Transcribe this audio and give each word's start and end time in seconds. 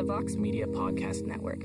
The 0.00 0.06
Vox 0.06 0.34
Media 0.34 0.66
Podcast 0.66 1.26
Network. 1.26 1.60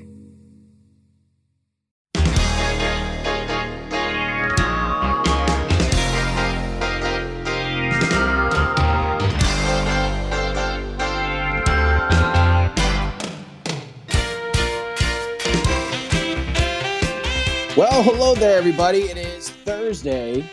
Well, 17.78 18.04
hello 18.04 18.36
there, 18.36 18.58
everybody. 18.58 19.04
It 19.04 19.16
is 19.16 19.50
Thursday, 19.50 20.44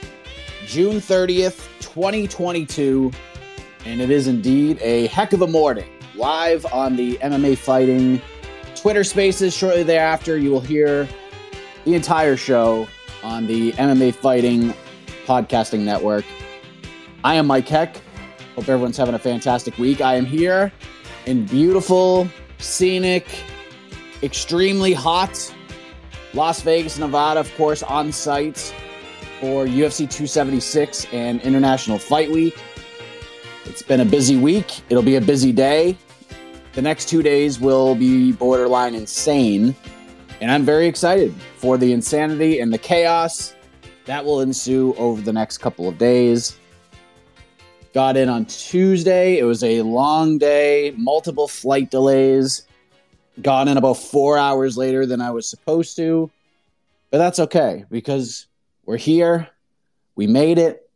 June 0.67 0.99
30th, 1.01 1.69
2022, 1.81 3.11
and 3.87 4.01
it 4.01 4.11
is 4.11 4.29
indeed 4.29 4.79
a 4.81 5.09
heck 5.09 5.33
of 5.33 5.43
a 5.43 5.49
morning. 5.49 5.92
Live 6.15 6.67
on 6.73 6.97
the 6.97 7.17
MMA 7.19 7.57
Fighting 7.57 8.21
Twitter 8.75 9.05
Spaces. 9.05 9.55
Shortly 9.55 9.83
thereafter, 9.83 10.37
you 10.37 10.51
will 10.51 10.61
hear 10.61 11.09
the 11.85 11.95
entire 11.95 12.37
show 12.37 12.87
on 13.23 13.47
the 13.47 13.73
MMA 13.73 14.15
Fighting 14.15 14.75
Podcasting 15.27 15.81
Network. 15.81 16.25
I 17.25 17.35
am 17.35 17.47
Mike 17.47 17.69
Heck. 17.69 17.97
Hope 18.55 18.69
everyone's 18.69 18.97
having 18.97 19.15
a 19.15 19.19
fantastic 19.19 19.79
week. 19.79 20.01
I 20.01 20.17
am 20.17 20.27
here 20.27 20.73
in 21.27 21.47
beautiful, 21.47 22.29
scenic, 22.59 23.27
extremely 24.23 24.93
hot 24.93 25.53
Las 26.35 26.63
Vegas, 26.63 26.99
Nevada, 26.99 27.41
of 27.41 27.55
course, 27.57 27.83
on 27.83 28.11
site 28.11 28.75
for 29.41 29.67
UFC 29.67 29.99
276 29.99 31.07
and 31.13 31.41
International 31.43 31.99
Fight 31.99 32.31
Week. 32.31 32.57
It's 33.65 33.83
been 33.83 34.01
a 34.01 34.05
busy 34.05 34.37
week. 34.37 34.81
It'll 34.91 35.03
be 35.03 35.17
a 35.17 35.21
busy 35.21 35.53
day. 35.53 35.97
The 36.75 36.83
next 36.83 37.09
two 37.09 37.23
days 37.23 37.61
will 37.61 37.95
be 37.95 38.33
borderline 38.33 38.95
insane. 38.95 39.75
And 40.41 40.51
I'm 40.51 40.65
very 40.65 40.87
excited 40.87 41.35
for 41.57 41.79
the 41.79 41.93
insanity 41.93 42.61
and 42.61 42.73
the 42.73 42.79
chaos 42.79 43.55
that 44.07 44.25
will 44.25 44.41
ensue 44.41 44.95
over 44.99 45.21
the 45.21 45.33
next 45.33 45.59
couple 45.59 45.89
of 45.89 45.99
days. 45.99 46.57
Got 47.95 48.17
in 48.17 48.29
on 48.29 48.47
Tuesday. 48.47 49.39
It 49.39 49.45
was 49.45 49.63
a 49.63 49.83
long 49.83 50.39
day, 50.39 50.95
multiple 50.97 51.47
flight 51.47 51.91
delays 51.91 52.67
got 53.41 53.69
in 53.69 53.77
about 53.77 53.95
four 53.95 54.37
hours 54.37 54.77
later 54.77 55.07
than 55.07 55.21
I 55.21 55.31
was 55.31 55.49
supposed 55.49 55.97
to. 55.97 56.31
But 57.11 57.19
that's 57.19 57.39
okay 57.39 57.85
because 57.91 58.47
we're 58.85 58.97
here. 58.97 59.49
We 60.17 60.27
made 60.27 60.59
it. 60.59 60.91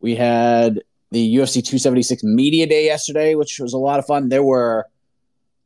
We 0.00 0.14
had 0.14 0.82
the 1.10 1.36
UFC 1.36 1.64
276 1.64 2.22
Media 2.24 2.66
Day 2.66 2.84
yesterday, 2.84 3.34
which 3.34 3.58
was 3.58 3.72
a 3.72 3.78
lot 3.78 3.98
of 3.98 4.06
fun. 4.06 4.28
There 4.28 4.42
were 4.42 4.86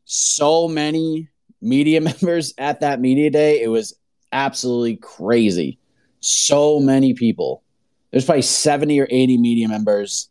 so 0.04 0.68
many 0.68 1.28
media 1.60 2.00
members 2.10 2.54
at 2.58 2.80
that 2.80 3.00
Media 3.00 3.30
Day. 3.30 3.62
It 3.62 3.68
was 3.68 3.94
absolutely 4.32 4.96
crazy. 4.96 5.78
So 6.20 6.80
many 6.80 7.14
people. 7.14 7.62
There's 8.10 8.24
probably 8.24 8.42
70 8.42 9.00
or 9.00 9.08
80 9.10 9.38
media 9.38 9.68
members 9.68 10.28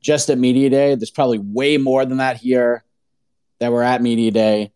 just 0.00 0.30
at 0.30 0.38
Media 0.38 0.70
Day. 0.70 0.94
There's 0.94 1.10
probably 1.10 1.38
way 1.38 1.76
more 1.76 2.04
than 2.04 2.18
that 2.18 2.38
here 2.38 2.84
that 3.58 3.70
were 3.70 3.82
at 3.82 4.02
Media 4.02 4.30
Day 4.30 4.72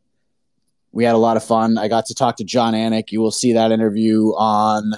we 0.95 1.03
had 1.03 1.17
a 1.17 1.19
lot 1.19 1.37
of 1.37 1.43
fun. 1.43 1.77
I 1.77 1.89
got 1.89 2.07
to 2.07 2.15
talk 2.15 2.37
to 2.37 2.45
Jon 2.45 2.73
Anik. 2.73 3.11
You 3.11 3.21
will 3.21 3.33
see 3.33 3.55
that 3.55 3.73
interview 3.73 4.29
on 4.37 4.93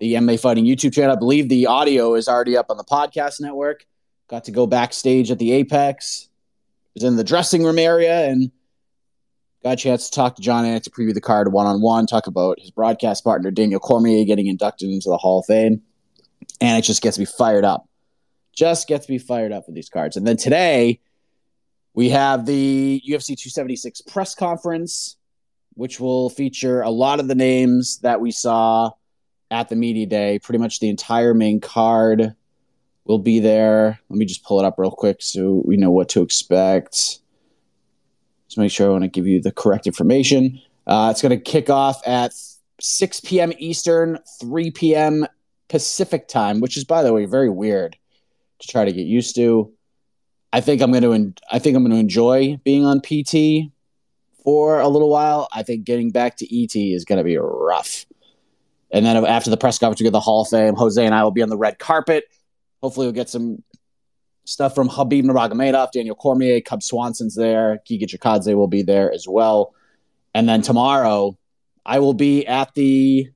the 0.00 0.14
MMA 0.14 0.40
Fighting 0.40 0.64
YouTube 0.64 0.94
channel. 0.94 1.14
I 1.14 1.18
believe 1.18 1.48
the 1.48 1.66
audio 1.66 2.14
is 2.14 2.26
already 2.26 2.56
up 2.56 2.66
on 2.70 2.78
the 2.78 2.84
podcast 2.84 3.40
network. 3.40 3.86
Got 4.28 4.44
to 4.44 4.50
go 4.50 4.66
backstage 4.66 5.30
at 5.30 5.38
the 5.38 5.52
Apex. 5.52 6.28
Was 6.94 7.04
in 7.04 7.16
the 7.16 7.24
dressing 7.24 7.62
room 7.62 7.78
area 7.78 8.26
and 8.26 8.50
got 9.62 9.74
a 9.74 9.76
chance 9.76 10.08
to 10.08 10.16
talk 10.16 10.36
to 10.36 10.42
Jon 10.42 10.64
Anik 10.64 10.82
to 10.84 10.90
preview 10.90 11.14
the 11.14 11.20
card 11.20 11.52
one 11.52 11.66
on 11.66 11.82
one, 11.82 12.06
talk 12.06 12.26
about 12.26 12.58
his 12.58 12.70
broadcast 12.70 13.22
partner 13.22 13.50
Daniel 13.50 13.78
Cormier 13.78 14.24
getting 14.24 14.46
inducted 14.46 14.88
into 14.88 15.08
the 15.08 15.18
Hall 15.18 15.40
of 15.40 15.46
Fame. 15.46 15.82
And 16.60 16.78
it 16.78 16.82
just 16.82 17.02
gets 17.02 17.18
me 17.18 17.26
fired 17.26 17.64
up. 17.64 17.86
Just 18.52 18.88
gets 18.88 19.08
me 19.08 19.18
fired 19.18 19.52
up 19.52 19.66
with 19.66 19.76
these 19.76 19.88
cards. 19.88 20.16
And 20.16 20.26
then 20.26 20.36
today, 20.36 21.00
we 21.94 22.08
have 22.08 22.46
the 22.46 23.02
UFC 23.06 23.36
276 23.36 24.00
press 24.02 24.34
conference, 24.34 25.16
which 25.74 26.00
will 26.00 26.30
feature 26.30 26.80
a 26.80 26.90
lot 26.90 27.20
of 27.20 27.28
the 27.28 27.34
names 27.34 27.98
that 27.98 28.20
we 28.20 28.30
saw 28.30 28.90
at 29.50 29.68
the 29.68 29.76
media 29.76 30.06
day. 30.06 30.38
Pretty 30.38 30.58
much 30.58 30.80
the 30.80 30.88
entire 30.88 31.34
main 31.34 31.60
card 31.60 32.34
will 33.04 33.18
be 33.18 33.40
there. 33.40 33.98
Let 34.08 34.16
me 34.18 34.24
just 34.24 34.44
pull 34.44 34.60
it 34.60 34.64
up 34.64 34.78
real 34.78 34.90
quick 34.90 35.18
so 35.20 35.62
we 35.64 35.76
know 35.76 35.90
what 35.90 36.08
to 36.10 36.22
expect. 36.22 37.20
Just 38.48 38.58
make 38.58 38.70
sure 38.72 38.88
I 38.88 38.90
want 38.90 39.04
to 39.04 39.08
give 39.08 39.26
you 39.26 39.40
the 39.40 39.52
correct 39.52 39.86
information. 39.86 40.60
Uh, 40.86 41.08
it's 41.10 41.22
going 41.22 41.30
to 41.30 41.42
kick 41.42 41.70
off 41.70 42.06
at 42.06 42.32
6 42.80 43.20
p.m. 43.20 43.52
Eastern, 43.58 44.18
3 44.40 44.70
p.m. 44.70 45.26
Pacific 45.68 46.26
time, 46.26 46.60
which 46.60 46.76
is, 46.76 46.84
by 46.84 47.02
the 47.02 47.12
way, 47.12 47.26
very 47.26 47.50
weird 47.50 47.96
to 48.58 48.68
try 48.68 48.84
to 48.84 48.92
get 48.92 49.06
used 49.06 49.36
to. 49.36 49.72
I 50.52 50.60
think 50.60 50.82
I'm 50.82 50.90
going 50.90 51.02
to 51.02 51.42
I 51.50 51.60
think 51.60 51.76
I'm 51.76 51.84
going 51.84 51.92
to 51.92 52.00
enjoy 52.00 52.58
being 52.64 52.84
on 52.84 53.00
PT 53.00 53.70
for 54.42 54.80
a 54.80 54.88
little 54.88 55.08
while. 55.08 55.48
I 55.52 55.62
think 55.62 55.84
getting 55.84 56.10
back 56.10 56.36
to 56.38 56.62
ET 56.62 56.74
is 56.74 57.04
going 57.04 57.18
to 57.18 57.24
be 57.24 57.36
rough. 57.36 58.06
And 58.92 59.06
then 59.06 59.24
after 59.24 59.50
the 59.50 59.56
press 59.56 59.78
conference, 59.78 60.00
we 60.00 60.04
get 60.04 60.12
the 60.12 60.20
Hall 60.20 60.42
of 60.42 60.48
Fame. 60.48 60.74
Jose 60.74 61.04
and 61.04 61.14
I 61.14 61.22
will 61.22 61.30
be 61.30 61.42
on 61.42 61.48
the 61.48 61.56
red 61.56 61.78
carpet. 61.78 62.24
Hopefully, 62.82 63.06
we'll 63.06 63.12
get 63.12 63.28
some 63.28 63.62
stuff 64.44 64.74
from 64.74 64.88
Khabib 64.88 65.22
Nurmagomedov, 65.22 65.92
Daniel 65.92 66.16
Cormier, 66.16 66.60
Cub 66.60 66.82
Swanson's 66.82 67.36
there. 67.36 67.80
Giga 67.88 68.04
Chikadze 68.04 68.54
will 68.54 68.66
be 68.66 68.82
there 68.82 69.12
as 69.12 69.26
well. 69.28 69.74
And 70.34 70.48
then 70.48 70.62
tomorrow, 70.62 71.36
I 71.84 72.00
will 72.00 72.14
be 72.14 72.46
at 72.46 72.74
the 72.74 73.28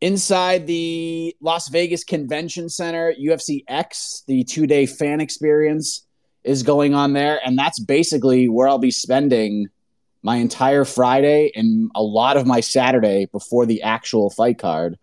inside 0.00 0.66
the 0.66 1.34
Las 1.40 1.68
Vegas 1.68 2.04
Convention 2.04 2.68
Center, 2.68 3.14
UFC 3.18 3.64
X, 3.68 4.22
the 4.26 4.44
two 4.44 4.66
day 4.66 4.86
fan 4.86 5.20
experience 5.20 6.06
is 6.42 6.62
going 6.62 6.94
on 6.94 7.12
there. 7.12 7.40
And 7.44 7.58
that's 7.58 7.80
basically 7.80 8.48
where 8.48 8.68
I'll 8.68 8.78
be 8.78 8.90
spending 8.90 9.68
my 10.24 10.36
entire 10.36 10.86
Friday 10.86 11.52
and 11.54 11.90
a 11.94 12.02
lot 12.02 12.38
of 12.38 12.46
my 12.46 12.60
Saturday 12.60 13.26
before 13.26 13.66
the 13.66 13.82
actual 13.82 14.30
fight 14.30 14.58
card 14.58 14.98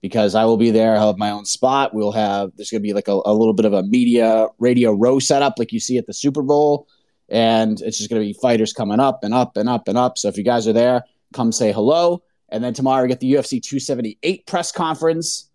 because 0.00 0.36
I 0.36 0.44
will 0.44 0.56
be 0.56 0.70
there. 0.70 0.96
I'll 0.96 1.08
have 1.08 1.18
my 1.18 1.32
own 1.32 1.44
spot. 1.44 1.92
We'll 1.92 2.12
have, 2.12 2.52
there's 2.56 2.70
going 2.70 2.80
to 2.80 2.86
be 2.86 2.92
like 2.92 3.08
a, 3.08 3.20
a 3.24 3.34
little 3.34 3.54
bit 3.54 3.66
of 3.66 3.72
a 3.72 3.82
media 3.82 4.46
radio 4.60 4.92
row 4.92 5.18
setup 5.18 5.58
like 5.58 5.72
you 5.72 5.80
see 5.80 5.98
at 5.98 6.06
the 6.06 6.14
Super 6.14 6.42
Bowl. 6.42 6.86
And 7.28 7.80
it's 7.80 7.98
just 7.98 8.08
going 8.08 8.22
to 8.22 8.26
be 8.26 8.38
fighters 8.40 8.72
coming 8.72 9.00
up 9.00 9.24
and 9.24 9.34
up 9.34 9.56
and 9.56 9.68
up 9.68 9.88
and 9.88 9.98
up. 9.98 10.16
So 10.16 10.28
if 10.28 10.38
you 10.38 10.44
guys 10.44 10.68
are 10.68 10.72
there, 10.72 11.02
come 11.34 11.50
say 11.50 11.72
hello. 11.72 12.22
And 12.48 12.62
then 12.62 12.72
tomorrow 12.72 13.02
we 13.02 13.08
get 13.08 13.18
the 13.18 13.32
UFC 13.32 13.60
278 13.60 14.46
press 14.46 14.70
conference 14.70 15.50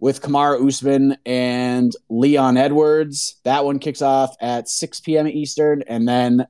with 0.00 0.22
Kamaru 0.22 0.66
Usman 0.66 1.16
and 1.24 1.92
Leon 2.08 2.56
Edwards. 2.56 3.36
That 3.44 3.64
one 3.64 3.78
kicks 3.78 4.02
off 4.02 4.34
at 4.40 4.68
6 4.68 5.00
p.m. 5.00 5.28
Eastern 5.28 5.82
and 5.86 6.08
then 6.08 6.46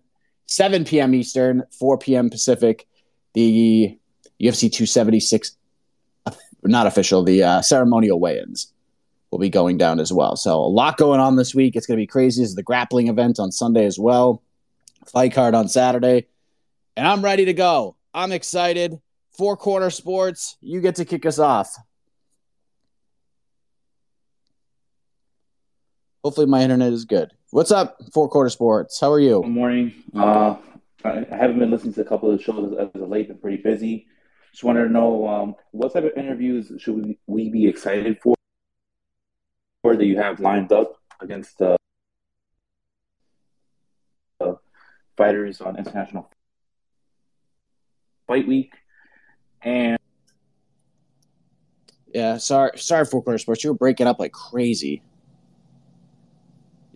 7 0.50 0.84
p.m. 0.84 1.14
Eastern, 1.14 1.62
4 1.78 1.98
p.m. 1.98 2.28
Pacific. 2.28 2.86
The 3.34 3.96
UFC 4.42 4.62
276, 4.62 5.56
not 6.64 6.88
official, 6.88 7.22
the 7.22 7.44
uh, 7.44 7.62
ceremonial 7.62 8.18
weigh-ins 8.18 8.72
will 9.30 9.38
be 9.38 9.48
going 9.48 9.78
down 9.78 10.00
as 10.00 10.12
well. 10.12 10.34
So 10.34 10.58
a 10.58 10.66
lot 10.66 10.96
going 10.96 11.20
on 11.20 11.36
this 11.36 11.54
week. 11.54 11.76
It's 11.76 11.86
going 11.86 11.96
to 11.96 12.02
be 12.02 12.08
crazy. 12.08 12.42
This 12.42 12.50
is 12.50 12.56
the 12.56 12.64
grappling 12.64 13.06
event 13.06 13.38
on 13.38 13.52
Sunday 13.52 13.86
as 13.86 13.96
well. 13.96 14.42
Fight 15.06 15.32
card 15.32 15.54
on 15.54 15.68
Saturday. 15.68 16.26
And 16.96 17.06
I'm 17.06 17.24
ready 17.24 17.44
to 17.44 17.54
go. 17.54 17.94
I'm 18.12 18.32
excited. 18.32 18.98
Four 19.38 19.56
Corner 19.56 19.90
Sports, 19.90 20.56
you 20.60 20.80
get 20.80 20.96
to 20.96 21.04
kick 21.04 21.24
us 21.24 21.38
off. 21.38 21.76
Hopefully, 26.22 26.46
my 26.46 26.62
internet 26.62 26.92
is 26.92 27.04
good. 27.04 27.30
What's 27.50 27.70
up, 27.70 27.96
Four 28.12 28.28
Quarter 28.28 28.50
Sports? 28.50 29.00
How 29.00 29.10
are 29.10 29.20
you? 29.20 29.40
Good 29.42 29.50
morning. 29.50 29.94
Uh, 30.14 30.56
I 31.02 31.24
haven't 31.30 31.58
been 31.58 31.70
listening 31.70 31.94
to 31.94 32.02
a 32.02 32.04
couple 32.04 32.30
of 32.30 32.36
the 32.36 32.44
shows 32.44 32.74
as 32.78 33.00
of 33.00 33.08
late. 33.08 33.28
Been 33.28 33.38
pretty 33.38 33.62
busy. 33.62 34.06
Just 34.50 34.62
wanted 34.62 34.84
to 34.84 34.90
know 34.90 35.26
um, 35.26 35.54
what 35.70 35.94
type 35.94 36.04
of 36.04 36.12
interviews 36.16 36.70
should 36.78 36.96
we, 36.96 37.18
we 37.26 37.48
be 37.48 37.66
excited 37.66 38.18
for, 38.22 38.34
or 39.82 39.96
that 39.96 40.04
you 40.04 40.18
have 40.18 40.40
lined 40.40 40.72
up 40.72 40.96
against 41.20 41.56
the 41.56 41.76
uh, 44.40 44.52
fighters 45.16 45.62
on 45.62 45.78
International 45.78 46.28
Fight 48.26 48.46
Week, 48.46 48.74
and 49.62 49.98
Yeah, 52.12 52.36
sorry, 52.36 52.72
sorry, 52.76 53.06
Four 53.06 53.22
Quarter 53.22 53.38
Sports. 53.38 53.64
You 53.64 53.70
were 53.70 53.78
breaking 53.78 54.06
up 54.06 54.18
like 54.18 54.32
crazy. 54.32 55.02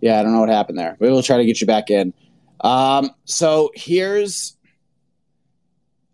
Yeah, 0.05 0.21
I 0.21 0.23
don't 0.23 0.33
know 0.33 0.41
what 0.41 0.51
happened 0.51 0.79
there. 0.79 0.99
We 1.01 1.09
will 1.09 1.23
try 1.23 1.39
to 1.39 1.47
get 1.47 1.63
you 1.63 1.67
back 1.67 1.89
in. 1.89 2.13
Um, 2.61 3.11
so 3.25 3.71
here's, 3.75 4.55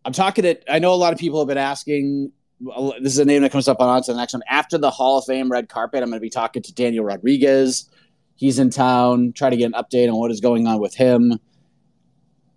I'm 0.05 0.13
talking 0.13 0.45
to. 0.45 0.73
I 0.73 0.79
know 0.79 0.95
a 0.95 0.95
lot 0.95 1.13
of 1.13 1.19
people 1.19 1.41
have 1.41 1.49
been 1.49 1.59
asking. 1.59 2.31
This 3.01 3.15
is 3.15 3.19
a 3.19 3.25
name 3.25 3.43
that 3.43 3.51
comes 3.51 3.67
up 3.67 3.81
on 3.81 3.89
on 3.89 4.01
to 4.05 4.13
the 4.13 4.17
next 4.17 4.33
one. 4.33 4.45
After 4.49 4.79
the 4.79 4.93
Hall 4.93 5.19
of 5.19 5.25
Fame 5.25 5.51
red 5.51 5.69
carpet, 5.69 6.05
I'm 6.05 6.09
going 6.09 6.21
to 6.21 6.23
be 6.23 6.31
talking 6.31 6.63
to 6.63 6.73
Daniel 6.73 7.05
Rodriguez. 7.05 7.91
He's 8.37 8.61
in 8.61 8.71
town. 8.71 9.33
Try 9.33 9.51
to 9.51 9.57
get 9.57 9.65
an 9.65 9.73
update 9.73 10.09
on 10.09 10.17
what 10.17 10.31
is 10.31 10.41
going 10.41 10.69
on 10.69 10.81
with 10.81 10.95
him. 10.95 11.41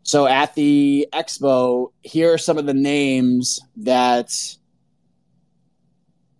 So 0.03 0.27
at 0.27 0.53
the 0.53 1.07
expo, 1.13 1.93
here 2.03 2.31
are 2.31 2.37
some 2.37 2.59
of 2.59 2.67
the 2.67 2.75
names 2.75 3.59
that 3.77 4.31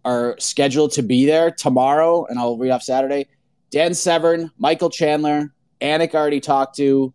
are 0.05 0.35
scheduled 0.37 0.91
to 0.91 1.01
be 1.01 1.25
there 1.25 1.49
tomorrow, 1.49 2.27
and 2.27 2.37
I'll 2.37 2.59
read 2.59 2.69
off 2.69 2.83
Saturday. 2.83 3.25
Dan 3.73 3.95
Severn, 3.95 4.51
Michael 4.59 4.91
Chandler, 4.91 5.51
Anik 5.81 6.13
already 6.13 6.39
talked 6.39 6.75
to, 6.77 7.11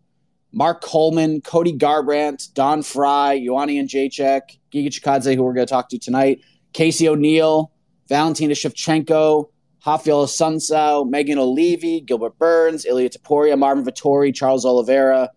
Mark 0.51 0.83
Coleman, 0.83 1.41
Cody 1.41 1.73
Garbrandt, 1.73 2.53
Don 2.53 2.83
Frye, 2.83 3.39
Ioanni 3.39 3.79
and 3.79 3.89
Jacek, 3.89 4.59
Giga 4.73 4.89
Chikadze, 4.89 5.37
who 5.37 5.45
we're 5.45 5.55
going 5.55 5.69
to 5.69 5.71
talk 5.71 5.89
to 5.91 6.01
tonight, 6.01 6.41
Casey 6.73 7.09
O'Neill, 7.09 7.71
Valentina 8.09 8.55
Shevchenko, 8.55 9.49
Raphael 9.87 10.25
Assuncao, 10.25 11.09
Megan 11.09 11.39
O'Leary, 11.39 12.01
Gilbert 12.01 12.37
Burns, 12.41 12.85
Ilia 12.85 13.09
Topuria, 13.09 13.57
Marvin 13.57 13.85
Vettori, 13.85 14.35
Charles 14.35 14.67
Oliveira, 14.67 15.31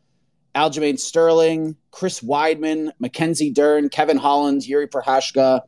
Aljamain 0.56 0.98
Sterling, 0.98 1.76
Chris 1.92 2.22
Weidman, 2.22 2.92
Mackenzie 2.98 3.52
Dern, 3.52 3.90
Kevin 3.90 4.18
Holland, 4.18 4.66
Yuri 4.66 4.88
Prochazka, 4.88 5.62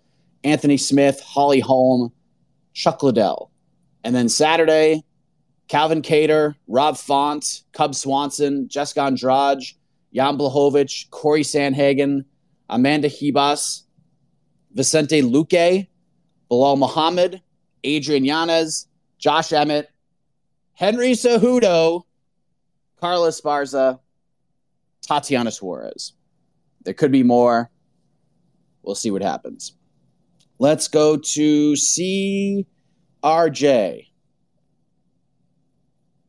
Anthony 0.43 0.77
Smith, 0.77 1.21
Holly 1.21 1.59
Holm, 1.59 2.11
Chuck 2.73 3.03
Liddell. 3.03 3.51
And 4.03 4.15
then 4.15 4.29
Saturday, 4.29 5.03
Calvin 5.67 6.01
Kattar, 6.01 6.55
Rob 6.67 6.97
Font, 6.97 7.63
Cub 7.71 7.95
Swanson, 7.95 8.67
Jessica 8.67 9.03
Andrade, 9.03 9.63
Jan 10.13 10.37
Blachowicz, 10.37 11.09
Cory 11.09 11.41
Sandhagen, 11.41 12.25
Amanda 12.69 13.09
Ribas, 13.09 13.83
Vicente 14.73 15.21
Luque, 15.21 15.87
Belal 16.49 16.77
Muhammad, 16.77 17.41
Adrian 17.83 18.25
Yanez, 18.25 18.87
Josh 19.17 19.53
Emmett, 19.53 19.89
Henry 20.73 21.11
Cejudo, 21.11 22.03
Carla 22.99 23.29
Esparza, 23.29 23.99
Tatiana 25.01 25.51
Suarez. 25.51 26.13
There 26.83 26.93
could 26.93 27.11
be 27.11 27.23
more. 27.23 27.69
We'll 28.81 28.95
see 28.95 29.11
what 29.11 29.21
happens. 29.21 29.73
Let's 30.59 30.87
go 30.87 31.17
to 31.17 31.73
CRJ. 31.73 32.65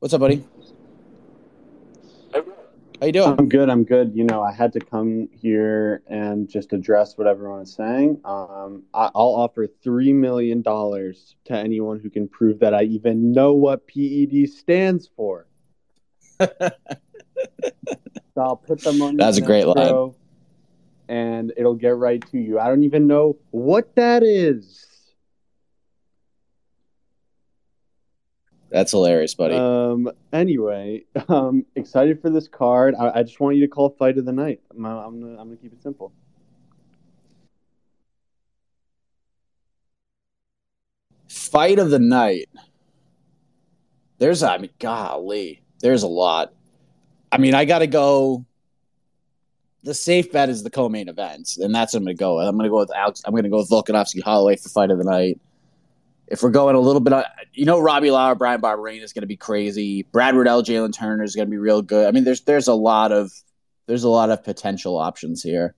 What's 0.04 0.12
up, 0.12 0.20
buddy? 0.20 0.44
How 2.34 3.06
you 3.06 3.12
doing? 3.12 3.36
I'm 3.38 3.48
good. 3.48 3.70
I'm 3.70 3.84
good. 3.84 4.12
You 4.14 4.24
know, 4.24 4.42
I 4.42 4.52
had 4.52 4.70
to 4.74 4.80
come 4.80 5.30
here 5.32 6.02
and 6.06 6.46
just 6.46 6.74
address 6.74 7.16
what 7.16 7.26
everyone 7.26 7.62
is 7.62 7.72
saying. 7.72 8.20
Um, 8.26 8.82
I, 8.92 9.06
I'll 9.14 9.34
offer 9.34 9.66
three 9.82 10.12
million 10.12 10.60
dollars 10.60 11.36
to 11.46 11.56
anyone 11.56 12.00
who 12.00 12.10
can 12.10 12.28
prove 12.28 12.58
that 12.58 12.74
I 12.74 12.82
even 12.82 13.32
know 13.32 13.54
what 13.54 13.86
PED 13.86 14.50
stands 14.50 15.08
for. 15.16 15.46
so 16.38 16.48
I'll 18.36 18.56
put 18.56 18.82
them 18.82 19.00
on. 19.00 19.16
That's 19.16 19.38
a 19.38 19.40
great 19.40 19.64
line. 19.64 20.12
and 21.08 21.50
it'll 21.56 21.76
get 21.76 21.96
right 21.96 22.22
to 22.30 22.36
you. 22.36 22.60
I 22.60 22.68
don't 22.68 22.82
even 22.82 23.06
know 23.06 23.38
what 23.52 23.96
that 23.96 24.22
is. 24.22 24.86
That's 28.74 28.90
hilarious, 28.90 29.36
buddy. 29.36 29.54
Um. 29.54 30.10
Anyway, 30.32 31.04
um, 31.28 31.64
excited 31.76 32.20
for 32.20 32.28
this 32.28 32.48
card. 32.48 32.96
I, 32.96 33.20
I 33.20 33.22
just 33.22 33.38
want 33.38 33.54
you 33.54 33.62
to 33.62 33.68
call 33.68 33.90
fight 33.90 34.18
of 34.18 34.24
the 34.24 34.32
night. 34.32 34.62
I'm, 34.72 34.84
I'm 34.84 35.20
gonna, 35.20 35.40
I'm 35.40 35.46
gonna 35.46 35.56
keep 35.58 35.72
it 35.72 35.80
simple. 35.80 36.12
Fight 41.28 41.78
of 41.78 41.90
the 41.90 42.00
night. 42.00 42.48
There's, 44.18 44.42
I 44.42 44.58
mean, 44.58 44.70
golly, 44.80 45.62
there's 45.78 46.02
a 46.02 46.08
lot. 46.08 46.52
I 47.30 47.38
mean, 47.38 47.54
I 47.54 47.66
got 47.66 47.78
to 47.78 47.86
go. 47.86 48.44
The 49.84 49.94
safe 49.94 50.32
bet 50.32 50.48
is 50.48 50.64
the 50.64 50.70
co-main 50.70 51.08
event, 51.08 51.58
and 51.58 51.72
that's 51.72 51.92
what 51.92 52.00
I'm 52.00 52.06
to 52.06 52.14
go. 52.14 52.38
with. 52.38 52.48
I'm 52.48 52.56
going 52.56 52.64
to 52.64 52.70
go 52.70 52.78
with 52.78 52.90
Alex. 52.92 53.22
I'm 53.24 53.36
to 53.36 53.48
go 53.48 53.58
with 53.58 53.70
Volkanovski 53.70 54.20
Holloway 54.20 54.56
for 54.56 54.68
fight 54.68 54.90
of 54.90 54.98
the 54.98 55.04
night. 55.04 55.38
If 56.26 56.42
we're 56.42 56.50
going 56.50 56.74
a 56.74 56.80
little 56.80 57.00
bit, 57.00 57.12
uh, 57.12 57.24
you 57.52 57.66
know, 57.66 57.80
Robbie 57.80 58.10
Lawler, 58.10 58.34
Bryan 58.34 58.60
Barberena 58.60 59.02
is 59.02 59.12
going 59.12 59.22
to 59.22 59.28
be 59.28 59.36
crazy. 59.36 60.02
Brad 60.04 60.34
Riddell, 60.34 60.62
Jalen 60.62 60.94
Turner 60.94 61.22
is 61.22 61.36
going 61.36 61.46
to 61.46 61.50
be 61.50 61.58
real 61.58 61.82
good. 61.82 62.06
I 62.06 62.12
mean, 62.12 62.24
there's 62.24 62.42
there's 62.42 62.68
a 62.68 62.74
lot 62.74 63.12
of 63.12 63.30
there's 63.86 64.04
a 64.04 64.08
lot 64.08 64.30
of 64.30 64.42
potential 64.42 64.96
options 64.96 65.42
here. 65.42 65.74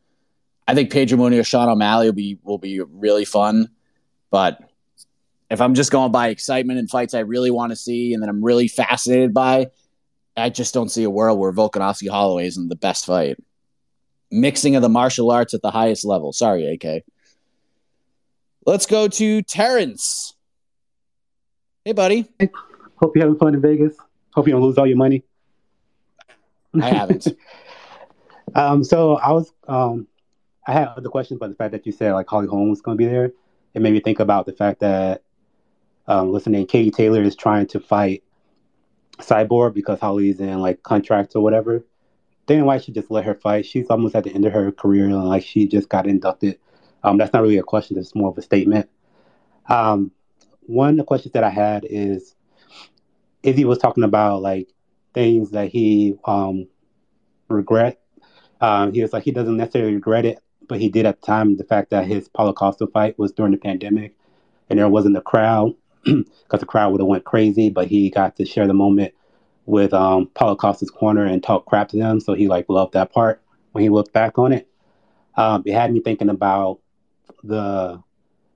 I 0.69 0.75
think 0.75 0.91
Pedro 0.91 1.19
Munoz, 1.19 1.47
Sean 1.47 1.69
O'Malley 1.69 2.07
will 2.07 2.13
be 2.13 2.39
will 2.43 2.59
be 2.59 2.81
really 2.81 3.25
fun, 3.25 3.69
but 4.31 4.61
if 5.51 5.61
I'm 5.61 5.75
just 5.75 5.93
going 5.93 6.13
by 6.13 6.29
excitement 6.29 6.79
and 6.79 6.91
fights 6.91 7.15
I 7.15 7.21
really 7.21 7.51
want 7.51 7.71
to 7.71 7.77
see 7.77 8.15
and 8.15 8.23
that 8.23 8.29
I'm 8.29 8.45
really 8.45 8.69
fascinated 8.69 9.33
by, 9.33 9.69
I 10.37 10.51
just 10.51 10.75
don't 10.75 10.91
see 10.91 11.05
a 11.05 11.11
world 11.11 11.39
where 11.39 11.53
Volkanovski 11.53 12.09
Holloway 12.09 12.47
isn't 12.47 12.69
the 12.69 12.77
best 12.77 13.07
fight. 13.07 13.37
Mixing 14.31 14.75
of 14.75 14.83
the 14.83 14.89
martial 14.89 15.31
arts 15.31 15.55
at 15.55 15.63
the 15.63 15.71
highest 15.71 16.05
level. 16.05 16.33
Sorry, 16.33 16.75
AK. 16.75 17.05
Let's 18.67 18.87
go 18.87 19.07
to 19.07 19.43
Terrence. 19.43 20.35
Hey, 21.87 21.93
buddy. 21.93 22.27
Hope 22.97 23.15
you're 23.15 23.25
having 23.25 23.39
fun 23.39 23.55
in 23.55 23.61
Vegas. 23.61 23.97
Hope 24.35 24.49
you 24.49 24.53
don't 24.53 24.63
lose 24.63 24.77
all 24.77 24.89
your 24.89 24.97
money. 24.97 25.23
I 26.83 26.89
haven't. 26.89 27.29
Um, 28.55 28.85
so 28.85 29.17
I 29.17 29.33
was, 29.33 29.53
um, 29.69 30.07
I 30.67 30.73
had 30.73 30.89
other 30.89 31.11
questions, 31.11 31.41
but 31.41 31.51
the 31.51 31.57
fact 31.57 31.73
that 31.73 31.85
you 31.85 31.93
said 31.93 32.13
like 32.13 32.27
Holly 32.27 32.47
Holm 32.47 32.71
was 32.71 32.81
going 32.81 32.97
to 32.97 33.05
be 33.05 33.11
there, 33.11 33.33
it 33.75 33.83
made 33.83 33.93
me 33.93 34.01
think 34.01 34.19
about 34.19 34.47
the 34.47 34.53
fact 34.53 34.81
that, 34.81 35.25
um, 36.07 36.33
listening, 36.33 36.67
Katie 36.67 36.93
Taylor 36.93 37.21
is 37.23 37.37
trying 37.37 37.67
to 37.67 37.81
fight 37.81 38.23
Cyborg 39.19 39.75
because 39.75 40.01
Holly's 40.01 40.41
in 40.41 40.61
like 40.61 40.83
contracts 40.85 41.35
or 41.35 41.43
whatever. 41.43 41.85
Dana 42.47 42.65
White 42.65 42.85
should 42.85 42.95
just 42.95 43.11
let 43.11 43.25
her 43.25 43.35
fight. 43.35 43.67
She's 43.67 43.91
almost 43.91 44.15
at 44.15 44.25
the 44.25 44.33
end 44.33 44.47
of 44.47 44.53
her 44.53 44.73
career 44.73 45.05
and 45.05 45.23
like 45.25 45.45
she 45.45 45.67
just 45.67 45.91
got 45.91 46.07
inducted. 46.07 46.59
Um, 47.03 47.19
that's 47.19 47.35
not 47.35 47.43
really 47.43 47.59
a 47.59 47.65
question. 47.65 47.99
It's 47.99 48.15
more 48.15 48.31
of 48.31 48.39
a 48.39 48.43
statement. 48.43 48.89
Um, 49.69 50.13
one 50.67 50.91
of 50.91 50.97
the 50.97 51.05
questions 51.05 51.33
that 51.33 51.45
I 51.45 51.51
had 51.51 51.87
is 51.89 52.35
Izzy 53.43 53.65
was 53.65 53.79
talking 53.79 54.05
about 54.05 54.43
like 54.43 54.69
things 55.15 55.51
that 55.53 55.69
he 55.69 56.15
um 56.25 56.69
regret. 57.49 58.01
Um, 58.61 58.93
he 58.93 59.03
was 59.03 59.13
like 59.13 59.25
he 59.25 59.31
doesn't 59.33 59.57
necessarily 59.57 59.95
regret 59.95 60.25
it, 60.25 60.39
but 60.69 60.81
he 60.81 60.89
did 60.89 61.07
at 61.07 61.21
the 61.21 61.27
time 61.27 61.57
the 61.57 61.65
fact 61.65 61.91
that 61.91 62.07
his 62.07 62.29
Paulo 62.29 62.53
Costa 62.53 62.87
fight 62.87 63.19
was 63.19 63.33
during 63.33 63.53
the 63.53 63.59
pandemic 63.59 64.15
and 64.69 64.79
there 64.79 64.89
wasn't 64.89 65.17
a 65.17 65.21
crowd 65.21 65.75
because 66.05 66.61
the 66.61 66.67
crowd 66.67 66.91
would 66.93 67.01
have 67.01 67.09
went 67.09 67.25
crazy, 67.25 67.71
but 67.71 67.89
he 67.89 68.11
got 68.11 68.37
to 68.37 68.45
share 68.45 68.67
the 68.67 68.75
moment 68.75 69.15
with 69.67 69.93
um 69.93 70.29
Paulo 70.35 70.57
Costa's 70.57 70.91
corner 70.91 71.25
and 71.25 71.43
talk 71.43 71.67
crap 71.67 71.89
to 71.89 71.97
them. 71.97 72.21
So 72.21 72.35
he 72.35 72.49
like 72.49 72.67
loved 72.69 72.95
that 72.95 73.13
part 73.13 73.43
when 73.73 73.83
he 73.83 73.91
looked 73.91 74.13
back 74.13 74.39
on 74.39 74.53
it. 74.53 74.69
Um, 75.37 75.63
it 75.67 75.75
had 75.75 75.93
me 75.93 76.01
thinking 76.01 76.31
about 76.31 76.81
the 77.45 78.03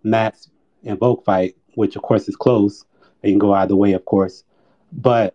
Max 0.03 0.49
and 0.85 0.99
Volk 0.99 1.25
fight, 1.25 1.57
which 1.81 1.97
of 1.97 2.03
course 2.03 2.29
is 2.29 2.37
close. 2.37 2.85
It 3.23 3.31
can 3.31 3.39
go 3.39 3.55
either 3.55 3.75
way, 3.75 3.95
of 3.95 4.05
course. 4.05 4.45
But 4.93 5.35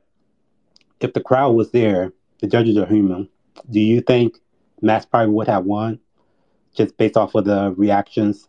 if 1.02 1.14
the 1.14 1.20
crowd 1.20 1.52
was 1.56 1.72
there, 1.72 2.14
the 2.40 2.48
judges 2.48 2.78
are 2.78 2.86
human. 2.86 3.28
Do 3.72 3.80
you 3.80 4.00
think 4.00 4.38
Max 4.80 5.06
probably 5.06 5.34
would 5.34 5.48
have 5.48 5.66
won 5.66 6.00
just 6.75 6.98
based 6.98 7.18
off 7.18 7.34
of 7.34 7.46
the 7.46 7.74
reactions 7.75 8.48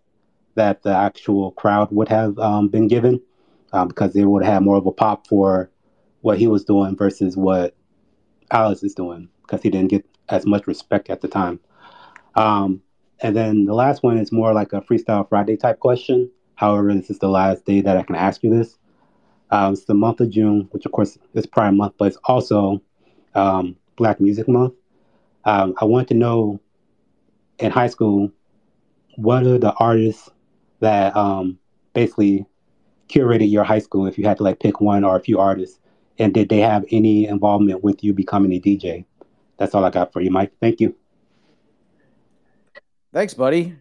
that 0.57 0.83
the 0.83 0.95
actual 0.95 1.53
crowd 1.53 1.89
would 1.91 2.09
have 2.09 2.39
um, 2.39 2.69
been 2.69 2.87
given? 2.87 3.23
Um, 3.73 3.89
because 3.89 4.13
they 4.13 4.25
would 4.27 4.45
have 4.45 4.63
more 4.63 4.77
of 4.77 4.87
a 4.87 4.93
pop 4.93 5.27
for 5.27 5.71
what 6.21 6.39
he 6.39 6.47
was 6.47 6.65
doing 6.65 6.97
versus 6.97 7.35
what 7.35 7.75
Alice 8.51 8.83
is 8.83 8.95
doing 8.95 9.29
because 9.43 9.63
he 9.63 9.71
didn't 9.71 9.91
get 9.91 10.05
as 10.29 10.45
much 10.45 10.67
respect 10.67 11.09
at 11.09 11.23
the 11.23 11.29
time. 11.29 11.61
Um, 12.35 12.83
and 13.21 13.35
then 13.35 13.65
the 13.65 13.75
last 13.75 14.03
one 14.03 14.19
is 14.19 14.31
more 14.33 14.53
like 14.53 14.75
a 14.75 14.83
freestyle 14.83 15.27
Friday 15.27 15.57
type 15.57 15.81
question. 15.81 16.31
However, 16.57 16.93
this 16.93 17.11
is 17.11 17.19
the 17.19 17.29
last 17.29 17.65
day 17.65 17.81
that 17.81 17.97
I 17.97 18.03
can 18.03 18.17
ask 18.17 18.43
you 18.43 18.51
this. 18.51 18.77
Um, 19.51 19.75
it's 19.75 19.85
the 19.85 19.95
month 19.95 20.21
of 20.21 20.31
June, 20.31 20.69
which 20.73 20.87
of 20.87 20.93
course 20.93 21.17
is 21.35 21.47
Pride 21.47 21.71
Month, 21.71 21.95
but 21.99 22.07
it's 22.07 22.19
also 22.25 22.83
um, 23.35 23.77
Black 23.97 24.21
Music 24.21 24.49
Month. 24.49 24.75
Um, 25.45 25.75
I 25.81 25.85
want 25.85 26.09
to 26.09 26.15
know 26.15 26.61
in 27.59 27.71
high 27.71 27.87
school 27.87 28.33
what 29.17 29.47
are 29.47 29.59
the 29.59 29.73
artists 29.75 30.29
that 30.81 31.17
um, 31.17 31.59
basically 31.95 32.45
curated 33.09 33.51
your 33.51 33.65
high 33.65 33.79
school 33.79 34.07
if 34.07 34.19
you 34.19 34.27
had 34.27 34.37
to 34.39 34.43
like 34.43 34.59
pick 34.59 34.81
one 34.81 35.05
or 35.05 35.17
a 35.17 35.21
few 35.21 35.39
artists 35.39 35.79
and 36.19 36.35
did 36.35 36.49
they 36.49 36.59
have 36.59 36.85
any 36.91 37.27
involvement 37.27 37.85
with 37.85 38.03
you 38.03 38.13
becoming 38.13 38.53
a 38.53 38.61
dj 38.61 39.05
that's 39.59 39.77
all 39.77 39.85
i 39.85 39.91
got 39.91 40.13
for 40.13 40.21
you 40.21 40.29
mike 40.29 40.51
thank 40.61 40.81
you 40.81 40.93
Thanks, 43.17 43.33
buddy. 43.33 43.75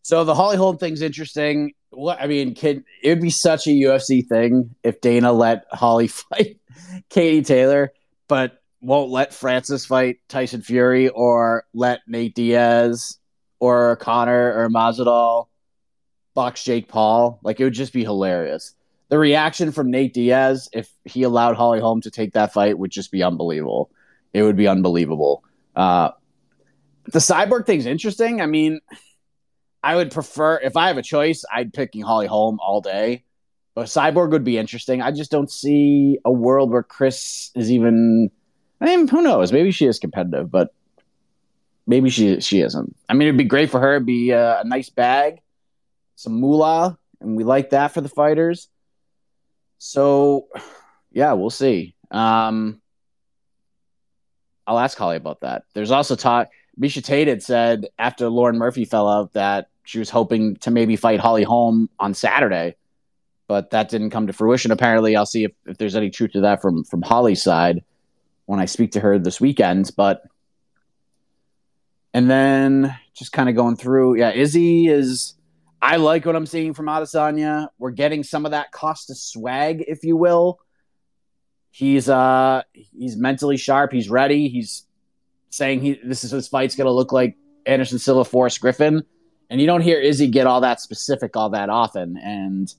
So 0.00 0.24
the 0.24 0.34
Holly 0.34 0.56
Holm 0.56 0.78
thing's 0.78 1.02
interesting. 1.02 1.74
What 1.90 2.20
I 2.20 2.26
mean, 2.26 2.54
can 2.54 2.84
it 3.02 3.08
would 3.08 3.20
be 3.20 3.30
such 3.30 3.66
a 3.66 3.70
UFC 3.70 4.26
thing 4.26 4.74
if 4.82 5.00
Dana 5.00 5.32
let 5.32 5.64
Holly 5.72 6.06
fight 6.08 6.58
Katie 7.08 7.42
Taylor, 7.42 7.92
but 8.28 8.60
won't 8.80 9.10
let 9.10 9.34
Francis 9.34 9.84
fight 9.84 10.18
Tyson 10.28 10.62
Fury 10.62 11.08
or 11.08 11.64
let 11.74 12.00
Nate 12.06 12.34
Diaz 12.34 13.18
or 13.58 13.96
Conor 13.96 14.54
or 14.54 14.68
Masvidal 14.70 15.48
box 16.34 16.64
Jake 16.64 16.88
Paul. 16.88 17.38
Like 17.42 17.60
it 17.60 17.64
would 17.64 17.74
just 17.74 17.92
be 17.92 18.04
hilarious. 18.04 18.74
The 19.08 19.18
reaction 19.18 19.72
from 19.72 19.90
Nate 19.90 20.14
Diaz 20.14 20.68
if 20.72 20.88
he 21.04 21.24
allowed 21.24 21.56
Holly 21.56 21.80
Holm 21.80 22.00
to 22.02 22.10
take 22.10 22.32
that 22.34 22.52
fight 22.52 22.78
would 22.78 22.90
just 22.90 23.10
be 23.10 23.22
unbelievable. 23.22 23.90
It 24.32 24.44
would 24.44 24.56
be 24.56 24.68
unbelievable. 24.68 25.42
Uh, 25.74 26.12
the 27.06 27.18
cyborg 27.18 27.66
thing's 27.66 27.86
interesting. 27.86 28.40
I 28.40 28.46
mean, 28.46 28.80
I 29.82 29.96
would 29.96 30.10
prefer 30.10 30.58
if 30.58 30.76
I 30.76 30.88
have 30.88 30.98
a 30.98 31.02
choice, 31.02 31.44
I'd 31.52 31.72
picking 31.72 32.02
Holly 32.02 32.26
Holm 32.26 32.58
all 32.60 32.80
day. 32.80 33.24
But 33.74 33.86
cyborg 33.86 34.30
would 34.32 34.44
be 34.44 34.58
interesting. 34.58 35.00
I 35.00 35.10
just 35.12 35.30
don't 35.30 35.50
see 35.50 36.18
a 36.24 36.32
world 36.32 36.70
where 36.70 36.82
Cris 36.82 37.50
is 37.54 37.70
even. 37.70 38.30
I 38.80 38.84
mean, 38.84 39.08
who 39.08 39.22
knows? 39.22 39.52
Maybe 39.52 39.70
she 39.70 39.86
is 39.86 39.98
competitive, 39.98 40.50
but 40.50 40.74
maybe 41.86 42.10
she 42.10 42.40
she 42.40 42.60
isn't. 42.60 42.94
I 43.08 43.14
mean, 43.14 43.28
it'd 43.28 43.38
be 43.38 43.44
great 43.44 43.70
for 43.70 43.80
her. 43.80 43.94
It'd 43.94 44.06
be 44.06 44.30
a, 44.30 44.60
a 44.60 44.64
nice 44.64 44.90
bag, 44.90 45.40
some 46.16 46.34
moolah, 46.34 46.98
and 47.20 47.36
we 47.36 47.44
like 47.44 47.70
that 47.70 47.88
for 47.88 48.00
the 48.00 48.08
fighters. 48.08 48.68
So, 49.78 50.48
yeah, 51.10 51.32
we'll 51.32 51.48
see. 51.48 51.94
Um, 52.10 52.82
I'll 54.66 54.78
ask 54.78 54.98
Holly 54.98 55.16
about 55.16 55.40
that. 55.40 55.62
There's 55.72 55.90
also 55.90 56.16
talk. 56.16 56.50
Miesha 56.78 57.02
Tate 57.02 57.28
had 57.28 57.42
said 57.42 57.88
after 57.98 58.28
Lauren 58.28 58.58
Murphy 58.58 58.84
fell 58.84 59.08
out 59.08 59.32
that 59.32 59.69
she 59.84 59.98
was 59.98 60.10
hoping 60.10 60.56
to 60.56 60.70
maybe 60.70 60.96
fight 60.96 61.20
Holly 61.20 61.42
Holm 61.42 61.88
on 61.98 62.14
Saturday, 62.14 62.76
but 63.48 63.70
that 63.70 63.88
didn't 63.88 64.10
come 64.10 64.26
to 64.26 64.32
fruition. 64.32 64.70
Apparently, 64.70 65.16
I'll 65.16 65.26
see 65.26 65.44
if, 65.44 65.52
if 65.66 65.78
there's 65.78 65.96
any 65.96 66.10
truth 66.10 66.32
to 66.32 66.42
that 66.42 66.62
from 66.62 66.84
from 66.84 67.02
Holly's 67.02 67.42
side 67.42 67.84
when 68.46 68.60
I 68.60 68.66
speak 68.66 68.92
to 68.92 69.00
her 69.00 69.18
this 69.18 69.40
weekend. 69.40 69.90
But 69.96 70.22
and 72.12 72.30
then 72.30 72.96
just 73.14 73.32
kind 73.32 73.48
of 73.48 73.54
going 73.54 73.76
through, 73.76 74.18
yeah, 74.18 74.30
Izzy 74.32 74.88
is. 74.88 75.34
I 75.82 75.96
like 75.96 76.26
what 76.26 76.36
I'm 76.36 76.44
seeing 76.44 76.74
from 76.74 76.86
Adesanya. 76.86 77.68
We're 77.78 77.92
getting 77.92 78.22
some 78.22 78.44
of 78.44 78.50
that 78.50 78.70
Costa 78.70 79.14
swag, 79.14 79.82
if 79.88 80.04
you 80.04 80.14
will. 80.14 80.60
He's 81.70 82.08
uh 82.08 82.62
he's 82.72 83.16
mentally 83.16 83.56
sharp. 83.56 83.92
He's 83.92 84.10
ready. 84.10 84.48
He's 84.48 84.86
saying 85.48 85.80
he 85.80 85.98
this 86.04 86.24
is 86.24 86.32
his 86.32 86.48
fight's 86.48 86.74
to 86.74 86.90
look 86.90 87.12
like 87.12 87.36
Anderson 87.66 87.98
Silva, 87.98 88.24
Forrest 88.24 88.60
Griffin, 88.60 89.04
and 89.50 89.60
you 89.60 89.66
don't 89.66 89.82
hear 89.82 90.00
Izzy 90.00 90.28
get 90.28 90.46
all 90.46 90.60
that 90.62 90.80
specific 90.80 91.36
all 91.36 91.50
that 91.50 91.68
often, 91.68 92.16
and 92.16 92.72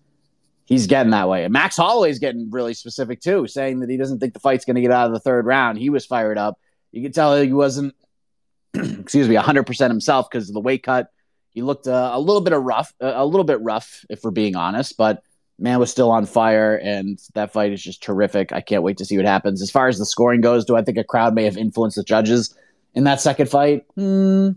he's 0.66 0.88
getting 0.88 1.12
that 1.12 1.28
way. 1.28 1.44
And 1.44 1.52
Max 1.52 1.76
Holloway's 1.76 2.18
getting 2.18 2.50
really 2.50 2.74
specific 2.74 3.22
too, 3.22 3.46
saying 3.46 3.82
that 3.82 3.90
he 3.90 3.98
doesn't 3.98 4.20
think 4.20 4.34
the 4.34 4.40
fight's 4.40 4.66
going 4.66 4.76
to 4.76 4.82
get 4.82 4.92
out 4.92 5.08
of 5.08 5.14
the 5.14 5.20
third 5.20 5.46
round. 5.46 5.78
He 5.78 5.90
was 5.90 6.06
fired 6.06 6.38
up. 6.38 6.58
You 6.92 7.02
could 7.04 7.14
tell 7.14 7.36
he 7.40 7.52
wasn't, 7.52 7.94
excuse 8.74 9.28
me, 9.28 9.36
hundred 9.36 9.64
percent 9.64 9.92
himself 9.92 10.30
because 10.32 10.50
of 10.50 10.54
the 10.54 10.62
weight 10.62 10.84
cut. 10.84 11.12
He 11.50 11.62
looked 11.62 11.88
uh, 11.88 12.12
a 12.14 12.20
little 12.20 12.42
bit 12.42 12.54
of 12.54 12.64
rough, 12.64 12.94
uh, 13.02 13.12
a 13.14 13.26
little 13.26 13.44
bit 13.44 13.60
rough, 13.62 14.06
if 14.10 14.24
we're 14.24 14.32
being 14.32 14.56
honest, 14.56 14.96
but 14.96 15.22
man 15.60 15.78
was 15.78 15.92
still 15.92 16.10
on 16.10 16.26
fire 16.26 16.78
and 16.78 17.20
that 17.34 17.52
fight 17.52 17.74
is 17.74 17.84
just 17.84 18.02
terrific. 18.02 18.54
I 18.54 18.62
can't 18.62 18.82
wait 18.82 18.98
to 18.98 19.06
see 19.06 19.18
what 19.18 19.26
happens. 19.26 19.62
As 19.62 19.70
far 19.70 19.90
as 19.90 20.00
the 20.00 20.06
scoring 20.06 20.42
goes, 20.42 20.66
do 20.66 20.78
I 20.78 20.82
think 20.82 20.98
a 20.98 21.04
crowd 21.04 21.36
may 21.36 21.44
have 21.44 21.58
influenced 21.58 21.98
the 21.98 22.04
judges 22.04 22.58
in 22.96 23.04
that 23.04 23.20
second 23.20 23.50
fight? 23.50 23.86
Hmm, 23.96 24.52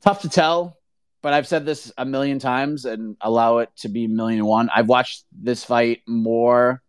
tough 0.00 0.22
to 0.22 0.28
tell, 0.30 0.77
but 1.28 1.34
I've 1.34 1.46
said 1.46 1.66
this 1.66 1.92
a 1.98 2.06
million 2.06 2.38
times 2.38 2.86
and 2.86 3.14
allow 3.20 3.58
it 3.58 3.68
to 3.80 3.90
be 3.90 4.06
million 4.06 4.38
and 4.38 4.48
one. 4.48 4.70
I've 4.74 4.88
watched 4.88 5.26
this 5.30 5.62
fight 5.62 6.00
more, 6.06 6.82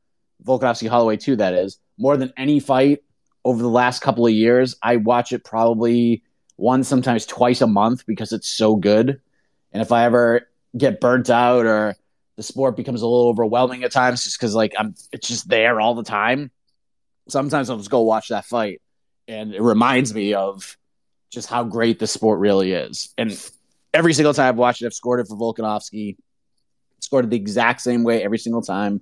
Volkanovski 0.45 0.87
Holloway 0.87 1.17
too, 1.17 1.35
that 1.35 1.53
is, 1.53 1.77
more 1.97 2.15
than 2.15 2.31
any 2.37 2.61
fight 2.61 3.03
over 3.43 3.61
the 3.61 3.67
last 3.67 4.01
couple 4.01 4.25
of 4.25 4.31
years. 4.31 4.77
I 4.81 4.95
watch 4.95 5.33
it 5.33 5.43
probably 5.43 6.23
once, 6.55 6.87
sometimes 6.87 7.25
twice 7.25 7.59
a 7.59 7.67
month 7.67 8.05
because 8.05 8.31
it's 8.31 8.47
so 8.47 8.77
good. 8.77 9.19
And 9.73 9.81
if 9.81 9.91
I 9.91 10.05
ever 10.05 10.47
get 10.77 11.01
burnt 11.01 11.29
out 11.29 11.65
or 11.65 11.97
the 12.37 12.43
sport 12.43 12.77
becomes 12.77 13.01
a 13.01 13.07
little 13.07 13.27
overwhelming 13.27 13.83
at 13.83 13.91
times 13.91 14.23
just 14.23 14.39
because 14.39 14.55
like 14.55 14.71
I'm 14.79 14.95
it's 15.11 15.27
just 15.27 15.49
there 15.49 15.81
all 15.81 15.95
the 15.95 16.03
time. 16.03 16.49
Sometimes 17.27 17.69
I'll 17.69 17.75
just 17.75 17.91
go 17.91 18.03
watch 18.03 18.29
that 18.29 18.45
fight 18.45 18.81
and 19.27 19.53
it 19.53 19.61
reminds 19.61 20.13
me 20.13 20.33
of 20.33 20.77
just 21.29 21.49
how 21.49 21.65
great 21.65 21.99
the 21.99 22.07
sport 22.07 22.39
really 22.39 22.71
is. 22.71 23.13
And 23.17 23.37
every 23.93 24.13
single 24.13 24.33
time 24.33 24.49
I've 24.49 24.57
watched 24.57 24.81
it, 24.81 24.85
I've 24.85 24.93
scored 24.93 25.19
it 25.19 25.27
for 25.27 25.35
Volkanovski. 25.35 26.17
Scored 26.99 27.25
it 27.25 27.29
the 27.31 27.37
exact 27.37 27.81
same 27.81 28.03
way 28.03 28.23
every 28.23 28.37
single 28.37 28.61
time. 28.61 29.01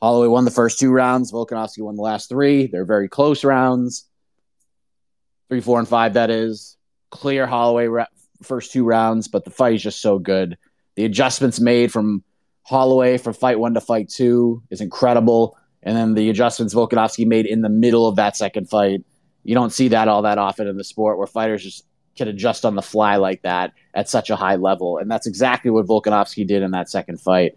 Holloway 0.00 0.28
won 0.28 0.44
the 0.44 0.50
first 0.50 0.78
two 0.78 0.90
rounds. 0.90 1.32
Volkanovski 1.32 1.80
won 1.80 1.96
the 1.96 2.02
last 2.02 2.28
three. 2.28 2.66
They're 2.66 2.84
very 2.84 3.08
close 3.08 3.44
rounds. 3.44 4.08
Three, 5.48 5.60
four, 5.60 5.78
and 5.78 5.88
five, 5.88 6.14
that 6.14 6.30
is. 6.30 6.76
Clear 7.10 7.46
Holloway 7.46 7.86
ra- 7.86 8.06
first 8.42 8.72
two 8.72 8.84
rounds, 8.84 9.28
but 9.28 9.44
the 9.44 9.50
fight 9.50 9.74
is 9.74 9.82
just 9.82 10.00
so 10.00 10.18
good. 10.18 10.58
The 10.96 11.04
adjustments 11.04 11.58
made 11.58 11.92
from 11.92 12.22
Holloway 12.64 13.18
from 13.18 13.32
fight 13.32 13.58
one 13.58 13.74
to 13.74 13.80
fight 13.80 14.08
two 14.08 14.62
is 14.70 14.80
incredible. 14.80 15.56
And 15.82 15.96
then 15.96 16.14
the 16.14 16.28
adjustments 16.28 16.74
Volkanovski 16.74 17.26
made 17.26 17.46
in 17.46 17.62
the 17.62 17.68
middle 17.68 18.06
of 18.06 18.16
that 18.16 18.36
second 18.36 18.68
fight. 18.68 19.04
You 19.42 19.54
don't 19.54 19.72
see 19.72 19.88
that 19.88 20.08
all 20.08 20.22
that 20.22 20.38
often 20.38 20.66
in 20.66 20.76
the 20.76 20.84
sport 20.84 21.16
where 21.16 21.26
fighters 21.26 21.62
just 21.62 21.84
can 22.18 22.28
adjust 22.28 22.64
on 22.64 22.74
the 22.74 22.82
fly 22.82 23.16
like 23.16 23.42
that 23.42 23.72
at 23.94 24.08
such 24.08 24.28
a 24.28 24.36
high 24.36 24.56
level. 24.56 24.98
And 24.98 25.10
that's 25.10 25.26
exactly 25.26 25.70
what 25.70 25.86
Volkanovski 25.86 26.46
did 26.46 26.62
in 26.62 26.72
that 26.72 26.90
second 26.90 27.20
fight. 27.20 27.56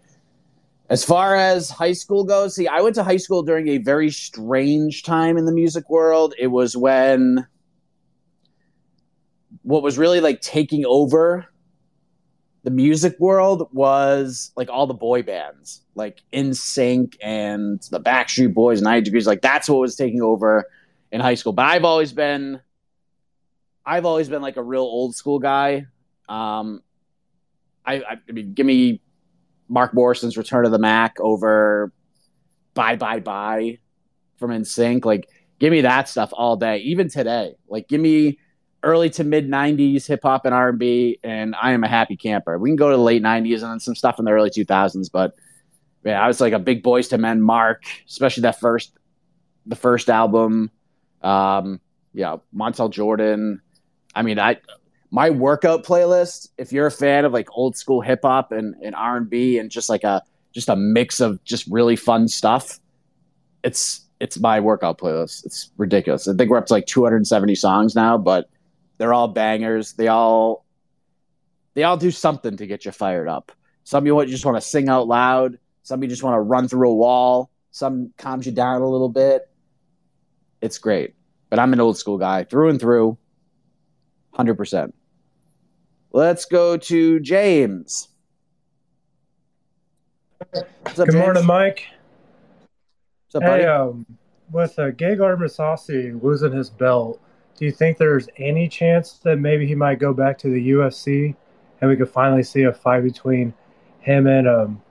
As 0.88 1.04
far 1.04 1.34
as 1.36 1.70
high 1.70 1.92
school 1.92 2.24
goes, 2.24 2.54
see, 2.54 2.68
I 2.68 2.80
went 2.80 2.94
to 2.96 3.04
high 3.04 3.16
school 3.16 3.42
during 3.42 3.68
a 3.68 3.78
very 3.78 4.10
strange 4.10 5.02
time 5.02 5.36
in 5.36 5.44
the 5.44 5.52
music 5.52 5.88
world. 5.90 6.34
It 6.38 6.48
was 6.48 6.76
when 6.76 7.46
what 9.62 9.82
was 9.82 9.98
really 9.98 10.20
like 10.20 10.40
taking 10.40 10.84
over 10.86 11.46
the 12.64 12.70
music 12.70 13.18
world 13.18 13.68
was 13.72 14.52
like 14.56 14.68
all 14.70 14.86
the 14.86 14.94
boy 14.94 15.22
bands, 15.22 15.82
like 15.94 16.22
NSYNC 16.32 17.16
and 17.20 17.80
the 17.90 18.00
Backstreet 18.00 18.54
Boys, 18.54 18.80
90 18.80 19.02
Degrees. 19.02 19.26
Like 19.26 19.42
that's 19.42 19.68
what 19.68 19.80
was 19.80 19.96
taking 19.96 20.22
over 20.22 20.68
in 21.10 21.20
high 21.20 21.34
school. 21.34 21.52
But 21.52 21.66
I've 21.66 21.84
always 21.84 22.12
been, 22.12 22.60
I've 23.84 24.06
always 24.06 24.28
been 24.28 24.42
like 24.42 24.56
a 24.56 24.62
real 24.62 24.82
old 24.82 25.14
school 25.14 25.38
guy. 25.38 25.86
Um, 26.28 26.82
I, 27.84 27.96
I, 27.96 28.16
I 28.28 28.32
mean, 28.32 28.54
give 28.54 28.66
me 28.66 29.00
Mark 29.68 29.94
Morrison's 29.94 30.36
Return 30.36 30.64
of 30.64 30.72
the 30.72 30.78
Mack 30.78 31.18
over 31.20 31.92
Bye 32.74 32.96
Bye 32.96 33.20
Bye 33.20 33.78
from 34.38 34.50
NSYNC. 34.50 35.04
Like, 35.04 35.28
give 35.58 35.72
me 35.72 35.80
that 35.82 36.08
stuff 36.08 36.30
all 36.32 36.56
day, 36.56 36.78
even 36.78 37.08
today. 37.08 37.54
Like, 37.68 37.88
give 37.88 38.00
me 38.00 38.38
early 38.82 39.10
to 39.10 39.24
mid 39.24 39.48
90s 39.48 40.06
hip 40.06 40.20
hop 40.22 40.44
and 40.44 40.54
R&B 40.54 41.18
and 41.22 41.54
I 41.60 41.72
am 41.72 41.84
a 41.84 41.88
happy 41.88 42.16
camper. 42.16 42.58
We 42.58 42.68
can 42.68 42.76
go 42.76 42.90
to 42.90 42.96
the 42.96 43.02
late 43.02 43.22
90s 43.22 43.62
and 43.62 43.70
then 43.70 43.80
some 43.80 43.94
stuff 43.94 44.18
in 44.18 44.24
the 44.24 44.32
early 44.32 44.50
2000s, 44.50 45.10
but 45.12 45.34
yeah, 46.04 46.20
I 46.20 46.26
was 46.26 46.40
like 46.40 46.52
a 46.52 46.58
big 46.58 46.82
Boyz 46.82 47.12
II 47.12 47.18
Men 47.18 47.40
mark, 47.40 47.84
especially 48.08 48.42
that 48.42 48.58
first 48.58 48.92
the 49.66 49.76
first 49.76 50.10
album. 50.10 50.70
Um, 51.22 51.80
yeah, 52.12 52.38
Montel 52.54 52.90
Jordan. 52.90 53.62
I 54.14 54.22
mean, 54.22 54.38
I 54.38 54.58
my 55.10 55.30
workout 55.30 55.84
playlist, 55.84 56.48
if 56.56 56.72
you're 56.72 56.86
a 56.86 56.90
fan 56.90 57.24
of 57.24 57.32
like 57.32 57.48
old 57.52 57.76
school 57.76 58.00
hip 58.00 58.20
hop 58.22 58.50
and, 58.50 58.74
and 58.82 58.94
R&B 58.94 59.58
and 59.58 59.70
just 59.70 59.88
like 59.90 60.04
a 60.04 60.22
just 60.52 60.68
a 60.68 60.76
mix 60.76 61.20
of 61.20 61.42
just 61.44 61.66
really 61.66 61.96
fun 61.96 62.28
stuff, 62.28 62.80
it's 63.62 64.06
it's 64.20 64.38
my 64.38 64.60
workout 64.60 64.98
playlist. 64.98 65.44
It's 65.44 65.70
ridiculous. 65.76 66.28
I 66.28 66.34
think 66.34 66.50
we're 66.50 66.58
up 66.58 66.66
to 66.66 66.72
like 66.72 66.86
270 66.86 67.54
songs 67.56 67.94
now, 67.94 68.16
but 68.16 68.48
they're 68.98 69.12
all 69.12 69.28
bangers. 69.28 69.94
They 69.94 70.08
all 70.08 70.64
they 71.74 71.84
all 71.84 71.96
do 71.96 72.10
something 72.10 72.56
to 72.56 72.66
get 72.66 72.84
you 72.84 72.92
fired 72.92 73.28
up. 73.28 73.52
Some 73.84 74.06
you 74.06 74.24
just 74.26 74.44
want 74.44 74.56
to 74.56 74.60
sing 74.60 74.88
out 74.88 75.08
loud. 75.08 75.58
Some 75.82 76.02
you 76.02 76.08
just 76.08 76.22
want 76.22 76.36
to 76.36 76.40
run 76.40 76.68
through 76.68 76.90
a 76.90 76.94
wall. 76.94 77.50
Some 77.70 78.12
calms 78.16 78.46
you 78.46 78.52
down 78.52 78.80
a 78.82 78.88
little 78.88 79.08
bit. 79.08 79.48
It's 80.60 80.78
great. 80.78 81.14
But 81.50 81.58
I'm 81.58 81.72
an 81.72 81.80
old 81.80 81.98
school 81.98 82.18
guy 82.18 82.44
through 82.44 82.70
and 82.70 82.80
through. 82.80 83.18
100%. 84.34 84.92
Let's 86.12 86.44
go 86.44 86.76
to 86.76 87.20
James. 87.20 88.08
Up, 90.54 90.66
Good 90.84 90.96
James? 90.96 91.14
morning, 91.14 91.46
Mike. 91.46 91.86
What's 93.26 93.36
up, 93.36 93.42
buddy? 93.42 93.62
Hey, 93.62 93.68
um, 93.68 94.04
with 94.50 94.78
uh, 94.78 94.90
Gegard 94.90 95.38
Mousasi 95.38 96.22
losing 96.22 96.52
his 96.52 96.68
belt, 96.68 97.20
do 97.56 97.64
you 97.64 97.70
think 97.72 97.96
there's 97.96 98.28
any 98.36 98.68
chance 98.68 99.12
that 99.24 99.38
maybe 99.38 99.66
he 99.66 99.74
might 99.74 99.98
go 99.98 100.12
back 100.12 100.36
to 100.38 100.48
the 100.50 100.70
UFC 100.72 101.34
and 101.80 101.88
we 101.88 101.96
could 101.96 102.10
finally 102.10 102.42
see 102.42 102.64
a 102.64 102.72
fight 102.72 103.02
between 103.02 103.54
him 104.00 104.26
and 104.26 104.46
um, 104.48 104.82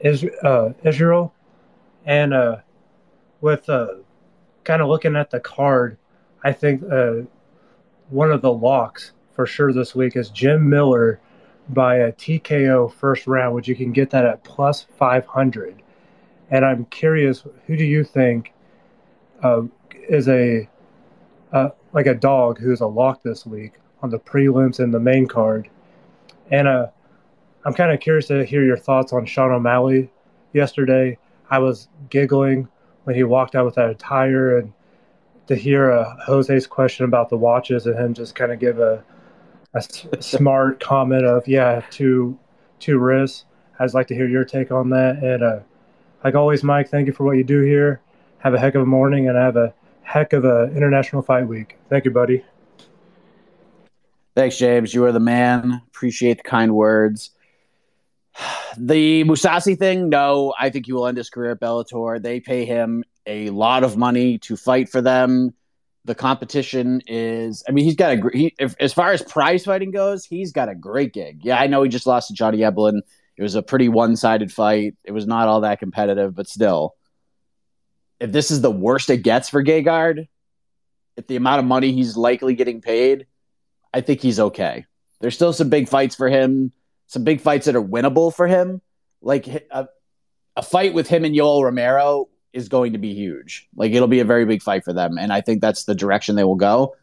Is- 0.00 0.24
uh, 0.44 0.72
Israel? 0.84 1.32
And 2.04 2.34
uh, 2.34 2.56
with 3.40 3.68
uh, 3.68 3.94
kind 4.64 4.82
of 4.82 4.88
looking 4.88 5.16
at 5.16 5.30
the 5.30 5.40
card, 5.40 5.98
I 6.44 6.52
think 6.52 6.82
uh, 6.84 7.22
one 8.12 8.30
of 8.30 8.42
the 8.42 8.52
locks 8.52 9.12
for 9.34 9.46
sure 9.46 9.72
this 9.72 9.94
week 9.94 10.16
is 10.16 10.28
Jim 10.28 10.68
Miller 10.68 11.18
by 11.70 11.96
a 11.96 12.12
TKO 12.12 12.92
first 12.92 13.26
round, 13.26 13.54
which 13.54 13.66
you 13.66 13.74
can 13.74 13.90
get 13.90 14.10
that 14.10 14.26
at 14.26 14.44
plus 14.44 14.82
500. 14.98 15.82
And 16.50 16.64
I'm 16.64 16.84
curious, 16.86 17.42
who 17.66 17.76
do 17.76 17.84
you 17.84 18.04
think 18.04 18.52
uh, 19.42 19.62
is 20.08 20.28
a 20.28 20.68
uh, 21.52 21.70
like 21.94 22.06
a 22.06 22.14
dog 22.14 22.58
who's 22.58 22.82
a 22.82 22.86
lock 22.86 23.22
this 23.22 23.46
week 23.46 23.72
on 24.02 24.10
the 24.10 24.18
prelims 24.18 24.78
and 24.78 24.92
the 24.92 25.00
main 25.00 25.26
card? 25.26 25.70
And 26.50 26.68
uh, 26.68 26.88
I'm 27.64 27.72
kind 27.72 27.92
of 27.92 28.00
curious 28.00 28.26
to 28.26 28.44
hear 28.44 28.62
your 28.62 28.76
thoughts 28.76 29.14
on 29.14 29.24
Sean 29.24 29.52
O'Malley 29.52 30.10
yesterday. 30.52 31.16
I 31.50 31.60
was 31.60 31.88
giggling 32.10 32.68
when 33.04 33.16
he 33.16 33.24
walked 33.24 33.54
out 33.54 33.64
with 33.64 33.76
that 33.76 33.88
attire, 33.88 34.58
and 34.58 34.74
to 35.46 35.56
hear 35.56 35.90
uh, 35.90 36.16
Jose's 36.26 36.66
question 36.66 37.04
about 37.04 37.28
the 37.28 37.36
watches 37.36 37.86
and 37.86 37.98
him 37.98 38.14
just 38.14 38.34
kind 38.34 38.52
of 38.52 38.58
give 38.58 38.78
a, 38.78 39.02
a 39.74 39.78
s- 39.78 40.06
smart 40.20 40.80
comment 40.80 41.24
of, 41.24 41.46
yeah, 41.46 41.82
two 41.90 42.38
two 42.78 42.98
wrists. 42.98 43.44
I'd 43.78 43.94
like 43.94 44.06
to 44.08 44.14
hear 44.14 44.28
your 44.28 44.44
take 44.44 44.70
on 44.70 44.90
that. 44.90 45.22
And 45.22 45.42
uh, 45.42 45.60
like 46.24 46.34
always, 46.34 46.62
Mike, 46.62 46.88
thank 46.88 47.06
you 47.06 47.12
for 47.12 47.24
what 47.24 47.36
you 47.36 47.44
do 47.44 47.60
here. 47.62 48.00
Have 48.38 48.54
a 48.54 48.58
heck 48.58 48.74
of 48.74 48.82
a 48.82 48.86
morning 48.86 49.28
and 49.28 49.36
have 49.36 49.56
a 49.56 49.74
heck 50.02 50.32
of 50.32 50.44
a 50.44 50.64
international 50.74 51.22
fight 51.22 51.46
week. 51.46 51.78
Thank 51.88 52.04
you, 52.04 52.10
buddy. 52.10 52.44
Thanks, 54.34 54.56
James. 54.56 54.94
You 54.94 55.04
are 55.04 55.12
the 55.12 55.20
man. 55.20 55.82
Appreciate 55.88 56.38
the 56.38 56.48
kind 56.48 56.74
words. 56.74 57.30
The 58.78 59.22
Mousasi 59.24 59.78
thing, 59.78 60.08
no, 60.08 60.54
I 60.58 60.70
think 60.70 60.86
he 60.86 60.94
will 60.94 61.06
end 61.06 61.18
his 61.18 61.28
career 61.28 61.50
at 61.50 61.60
Bellator. 61.60 62.22
They 62.22 62.40
pay 62.40 62.64
him 62.64 63.04
a 63.26 63.50
lot 63.50 63.84
of 63.84 63.96
money 63.96 64.38
to 64.38 64.56
fight 64.56 64.88
for 64.88 65.00
them. 65.00 65.54
The 66.04 66.14
competition 66.14 67.00
is, 67.06 67.62
I 67.68 67.72
mean, 67.72 67.84
he's 67.84 67.94
got 67.94 68.12
a 68.12 68.16
gr- 68.16 68.36
he, 68.36 68.54
as 68.80 68.92
far 68.92 69.12
as 69.12 69.22
prize 69.22 69.64
fighting 69.64 69.92
goes, 69.92 70.24
he's 70.24 70.50
got 70.50 70.68
a 70.68 70.74
great 70.74 71.12
gig. 71.12 71.44
Yeah, 71.44 71.58
I 71.58 71.68
know 71.68 71.82
he 71.82 71.88
just 71.88 72.06
lost 72.06 72.28
to 72.28 72.34
Johnny 72.34 72.58
Eblin. 72.58 73.02
It 73.36 73.42
was 73.42 73.54
a 73.54 73.62
pretty 73.62 73.88
one 73.88 74.16
sided 74.16 74.52
fight. 74.52 74.96
It 75.04 75.12
was 75.12 75.26
not 75.26 75.48
all 75.48 75.60
that 75.60 75.78
competitive, 75.78 76.34
but 76.34 76.48
still, 76.48 76.96
if 78.18 78.32
this 78.32 78.50
is 78.50 78.60
the 78.60 78.70
worst 78.70 79.10
it 79.10 79.18
gets 79.18 79.48
for 79.48 79.62
Gegard, 79.62 80.26
if 81.16 81.26
the 81.26 81.36
amount 81.36 81.60
of 81.60 81.64
money 81.66 81.92
he's 81.92 82.16
likely 82.16 82.54
getting 82.54 82.80
paid, 82.80 83.26
I 83.94 84.00
think 84.00 84.20
he's 84.20 84.40
okay. 84.40 84.86
There's 85.20 85.34
still 85.34 85.52
some 85.52 85.68
big 85.68 85.88
fights 85.88 86.16
for 86.16 86.28
him, 86.28 86.72
some 87.06 87.24
big 87.24 87.40
fights 87.40 87.66
that 87.66 87.76
are 87.76 87.82
winnable 87.82 88.34
for 88.34 88.46
him. 88.46 88.80
Like 89.20 89.46
a, 89.46 89.88
a 90.56 90.62
fight 90.62 90.94
with 90.94 91.08
him 91.08 91.24
and 91.24 91.34
Yoel 91.34 91.62
Romero 91.62 92.28
is 92.52 92.68
going 92.68 92.92
to 92.92 92.98
be 92.98 93.14
huge. 93.14 93.68
Like 93.74 93.92
it'll 93.92 94.08
be 94.08 94.20
a 94.20 94.24
very 94.24 94.44
big 94.44 94.62
fight 94.62 94.84
for 94.84 94.92
them, 94.92 95.18
and 95.18 95.32
I 95.32 95.40
think 95.40 95.60
that's 95.60 95.84
the 95.84 95.94
direction 95.94 96.36
they 96.36 96.44
will 96.44 96.54
go. 96.54 96.96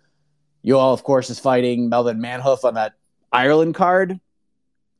Yoel, 0.65 0.94
of 0.94 1.03
course, 1.03 1.29
is 1.29 1.39
fighting 1.39 1.89
Melvin 1.89 2.20
Manhoof 2.20 2.63
on 2.63 2.74
that 2.75 2.94
Ireland 3.32 3.75
card 3.75 4.20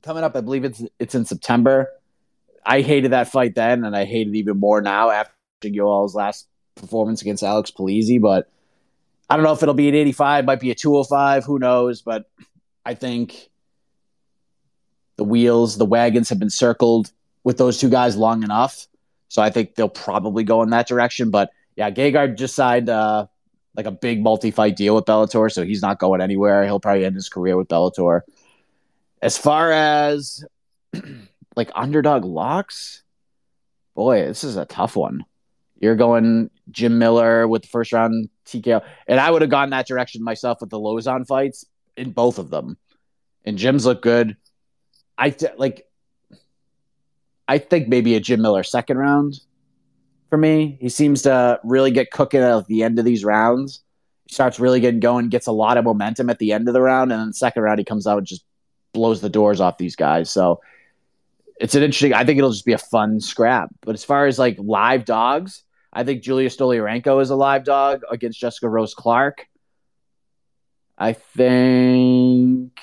coming 0.02 0.24
up. 0.24 0.36
I 0.36 0.42
believe 0.42 0.64
it's 0.64 0.84
it's 1.00 1.16
in 1.16 1.26
September. 1.26 1.90
I 2.66 2.82
hated 2.82 3.12
that 3.12 3.30
fight 3.30 3.56
then, 3.56 3.84
and 3.84 3.96
I 3.96 4.06
hate 4.06 4.28
it 4.28 4.36
even 4.36 4.58
more 4.58 4.82
now 4.82 5.10
after 5.10 5.34
Yoel's 5.64 6.16
last 6.16 6.48
performance 6.76 7.22
against 7.22 7.44
Alex 7.44 7.72
Polizzi. 7.72 8.20
But 8.22 8.50
I 9.30 9.36
don't 9.36 9.44
know 9.44 9.54
if 9.54 9.62
it'll 9.62 9.76
be 9.76 9.90
an 9.90 9.96
85, 9.96 10.46
might 10.46 10.60
be 10.60 10.72
a 10.72 10.76
205, 10.76 11.46
who 11.46 11.60
knows? 11.60 12.02
But 12.02 12.30
I 12.86 12.94
think 12.96 13.50
the 15.18 15.24
wheels, 15.24 15.78
the 15.78 15.86
wagons 15.86 16.30
have 16.30 16.40
been 16.40 16.50
circled 16.50 17.12
with 17.44 17.58
those 17.58 17.78
two 17.78 17.90
guys 17.90 18.16
long 18.16 18.44
enough. 18.44 18.88
So 19.30 19.42
I 19.42 19.50
think 19.50 19.76
they'll 19.76 19.88
probably 19.88 20.44
go 20.44 20.62
in 20.64 20.72
that 20.72 20.88
direction. 20.88 21.30
But 21.30 21.52
yeah, 21.76 21.90
Gegard 21.92 22.38
just 22.38 22.56
signed 22.56 22.90
uh, 22.90 23.28
like 23.76 23.86
a 23.86 23.92
big 23.92 24.22
multi 24.22 24.52
fight 24.52 24.76
deal 24.76 24.96
with 24.96 25.06
Bellator, 25.06 25.52
so 25.52 25.64
he's 25.64 25.82
not 25.82 26.00
going 26.00 26.20
anywhere. 26.20 26.66
He'll 26.66 26.80
probably 26.80 27.06
end 27.06 27.16
his 27.16 27.30
career 27.30 27.56
with 27.56 27.70
Bellator. 27.70 28.22
As 29.22 29.38
far 29.38 29.72
as 29.72 30.44
like 31.56 31.72
underdog 31.76 32.26
locks, 32.26 33.04
boy, 33.96 34.26
this 34.26 34.44
is 34.44 34.58
a 34.58 34.66
tough 34.66 34.96
one. 34.96 35.26
You're 35.80 35.96
going 35.96 36.50
Jim 36.72 36.98
Miller 37.00 37.48
with 37.48 37.62
the 37.62 37.68
first 37.70 37.94
round 37.94 38.30
TKO, 38.46 38.82
and 39.08 39.20
I 39.20 39.32
would 39.32 39.42
have 39.42 39.52
gone 39.52 39.70
that 39.70 39.88
direction 39.88 40.24
myself 40.24 40.60
with 40.60 40.70
the 40.70 40.80
Lauzon 40.80 41.26
fights 41.26 41.66
in 41.96 42.12
both 42.12 42.40
of 42.40 42.50
them. 42.50 42.78
And 43.46 43.58
Jim's 43.58 43.86
look 43.86 44.02
good. 44.02 44.36
I 45.18 45.36
like. 45.58 45.86
I 47.50 47.58
think 47.58 47.88
maybe 47.88 48.14
a 48.14 48.20
Jim 48.20 48.44
Miller 48.44 48.62
second 48.62 49.00
round 49.00 49.40
for 50.30 50.38
me. 50.38 50.78
He 50.80 50.90
seems 50.90 51.24
to 51.24 51.60
really 51.64 51.90
get 51.90 52.12
cooking 52.12 52.42
at 52.42 52.68
the 52.68 52.84
end 52.84 53.00
of 53.00 53.06
these 53.06 53.26
rounds. 53.26 53.82
He 54.28 54.36
starts 54.36 54.60
really 54.60 54.80
getting 54.80 55.00
going, 55.00 55.30
gets 55.30 55.48
a 55.48 55.52
lot 55.52 55.78
of 55.78 55.84
momentum 55.84 56.30
at 56.30 56.38
the 56.38 56.54
end 56.54 56.68
of 56.68 56.76
the 56.76 56.82
round, 56.82 57.12
and 57.12 57.20
then 57.20 57.30
the 57.30 57.34
second 57.34 57.64
round 57.64 57.80
he 57.80 57.86
comes 57.86 58.06
out 58.06 58.20
and 58.20 58.28
just 58.28 58.46
blows 58.94 59.20
the 59.20 59.32
doors 59.32 59.62
off 59.62 59.80
these 59.80 59.96
guys. 59.96 60.30
So 60.30 60.62
it's 61.60 61.74
an 61.74 61.82
interesting. 61.82 62.14
I 62.14 62.24
think 62.24 62.38
it'll 62.38 62.52
just 62.52 62.66
be 62.66 62.74
a 62.74 62.78
fun 62.78 63.20
scrap. 63.20 63.70
But 63.82 63.96
as 63.96 64.06
far 64.06 64.28
as 64.28 64.38
like 64.38 64.58
live 64.60 65.06
dogs, 65.06 65.64
I 65.92 66.04
think 66.04 66.22
Julia 66.22 66.50
Stoliarenko 66.50 67.20
is 67.20 67.32
a 67.32 67.36
live 67.36 67.64
dog 67.64 68.04
against 68.12 68.40
Jessica 68.40 68.70
Rose 68.70 68.94
Clark. 68.94 69.48
I 71.00 71.14
think 71.14 72.80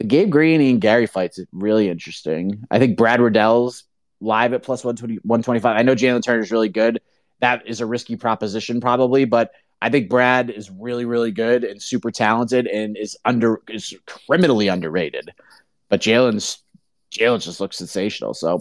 the 0.00 0.06
Gabe 0.06 0.30
Green 0.30 0.62
and 0.62 0.80
Garry 0.80 1.06
fight's 1.06 1.38
really 1.52 1.90
interesting. 1.90 2.64
I 2.70 2.78
think 2.78 2.96
Brad 2.96 3.20
Riddell's 3.20 3.84
live 4.22 4.54
at 4.54 4.62
plus 4.62 4.82
120, 4.82 5.16
125. 5.24 5.76
I 5.76 5.82
know 5.82 5.94
Jalen 5.94 6.24
Turner 6.24 6.40
is 6.40 6.50
really 6.50 6.70
good. 6.70 7.02
That 7.40 7.66
is 7.66 7.82
a 7.82 7.86
risky 7.86 8.16
proposition, 8.16 8.80
probably, 8.80 9.26
but 9.26 9.52
I 9.82 9.90
think 9.90 10.08
Brad 10.08 10.48
is 10.48 10.70
really, 10.70 11.04
really 11.04 11.32
good 11.32 11.64
and 11.64 11.82
super 11.82 12.10
talented 12.10 12.66
and 12.66 12.96
is 12.96 13.14
under 13.26 13.60
is 13.68 13.94
criminally 14.06 14.68
underrated. 14.68 15.34
But 15.90 16.00
Jalen's 16.00 16.62
Jalen 17.10 17.42
just 17.42 17.60
looks 17.60 17.76
sensational. 17.76 18.32
So 18.32 18.58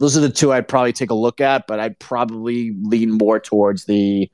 those 0.00 0.16
are 0.16 0.20
the 0.20 0.28
two 0.28 0.52
I'd 0.52 0.66
probably 0.66 0.92
take 0.92 1.10
a 1.10 1.14
look 1.14 1.40
at, 1.40 1.68
but 1.68 1.78
I'd 1.78 2.00
probably 2.00 2.74
lean 2.82 3.12
more 3.12 3.38
towards 3.38 3.84
the 3.84 4.28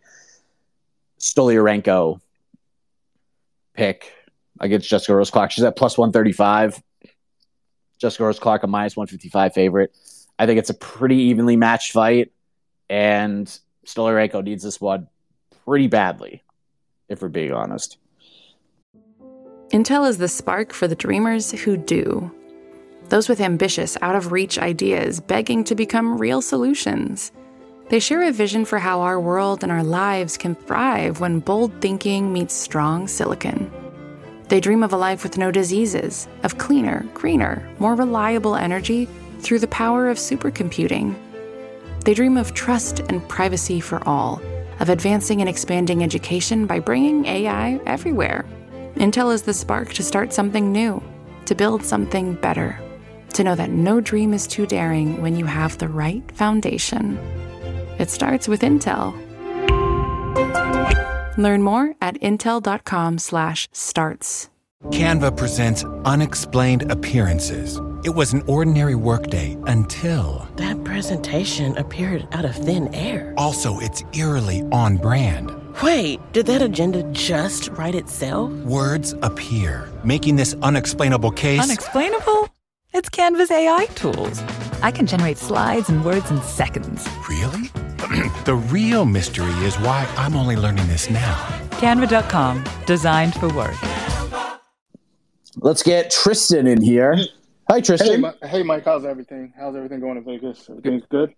Stoliarenko 1.21 2.19
pick 3.75 4.11
against 4.61 4.88
Jessica 4.88 5.14
Rose 5.14 5.31
Clark. 5.31 5.51
She's 5.51 5.64
at 5.64 5.77
plus 5.77 5.99
135. 5.99 6.83
Jessica 7.99 8.25
Rose 8.25 8.38
Clark, 8.38 8.62
a 8.62 8.67
minus 8.67 8.97
155 8.97 9.55
favorite. 9.55 9.97
I 10.38 10.47
think 10.47 10.59
it's 10.59 10.71
a 10.71 10.75
pretty 10.75 11.17
evenly 11.17 11.57
matched 11.57 11.93
fight, 11.93 12.33
and 12.90 13.47
Stoliarenko 13.87 14.43
needs 14.45 14.62
this 14.62 14.81
one 14.81 15.09
pretty 15.64 15.87
badly, 15.87 16.43
if 17.09 17.23
we're 17.23 17.29
being 17.29 17.53
honest. 17.53 17.99
Intel 19.71 20.09
is 20.09 20.19
the 20.19 20.29
spark 20.29 20.73
for 20.73 20.87
the 20.87 20.95
dreamers 20.95 21.53
who 21.53 21.77
do. 21.77 22.33
Those 23.09 23.29
with 23.29 23.40
ambitious, 23.40 23.97
out 24.03 24.17
of 24.17 24.33
reach 24.33 24.59
ideas 24.59 25.21
begging 25.21 25.64
to 25.64 25.75
become 25.75 26.19
real 26.19 26.43
solutions. 26.43 27.33
They 27.90 28.01
share 28.01 28.23
a 28.23 28.33
vision 28.33 28.64
for 28.64 28.79
how 28.79 29.01
our 29.03 29.21
world 29.21 29.62
and 29.62 29.71
our 29.71 29.85
lives 29.85 30.37
can 30.37 30.55
thrive 30.55 31.21
when 31.21 31.40
bold 31.40 31.73
thinking 31.81 32.33
meets 32.33 32.55
strong 32.55 33.07
silicon. 33.07 33.71
They 34.48 34.61
dream 34.61 34.83
of 34.83 34.92
a 34.92 34.96
life 34.96 35.22
with 35.22 35.38
no 35.38 35.50
diseases, 35.50 36.28
of 36.42 36.59
cleaner, 36.59 37.07
greener, 37.14 37.66
more 37.78 37.94
reliable 37.94 38.57
energy 38.57 39.09
through 39.40 39.61
the 39.61 39.68
power 39.68 40.11
of 40.11 40.18
supercomputing. 40.18 41.14
They 42.04 42.12
dream 42.12 42.37
of 42.37 42.52
trust 42.52 43.00
and 43.00 43.26
privacy 43.28 43.80
for 43.80 44.07
all, 44.07 44.42
of 44.80 44.90
advancing 44.90 45.40
and 45.40 45.48
expanding 45.48 46.02
education 46.02 46.66
by 46.66 46.78
bringing 46.78 47.24
AI 47.24 47.80
everywhere. 47.87 48.44
Intel 48.96 49.33
is 49.33 49.42
the 49.42 49.54
spark 49.54 49.92
to 49.94 50.02
start 50.02 50.33
something 50.33 50.70
new, 50.70 51.02
to 51.46 51.54
build 51.54 51.83
something 51.83 52.35
better, 52.35 52.78
to 53.33 53.44
know 53.44 53.54
that 53.54 53.70
no 53.70 54.00
dream 54.00 54.35
is 54.35 54.46
too 54.46 54.66
daring 54.66 55.22
when 55.22 55.37
you 55.37 55.46
have 55.46 55.78
the 55.78 55.88
right 55.88 56.30
foundation. 56.33 57.16
It 57.98 58.11
starts 58.11 58.46
with 58.46 58.61
Intel. 58.61 59.14
Learn 61.37 61.62
more 61.62 61.94
at 62.01 62.18
intel.com/starts. 62.20 64.49
Canva 64.90 65.37
presents 65.37 65.85
unexplained 66.05 66.90
appearances. 66.92 67.81
It 68.05 68.14
was 68.14 68.35
an 68.35 68.42
ordinary 68.47 68.94
workday 68.94 69.57
until. 69.66 70.47
That 70.57 70.85
presentation 70.85 71.75
appeared 71.79 72.29
out 72.33 72.44
of 72.44 72.55
thin 72.55 72.94
air. 72.94 73.33
Also, 73.38 73.79
it's 73.81 74.05
eerily 74.12 74.62
on 74.73 74.99
brand. 74.99 75.51
Wait, 75.83 76.20
did 76.33 76.44
that 76.47 76.61
agenda 76.61 77.03
just 77.12 77.70
write 77.70 77.94
itself? 77.94 78.53
Words 78.66 79.14
appear, 79.23 79.88
making 80.05 80.37
this 80.37 80.55
unexplainable 80.62 81.31
case. 81.31 81.62
Unexplainable? 81.62 82.51
It's 82.92 83.09
Canva's 83.09 83.51
AI 83.51 83.87
tools. 83.94 84.42
I 84.85 84.90
can 84.90 85.07
generate 85.07 85.38
slides 85.38 85.88
and 85.88 86.05
words 86.05 86.31
in 86.31 86.42
seconds. 86.42 87.09
Really? 87.27 87.68
the 88.44 88.55
real 88.68 89.07
mystery 89.07 89.51
is 89.64 89.77
why 89.77 90.07
I'm 90.18 90.37
only 90.37 90.57
learning 90.57 90.87
this 90.88 91.09
now. 91.09 91.37
Canva.com, 91.70 92.62
designed 92.85 93.33
for 93.35 93.49
work. 93.55 93.75
Let's 95.57 95.83
get 95.83 96.11
Tristan 96.11 96.66
in 96.66 96.83
here. 96.83 97.16
Hi, 97.70 97.81
Tristan. 97.81 98.20
Mi- 98.20 98.47
hey, 98.47 98.62
Mike. 98.62 98.85
How's 98.85 99.07
everything? 99.07 99.55
How's 99.59 99.75
everything 99.75 100.01
going 100.01 100.18
in 100.18 100.25
Vegas? 100.25 100.68
Everything's 100.68 101.05
good. 101.09 101.33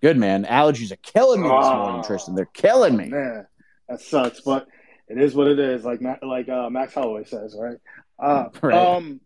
Good 0.00 0.16
man. 0.16 0.44
Allergies 0.44 0.92
are 0.92 0.96
killing 1.02 1.42
me 1.42 1.48
this 1.48 1.56
Ah. 1.60 1.76
morning, 1.86 2.04
Tristan. 2.04 2.36
They're 2.36 2.44
killing 2.46 2.96
me. 2.96 3.08
Man, 3.08 3.48
that 3.88 4.00
sucks, 4.00 4.42
but 4.42 4.68
it 5.08 5.18
is 5.20 5.34
what 5.34 5.48
it 5.48 5.58
is. 5.58 5.84
Like 5.84 6.00
like 6.22 6.48
uh, 6.48 6.70
Max 6.70 6.94
Holloway 6.94 7.24
says, 7.24 7.56
right? 7.58 7.78
Uh, 8.16 8.44
Right. 8.62 8.74
Um, 8.76 9.20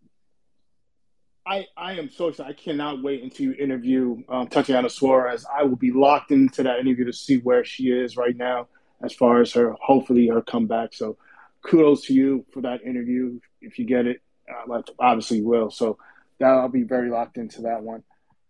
I 1.46 1.66
I 1.76 1.92
am 1.92 2.11
so 2.11 2.28
excited. 2.28 2.50
I 2.50 2.61
cannot 2.61 3.02
wait 3.02 3.22
until 3.22 3.46
you 3.46 3.52
interview 3.52 4.22
um, 4.28 4.48
Tatiana 4.48 4.90
Suarez. 4.90 5.46
I 5.52 5.62
will 5.62 5.76
be 5.76 5.92
locked 5.92 6.32
into 6.32 6.64
that 6.64 6.80
interview 6.80 7.04
to 7.04 7.12
see 7.12 7.38
where 7.38 7.64
she 7.64 7.85
is 7.85 8.16
right 8.16 8.37
now 8.37 8.66
as 9.02 9.12
far 9.12 9.40
as 9.40 9.52
her 9.52 9.74
hopefully 9.80 10.26
her 10.28 10.42
comeback. 10.42 10.92
So 10.92 11.16
kudos 11.62 12.06
to 12.06 12.14
you 12.14 12.44
for 12.52 12.62
that 12.62 12.82
interview. 12.82 13.38
If 13.61 13.78
you 13.78 13.85
get 13.85 14.06
it, 14.06 14.22
uh, 14.48 14.82
obviously 14.98 15.38
you 15.38 15.46
will. 15.46 15.70
So 15.70 15.98
that 16.40 16.48
I'll 16.48 16.68
be 16.68 16.82
very 16.82 17.11
locked 17.11 17.38
into 17.38 17.62
that 17.62 17.82
one. 17.82 18.02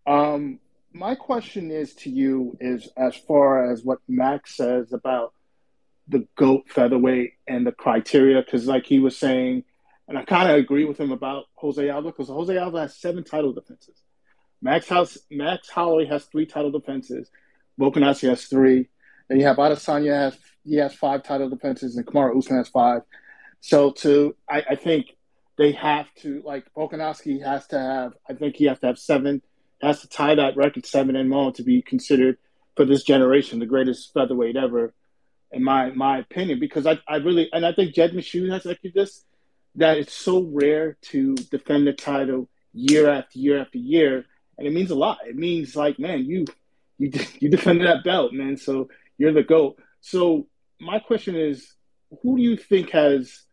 Um, 0.07 0.59
my 0.91 1.15
question 1.15 1.69
is 1.69 1.93
to 1.95 2.09
you 2.09 2.57
is 2.59 2.89
as 2.97 3.15
far 3.15 3.71
as 3.71 3.83
what 3.83 3.99
Max 4.07 4.55
says 4.55 4.91
about 4.93 5.33
the 6.07 6.27
goat 6.35 6.63
featherweight 6.69 7.33
and 7.47 7.67
the 7.67 7.71
criteria, 7.71 8.41
because 8.41 8.65
like 8.65 8.85
he 8.85 8.99
was 8.99 9.17
saying, 9.17 9.65
and 10.07 10.17
I 10.17 10.23
kind 10.23 10.49
of 10.49 10.57
agree 10.57 10.85
with 10.85 10.99
him 10.99 11.11
about 11.11 11.45
Jose 11.55 11.89
Aldo, 11.89 12.11
because 12.11 12.29
Jose 12.29 12.57
Aldo 12.57 12.77
has 12.77 12.95
seven 12.95 13.23
title 13.23 13.53
defenses. 13.53 14.01
Max 14.61 14.87
House, 14.87 15.17
Max 15.29 15.69
Holloway 15.69 16.05
has 16.05 16.25
three 16.25 16.45
title 16.45 16.71
defenses. 16.71 17.29
Volkanovski 17.79 18.29
has 18.29 18.45
three. 18.45 18.89
Then 19.27 19.39
you 19.39 19.45
have 19.45 19.57
Adesanya 19.57 20.13
has 20.13 20.37
he 20.63 20.77
has 20.77 20.93
five 20.95 21.23
title 21.23 21.49
defenses, 21.49 21.95
and 21.97 22.05
Kamaru 22.05 22.37
Usman 22.37 22.59
has 22.59 22.69
five. 22.69 23.01
So 23.59 23.91
to 23.91 24.35
I, 24.49 24.63
I 24.71 24.75
think 24.75 25.15
they 25.57 25.73
have 25.73 26.07
to 26.21 26.41
like 26.45 26.65
Volkanovski 26.73 27.43
has 27.43 27.67
to 27.67 27.79
have. 27.79 28.13
I 28.29 28.33
think 28.33 28.55
he 28.55 28.65
has 28.65 28.79
to 28.79 28.87
have 28.87 28.97
seven. 28.97 29.41
Has 29.81 30.01
to 30.01 30.07
tie 30.07 30.33
that 30.35 30.57
record 30.57 30.87
seven 30.87 31.15
and 31.15 31.29
more 31.29 31.51
to 31.51 31.63
be 31.63 31.83
considered 31.83 32.37
for 32.75 32.85
this 32.85 33.03
generation 33.03 33.59
the 33.59 33.67
greatest 33.67 34.11
featherweight 34.11 34.55
ever, 34.55 34.93
in 35.51 35.63
my 35.63 35.91
my 35.91 36.17
opinion. 36.17 36.59
Because 36.59 36.87
I, 36.87 36.97
I 37.07 37.17
really 37.17 37.49
and 37.51 37.63
I 37.63 37.73
think 37.73 37.93
Jed 37.93 38.13
Meshew 38.13 38.51
has 38.51 38.65
like 38.65 38.79
this 38.95 39.23
that 39.77 39.97
it's 39.97 40.13
so 40.13 40.43
rare 40.43 40.97
to 41.01 41.35
defend 41.35 41.87
the 41.87 41.93
title 41.93 42.49
year 42.73 43.09
after 43.09 43.39
year 43.39 43.61
after 43.61 43.77
year, 43.77 44.25
and 44.57 44.67
it 44.67 44.73
means 44.73 44.91
a 44.91 44.95
lot. 44.95 45.19
It 45.25 45.35
means 45.35 45.75
like 45.75 45.99
man, 45.99 46.25
you 46.25 46.45
you 46.97 47.11
you 47.39 47.49
defended 47.49 47.87
that 47.87 48.03
belt, 48.03 48.33
man. 48.33 48.57
So 48.57 48.89
you're 49.17 49.33
the 49.33 49.43
goat. 49.43 49.79
So 50.01 50.47
my 50.79 50.99
question 50.99 51.35
is, 51.35 51.73
who 52.21 52.37
do 52.37 52.43
you 52.43 52.57
think 52.57 52.91
has 52.91 53.43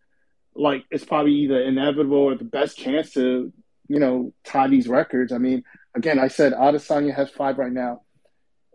like 0.54 0.84
it's 0.90 1.04
probably 1.04 1.32
either 1.32 1.60
inevitable 1.60 2.18
or 2.18 2.34
the 2.37 2.44
best 2.44 2.78
chance 2.78 3.12
to 3.14 3.52
you 3.88 3.98
know 4.00 4.32
tie 4.44 4.68
these 4.68 4.88
records? 4.88 5.32
I 5.32 5.38
mean, 5.38 5.64
again, 5.94 6.18
I 6.18 6.28
said 6.28 6.52
Adesanya 6.52 7.14
has 7.14 7.30
five 7.30 7.58
right 7.58 7.72
now. 7.72 8.02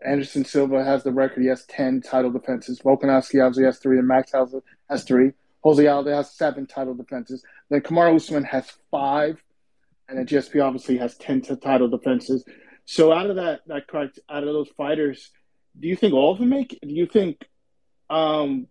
Anderson 0.04 0.44
Silva 0.44 0.82
has 0.82 1.02
the 1.02 1.12
record. 1.12 1.42
He 1.42 1.48
has 1.48 1.64
ten 1.66 2.00
title 2.00 2.30
defenses. 2.30 2.80
Volkanovski 2.80 3.44
obviously 3.44 3.64
has 3.64 3.78
three, 3.78 3.98
and 3.98 4.08
Max 4.08 4.32
has, 4.32 4.54
has 4.88 5.04
three. 5.04 5.32
Jose 5.62 5.86
Aldo 5.86 6.10
has 6.12 6.34
seven 6.34 6.66
title 6.66 6.94
defenses. 6.94 7.44
Then 7.68 7.80
Kamaru 7.80 8.16
Usman 8.16 8.44
has 8.44 8.70
five, 8.90 9.42
and 10.08 10.18
then 10.18 10.26
GSP 10.26 10.64
obviously 10.64 10.98
has 10.98 11.16
ten 11.16 11.40
title 11.42 11.88
defenses. 11.88 12.44
So 12.86 13.12
out 13.12 13.30
of 13.30 13.36
that, 13.36 13.60
that 13.66 13.86
correct, 13.86 14.18
out 14.28 14.42
of 14.42 14.52
those 14.52 14.68
fighters, 14.76 15.30
do 15.78 15.86
you 15.86 15.96
think 15.96 16.14
all 16.14 16.32
of 16.32 16.38
them 16.38 16.48
make 16.48 16.72
it? 16.72 16.80
Do 16.82 16.92
you 16.92 17.06
think 17.06 17.46
um, 18.08 18.66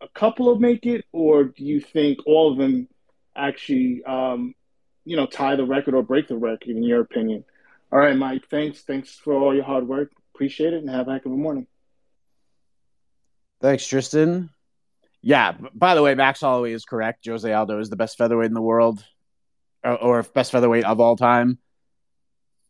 a 0.00 0.08
couple 0.08 0.50
of 0.50 0.60
make 0.60 0.86
it, 0.86 1.04
or 1.12 1.44
do 1.44 1.64
you 1.64 1.80
think 1.80 2.18
all 2.26 2.52
of 2.52 2.58
them 2.58 2.88
actually, 3.36 4.02
um, 4.04 4.54
you 5.04 5.16
know, 5.16 5.26
tie 5.26 5.56
the 5.56 5.64
record 5.64 5.94
or 5.94 6.02
break 6.02 6.28
the 6.28 6.36
record? 6.36 6.68
In 6.68 6.82
your 6.82 7.00
opinion? 7.00 7.44
All 7.92 7.98
right, 7.98 8.16
Mike. 8.16 8.48
Thanks. 8.50 8.80
Thanks 8.82 9.14
for 9.14 9.34
all 9.34 9.54
your 9.54 9.64
hard 9.64 9.86
work. 9.86 10.10
Appreciate 10.34 10.72
it, 10.72 10.80
and 10.80 10.90
have 10.90 11.06
a 11.06 11.12
heck 11.12 11.26
of 11.26 11.32
a 11.32 11.36
morning. 11.36 11.66
Thanks, 13.60 13.86
Tristan. 13.86 14.50
Yeah. 15.22 15.54
By 15.74 15.94
the 15.94 16.02
way, 16.02 16.14
Max 16.14 16.40
Holloway 16.40 16.72
is 16.72 16.84
correct. 16.84 17.26
Jose 17.26 17.50
Aldo 17.50 17.78
is 17.78 17.90
the 17.90 17.96
best 17.96 18.16
featherweight 18.16 18.48
in 18.48 18.54
the 18.54 18.62
world, 18.62 19.04
or, 19.84 19.96
or 19.96 20.22
best 20.22 20.52
featherweight 20.52 20.84
of 20.84 21.00
all 21.00 21.16
time. 21.16 21.58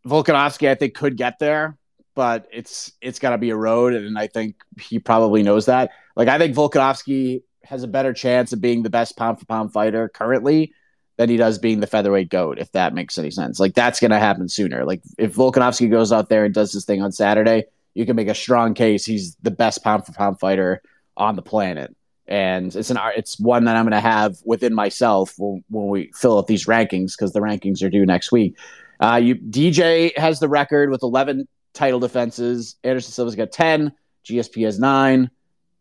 Volkanovski, 0.06 0.68
I 0.68 0.74
think, 0.74 0.94
could 0.94 1.16
get 1.16 1.38
there, 1.38 1.76
but 2.14 2.48
it's 2.52 2.92
it's 3.00 3.18
got 3.18 3.30
to 3.30 3.38
be 3.38 3.50
a 3.50 3.56
road, 3.56 3.94
and 3.94 4.18
I 4.18 4.26
think 4.26 4.56
he 4.80 4.98
probably 4.98 5.42
knows 5.42 5.66
that. 5.66 5.90
Like, 6.16 6.28
I 6.28 6.38
think 6.38 6.56
Volkanovski 6.56 7.42
has 7.64 7.82
a 7.82 7.88
better 7.88 8.12
chance 8.12 8.52
of 8.52 8.60
being 8.60 8.82
the 8.82 8.90
best 8.90 9.16
pound 9.16 9.38
for 9.38 9.44
pound 9.44 9.72
fighter 9.72 10.08
currently 10.08 10.72
than 11.18 11.28
he 11.28 11.36
does 11.36 11.58
being 11.58 11.80
the 11.80 11.86
featherweight 11.86 12.30
goat, 12.30 12.58
if 12.58 12.72
that 12.72 12.94
makes 12.94 13.18
any 13.18 13.30
sense. 13.30 13.60
Like, 13.60 13.74
that's 13.74 14.00
going 14.00 14.10
to 14.10 14.18
happen 14.18 14.48
sooner. 14.48 14.84
Like, 14.84 15.02
if 15.18 15.34
Volkanovski 15.34 15.90
goes 15.90 16.12
out 16.12 16.30
there 16.30 16.46
and 16.46 16.54
does 16.54 16.72
this 16.72 16.86
thing 16.86 17.02
on 17.02 17.12
Saturday, 17.12 17.64
you 17.94 18.06
can 18.06 18.16
make 18.16 18.28
a 18.28 18.34
strong 18.34 18.72
case 18.74 19.04
he's 19.04 19.36
the 19.42 19.50
best 19.50 19.84
pound 19.84 20.06
for 20.06 20.12
pound 20.12 20.40
fighter 20.40 20.80
on 21.16 21.36
the 21.36 21.42
planet. 21.42 21.94
And 22.30 22.74
it's 22.74 22.90
an 22.90 22.98
it's 23.16 23.38
one 23.40 23.64
that 23.64 23.74
I'm 23.76 23.84
going 23.84 23.92
to 23.92 24.00
have 24.00 24.36
within 24.44 24.72
myself 24.72 25.34
when, 25.36 25.64
when 25.68 25.88
we 25.88 26.12
fill 26.14 26.38
out 26.38 26.46
these 26.46 26.66
rankings 26.66 27.12
because 27.18 27.32
the 27.32 27.40
rankings 27.40 27.82
are 27.82 27.90
due 27.90 28.06
next 28.06 28.30
week. 28.30 28.56
Uh, 29.00 29.20
you 29.22 29.34
DJ 29.34 30.16
has 30.16 30.38
the 30.38 30.48
record 30.48 30.90
with 30.90 31.02
11 31.02 31.48
title 31.72 31.98
defenses. 31.98 32.76
Anderson 32.84 33.12
Silva's 33.12 33.34
got 33.34 33.50
10. 33.50 33.92
GSP 34.24 34.64
has 34.64 34.78
nine. 34.78 35.30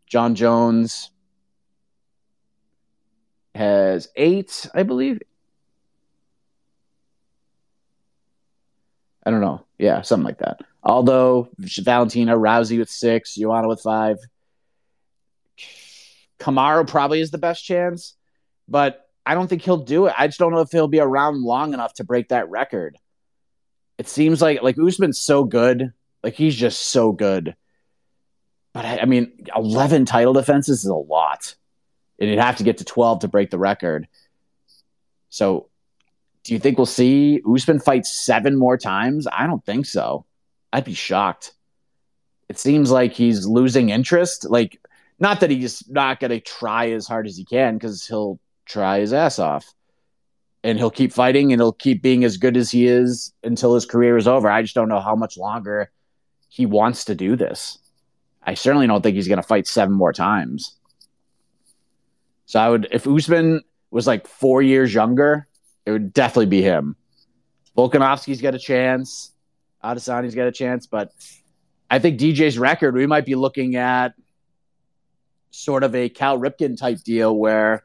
Jon 0.06 0.34
Jones 0.34 1.10
has 3.54 4.08
eight, 4.16 4.68
I 4.74 4.82
believe. 4.82 5.20
I 9.24 9.30
don't 9.30 9.40
know. 9.40 9.64
Yeah, 9.78 10.02
something 10.02 10.24
like 10.24 10.38
that. 10.38 10.60
Although 10.82 11.48
Valentina, 11.58 12.36
Rousey 12.36 12.78
with 12.78 12.90
six, 12.90 13.34
Joanna 13.34 13.68
with 13.68 13.80
five. 13.80 14.16
Kamaru 16.40 16.88
probably 16.88 17.20
is 17.20 17.30
the 17.30 17.38
best 17.38 17.64
chance, 17.64 18.14
but 18.66 19.06
I 19.24 19.34
don't 19.34 19.46
think 19.46 19.62
he'll 19.62 19.76
do 19.84 20.06
it. 20.06 20.14
I 20.16 20.26
just 20.26 20.38
don't 20.38 20.52
know 20.52 20.60
if 20.60 20.72
he'll 20.72 20.88
be 20.88 21.00
around 21.00 21.42
long 21.42 21.74
enough 21.74 21.94
to 21.94 22.04
break 22.04 22.28
that 22.28 22.48
record. 22.48 22.96
It 23.98 24.08
seems 24.08 24.40
like 24.40 24.62
like 24.62 24.78
Usman's 24.78 25.18
so 25.18 25.44
good, 25.44 25.92
like 26.24 26.34
he's 26.34 26.56
just 26.56 26.80
so 26.86 27.12
good. 27.12 27.54
But 28.72 28.84
I, 28.84 28.98
I 29.00 29.04
mean, 29.04 29.32
eleven 29.54 30.06
title 30.06 30.32
defenses 30.32 30.80
is 30.80 30.90
a 30.90 30.94
lot, 30.94 31.54
and 32.18 32.30
you'd 32.30 32.38
have 32.38 32.56
to 32.56 32.64
get 32.64 32.78
to 32.78 32.84
twelve 32.84 33.20
to 33.20 33.28
break 33.28 33.50
the 33.50 33.58
record. 33.58 34.08
So, 35.28 35.68
do 36.44 36.54
you 36.54 36.58
think 36.58 36.78
we'll 36.78 36.86
see 36.86 37.42
Usman 37.46 37.78
fight 37.80 38.06
seven 38.06 38.56
more 38.56 38.78
times? 38.78 39.28
I 39.30 39.46
don't 39.46 39.64
think 39.64 39.86
so. 39.86 40.24
I'd 40.72 40.84
be 40.84 40.94
shocked. 40.94 41.52
It 42.48 42.58
seems 42.58 42.90
like 42.90 43.12
he's 43.12 43.46
losing 43.46 43.90
interest. 43.90 44.48
Like, 44.48 44.80
not 45.20 45.40
that 45.40 45.50
he's 45.50 45.88
not 45.88 46.18
going 46.18 46.30
to 46.30 46.40
try 46.40 46.90
as 46.90 47.06
hard 47.06 47.26
as 47.26 47.36
he 47.36 47.44
can 47.44 47.74
because 47.74 48.06
he'll 48.06 48.40
try 48.64 49.00
his 49.00 49.12
ass 49.12 49.38
off 49.38 49.66
and 50.64 50.78
he'll 50.78 50.90
keep 50.90 51.12
fighting 51.12 51.52
and 51.52 51.60
he'll 51.60 51.72
keep 51.72 52.02
being 52.02 52.24
as 52.24 52.36
good 52.36 52.56
as 52.56 52.70
he 52.70 52.86
is 52.86 53.32
until 53.42 53.74
his 53.74 53.86
career 53.86 54.16
is 54.16 54.26
over. 54.26 54.50
I 54.50 54.62
just 54.62 54.74
don't 54.74 54.88
know 54.88 55.00
how 55.00 55.14
much 55.14 55.36
longer 55.36 55.90
he 56.48 56.66
wants 56.66 57.04
to 57.06 57.14
do 57.14 57.36
this. 57.36 57.78
I 58.42 58.54
certainly 58.54 58.86
don't 58.86 59.02
think 59.02 59.16
he's 59.16 59.28
going 59.28 59.36
to 59.36 59.46
fight 59.46 59.66
seven 59.66 59.94
more 59.94 60.12
times. 60.12 60.76
So 62.46 62.58
I 62.58 62.68
would, 62.68 62.88
if 62.90 63.06
Usman 63.06 63.62
was 63.90 64.06
like 64.06 64.26
four 64.26 64.62
years 64.62 64.92
younger, 64.92 65.46
it 65.86 65.92
would 65.92 66.12
definitely 66.12 66.46
be 66.46 66.62
him. 66.62 66.96
Volkanovski's 67.76 68.40
got 68.40 68.54
a 68.54 68.58
chance. 68.58 69.32
Adesanya's 69.84 70.34
got 70.34 70.46
a 70.46 70.52
chance, 70.52 70.86
but 70.86 71.12
I 71.90 71.98
think 71.98 72.20
DJ's 72.20 72.58
record, 72.58 72.94
we 72.94 73.06
might 73.06 73.24
be 73.24 73.34
looking 73.34 73.76
at 73.76 74.14
sort 75.50 75.84
of 75.84 75.94
a 75.94 76.08
Cal 76.08 76.38
Ripken 76.38 76.76
type 76.76 77.02
deal 77.02 77.36
where 77.36 77.84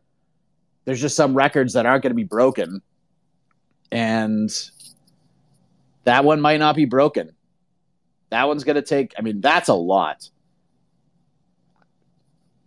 there's 0.85 1.01
just 1.01 1.15
some 1.15 1.33
records 1.33 1.73
that 1.73 1.85
aren't 1.85 2.03
going 2.03 2.11
to 2.11 2.15
be 2.15 2.23
broken. 2.23 2.81
And 3.91 4.49
that 6.03 6.23
one 6.23 6.41
might 6.41 6.59
not 6.59 6.75
be 6.75 6.85
broken. 6.85 7.35
That 8.29 8.47
one's 8.47 8.63
going 8.63 8.75
to 8.75 8.81
take, 8.81 9.13
I 9.17 9.21
mean, 9.21 9.41
that's 9.41 9.69
a 9.69 9.73
lot. 9.73 10.29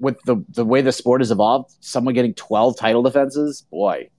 With 0.01 0.21
the, 0.25 0.45
the 0.51 0.65
way 0.65 0.81
the 0.81 0.93
sport 0.93 1.21
has 1.21 1.31
evolved, 1.31 1.75
someone 1.81 2.15
getting 2.15 2.35
12 2.35 2.77
title 2.77 3.03
defenses, 3.03 3.63
boy, 3.71 4.11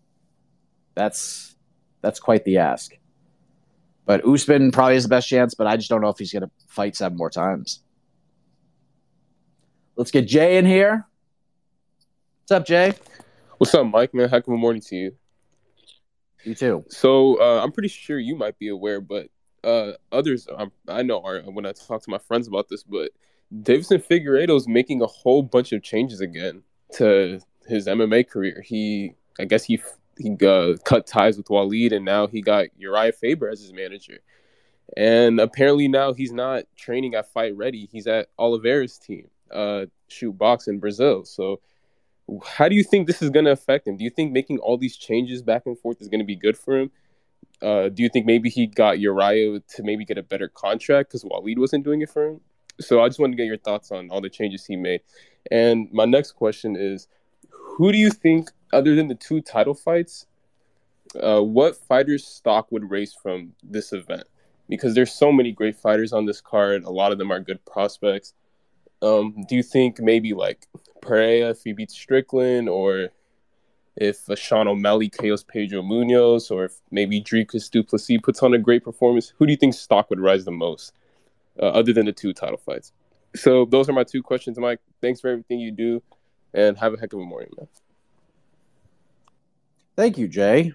that's 0.93 1.55
that's 2.01 2.19
quite 2.19 2.43
the 2.43 2.57
ask. 2.57 2.91
But 4.05 4.25
Usman 4.25 4.71
probably 4.71 4.95
has 4.95 5.03
the 5.03 5.09
best 5.09 5.29
chance, 5.29 5.53
but 5.53 5.67
I 5.67 5.77
just 5.77 5.89
don't 5.89 6.01
know 6.01 6.09
if 6.09 6.17
he's 6.17 6.33
going 6.33 6.43
to 6.43 6.51
fight 6.67 6.95
seven 6.95 7.17
more 7.17 7.29
times. 7.29 7.81
Let's 9.99 10.11
get 10.11 10.27
Jay 10.27 10.57
in 10.57 10.65
here. 10.65 11.05
What's 12.43 12.51
up, 12.51 12.65
Jay? 12.65 12.93
What's 13.57 13.75
up, 13.75 13.85
Mike? 13.85 14.13
Man, 14.13 14.29
heck 14.29 14.47
of 14.47 14.53
a 14.53 14.55
morning 14.55 14.81
to 14.83 14.95
you. 14.95 15.15
You 16.45 16.55
too. 16.55 16.85
So 16.87 17.37
uh, 17.41 17.61
I'm 17.61 17.73
pretty 17.73 17.89
sure 17.89 18.17
you 18.17 18.37
might 18.37 18.57
be 18.57 18.69
aware, 18.69 19.01
but 19.01 19.27
uh, 19.61 19.91
others 20.09 20.47
um, 20.55 20.71
I 20.87 21.03
know 21.03 21.21
are 21.21 21.41
when 21.41 21.65
I 21.65 21.73
talk 21.73 22.01
to 22.03 22.09
my 22.09 22.17
friends 22.17 22.47
about 22.47 22.69
this, 22.69 22.81
but 22.81 23.11
Deiveson 23.53 24.01
Figueiredo 24.01 24.55
is 24.55 24.69
making 24.69 25.01
a 25.01 25.05
whole 25.05 25.43
bunch 25.43 25.73
of 25.73 25.83
changes 25.83 26.21
again 26.21 26.63
to 26.93 27.41
his 27.67 27.87
MMA 27.87 28.29
career. 28.29 28.63
He, 28.65 29.15
I 29.37 29.43
guess 29.43 29.65
he 29.65 29.81
he 30.17 30.37
uh, 30.47 30.77
cut 30.85 31.07
ties 31.07 31.35
with 31.35 31.47
Waleed, 31.47 31.91
and 31.93 32.05
now 32.05 32.25
he 32.25 32.41
got 32.41 32.67
Urijah 32.81 33.15
Faber 33.15 33.49
as 33.49 33.59
his 33.59 33.73
manager. 33.73 34.19
And 34.95 35.41
apparently 35.41 35.89
now 35.89 36.13
he's 36.13 36.31
not 36.31 36.63
training 36.77 37.15
at 37.15 37.33
Fight 37.33 37.53
Ready. 37.57 37.89
He's 37.91 38.07
at 38.07 38.29
Oliveira's 38.39 38.97
team, 38.97 39.27
uh, 39.51 39.85
Chute 40.07 40.37
Boxe 40.37 40.67
in 40.67 40.79
Brazil. 40.79 41.25
So, 41.25 41.59
how 42.45 42.69
do 42.69 42.75
you 42.75 42.83
think 42.83 43.07
this 43.07 43.21
is 43.21 43.29
going 43.29 43.45
to 43.45 43.51
affect 43.51 43.87
him? 43.87 43.97
Do 43.97 44.03
you 44.03 44.09
think 44.09 44.31
making 44.31 44.59
all 44.59 44.77
these 44.77 44.97
changes 44.97 45.41
back 45.41 45.63
and 45.65 45.77
forth 45.77 46.01
is 46.01 46.07
going 46.07 46.19
to 46.19 46.25
be 46.25 46.35
good 46.35 46.57
for 46.57 46.77
him? 46.77 46.91
Uh, 47.61 47.89
do 47.89 48.03
you 48.03 48.09
think 48.09 48.25
maybe 48.25 48.49
he 48.49 48.67
got 48.67 48.97
Urijah 48.97 49.61
to 49.75 49.83
maybe 49.83 50.05
get 50.05 50.17
a 50.17 50.23
better 50.23 50.47
contract 50.47 51.09
because 51.09 51.23
Waleed 51.23 51.57
wasn't 51.57 51.83
doing 51.83 52.01
it 52.01 52.09
for 52.09 52.25
him? 52.25 52.41
So 52.79 53.03
I 53.03 53.09
just 53.09 53.19
want 53.19 53.33
to 53.33 53.37
get 53.37 53.47
your 53.47 53.57
thoughts 53.57 53.91
on 53.91 54.09
all 54.09 54.21
the 54.21 54.29
changes 54.29 54.65
he 54.65 54.77
made. 54.77 55.01
And 55.51 55.91
my 55.91 56.05
next 56.05 56.33
question 56.33 56.75
is, 56.77 57.07
who 57.51 57.91
do 57.91 57.97
you 57.97 58.09
think, 58.09 58.51
other 58.71 58.95
than 58.95 59.07
the 59.07 59.15
two 59.15 59.41
title 59.41 59.73
fights, 59.73 60.27
uh, 61.21 61.41
what 61.41 61.75
fighters' 61.75 62.25
stock 62.25 62.71
would 62.71 62.89
raise 62.89 63.13
from 63.13 63.53
this 63.63 63.91
event? 63.91 64.23
Because 64.69 64.95
there's 64.95 65.11
so 65.11 65.31
many 65.31 65.51
great 65.51 65.75
fighters 65.75 66.13
on 66.13 66.25
this 66.25 66.39
card. 66.39 66.83
A 66.83 66.89
lot 66.89 67.11
of 67.11 67.17
them 67.17 67.31
are 67.31 67.39
good 67.39 67.63
prospects. 67.65 68.33
Um, 69.01 69.45
do 69.47 69.55
you 69.55 69.63
think 69.63 69.99
maybe 69.99 70.33
like 70.33 70.67
Pereira 71.01 71.51
if 71.51 71.63
he 71.63 71.73
beats 71.73 71.93
Strickland, 71.93 72.67
or 72.69 73.09
if 73.95 74.25
Sean 74.35 74.67
O'Malley 74.67 75.09
KOs 75.09 75.43
Pedro 75.43 75.81
Munoz, 75.81 76.51
or 76.51 76.65
if 76.65 76.73
maybe 76.91 77.21
Dricus 77.21 77.69
du 77.69 77.83
Plessis 77.83 78.19
puts 78.21 78.43
on 78.43 78.53
a 78.53 78.57
great 78.57 78.83
performance? 78.83 79.33
Who 79.37 79.45
do 79.45 79.51
you 79.51 79.57
think 79.57 79.73
stock 79.73 80.09
would 80.09 80.19
rise 80.19 80.45
the 80.45 80.51
most, 80.51 80.93
uh, 81.61 81.65
other 81.65 81.93
than 81.93 82.05
the 82.05 82.11
two 82.11 82.33
title 82.33 82.57
fights? 82.57 82.91
So 83.35 83.65
those 83.65 83.87
are 83.89 83.93
my 83.93 84.03
two 84.03 84.23
questions, 84.23 84.57
Mike. 84.57 84.79
Thanks 85.01 85.21
for 85.21 85.29
everything 85.29 85.59
you 85.59 85.71
do, 85.71 86.01
and 86.53 86.77
have 86.77 86.93
a 86.93 86.99
heck 86.99 87.13
of 87.13 87.19
a 87.19 87.25
morning, 87.25 87.51
man. 87.57 87.67
Thank 89.95 90.17
you, 90.17 90.27
Jay. 90.27 90.73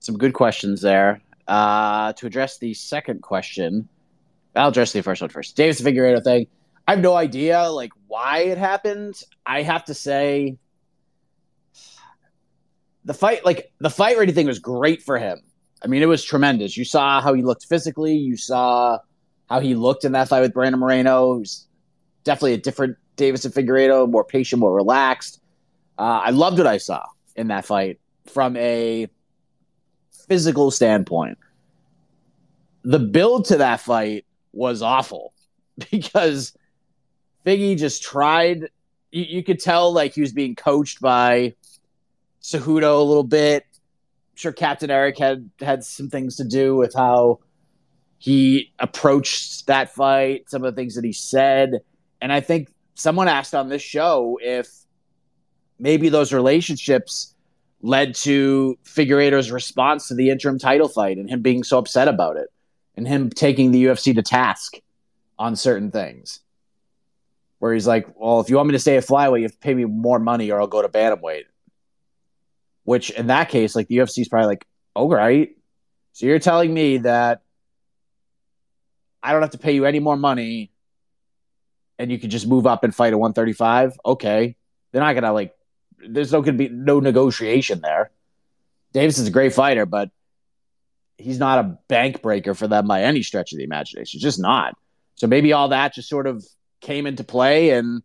Some 0.00 0.16
good 0.18 0.34
questions 0.34 0.80
there. 0.80 1.20
Uh, 1.46 2.12
to 2.14 2.26
address 2.26 2.58
the 2.58 2.74
second 2.74 3.22
question, 3.22 3.88
I'll 4.54 4.68
address 4.68 4.92
the 4.92 5.02
first 5.02 5.22
one 5.22 5.30
first. 5.30 5.56
Davis 5.56 5.80
Figueiredo 5.80 6.22
thing. 6.22 6.46
I 6.88 6.92
have 6.92 7.00
no 7.00 7.14
idea 7.14 7.68
like 7.68 7.92
why 8.06 8.44
it 8.44 8.56
happened. 8.56 9.20
I 9.44 9.60
have 9.60 9.84
to 9.84 9.94
say, 9.94 10.56
the 13.04 13.12
fight, 13.12 13.44
like 13.44 13.70
the 13.78 13.90
fight 13.90 14.16
ready 14.16 14.32
thing, 14.32 14.46
was 14.46 14.58
great 14.58 15.02
for 15.02 15.18
him. 15.18 15.38
I 15.84 15.86
mean, 15.86 16.02
it 16.02 16.06
was 16.06 16.24
tremendous. 16.24 16.78
You 16.78 16.86
saw 16.86 17.20
how 17.20 17.34
he 17.34 17.42
looked 17.42 17.66
physically. 17.66 18.14
You 18.16 18.38
saw 18.38 19.00
how 19.50 19.60
he 19.60 19.74
looked 19.74 20.06
in 20.06 20.12
that 20.12 20.28
fight 20.28 20.40
with 20.40 20.54
Brandon 20.54 20.80
Moreno. 20.80 21.34
Who's 21.34 21.66
definitely 22.24 22.54
a 22.54 22.58
different 22.58 22.96
Deiveson 23.18 23.52
Figueiredo, 23.52 24.10
more 24.10 24.24
patient, 24.24 24.60
more 24.60 24.74
relaxed. 24.74 25.42
Uh, 25.98 26.22
I 26.24 26.30
loved 26.30 26.56
what 26.56 26.66
I 26.66 26.78
saw 26.78 27.04
in 27.36 27.48
that 27.48 27.66
fight 27.66 28.00
from 28.32 28.56
a 28.56 29.08
physical 30.26 30.70
standpoint. 30.70 31.36
The 32.82 32.98
build 32.98 33.44
to 33.46 33.58
that 33.58 33.80
fight 33.80 34.24
was 34.54 34.80
awful 34.80 35.34
because 35.90 36.54
Figgy 37.48 37.78
just 37.78 38.02
tried. 38.02 38.68
You, 39.10 39.24
you, 39.24 39.42
could 39.42 39.58
tell 39.58 39.90
like 39.90 40.12
he 40.12 40.20
was 40.20 40.34
being 40.34 40.54
coached 40.54 41.00
by 41.00 41.54
Cejudo 42.42 43.00
a 43.00 43.02
little 43.02 43.24
bit. 43.24 43.64
I'm 43.72 44.36
sure 44.36 44.52
Captain 44.52 44.90
Eric 44.90 45.18
had 45.18 45.48
had 45.58 45.82
some 45.82 46.10
things 46.10 46.36
to 46.36 46.44
do 46.44 46.76
with 46.76 46.92
how 46.94 47.38
he 48.18 48.70
approached 48.78 49.66
that 49.66 49.94
fight, 49.94 50.50
some 50.50 50.62
of 50.62 50.74
the 50.74 50.78
things 50.78 50.94
that 50.96 51.04
he 51.04 51.12
said, 51.14 51.80
and 52.20 52.34
I 52.34 52.40
think 52.40 52.68
someone 52.94 53.28
asked 53.28 53.54
on 53.54 53.70
this 53.70 53.80
show 53.80 54.38
if 54.42 54.68
maybe 55.78 56.10
those 56.10 56.34
relationships 56.34 57.34
led 57.80 58.14
to 58.16 58.76
Figueiredo's 58.84 59.50
response 59.50 60.08
to 60.08 60.14
the 60.14 60.28
interim 60.28 60.58
title 60.58 60.88
fight 60.88 61.16
and 61.16 61.30
him 61.30 61.40
being 61.40 61.62
so 61.62 61.78
upset 61.78 62.08
about 62.08 62.36
it 62.36 62.48
and 62.94 63.08
him 63.08 63.30
taking 63.30 63.70
the 63.70 63.84
UFC 63.86 64.14
to 64.14 64.22
task 64.22 64.74
on 65.38 65.56
certain 65.56 65.90
things. 65.90 66.40
Where 67.58 67.74
he's 67.74 67.86
like, 67.86 68.06
well, 68.14 68.40
if 68.40 68.50
you 68.50 68.56
want 68.56 68.68
me 68.68 68.72
to 68.72 68.78
stay 68.78 68.96
at 68.96 69.04
flyweight, 69.04 69.38
you 69.38 69.44
have 69.44 69.52
to 69.52 69.58
pay 69.58 69.74
me 69.74 69.84
more 69.84 70.18
money 70.18 70.50
or 70.50 70.60
I'll 70.60 70.66
go 70.66 70.82
to 70.82 70.88
bantamweight. 70.88 71.44
Which 72.84 73.10
in 73.10 73.26
that 73.26 73.48
case, 73.48 73.74
like 73.74 73.88
the 73.88 73.98
UFC 73.98 74.20
is 74.20 74.28
probably 74.28 74.46
like, 74.46 74.66
oh, 74.94 75.08
right. 75.08 75.50
So 76.12 76.26
you're 76.26 76.38
telling 76.38 76.72
me 76.72 76.98
that 76.98 77.42
I 79.22 79.32
don't 79.32 79.42
have 79.42 79.50
to 79.50 79.58
pay 79.58 79.72
you 79.72 79.84
any 79.84 79.98
more 79.98 80.16
money 80.16 80.72
and 81.98 82.10
you 82.10 82.18
could 82.18 82.30
just 82.30 82.46
move 82.46 82.66
up 82.66 82.84
and 82.84 82.94
fight 82.94 83.12
at 83.12 83.18
135? 83.18 83.98
Okay. 84.06 84.56
They're 84.92 85.02
not 85.02 85.12
to 85.20 85.32
like 85.32 85.54
there's 86.00 86.32
no 86.32 86.42
to 86.42 86.52
be 86.52 86.68
no 86.68 87.00
negotiation 87.00 87.80
there. 87.80 88.10
Davis 88.92 89.18
is 89.18 89.28
a 89.28 89.32
great 89.32 89.52
fighter, 89.52 89.84
but 89.84 90.10
he's 91.18 91.38
not 91.38 91.58
a 91.58 91.78
bank 91.88 92.22
breaker 92.22 92.54
for 92.54 92.68
them 92.68 92.86
by 92.86 93.02
any 93.02 93.22
stretch 93.22 93.52
of 93.52 93.58
the 93.58 93.64
imagination. 93.64 94.20
Just 94.20 94.40
not. 94.40 94.76
So 95.16 95.26
maybe 95.26 95.52
all 95.52 95.68
that 95.68 95.94
just 95.94 96.08
sort 96.08 96.26
of 96.26 96.46
came 96.80 97.06
into 97.06 97.24
play 97.24 97.70
and 97.70 98.02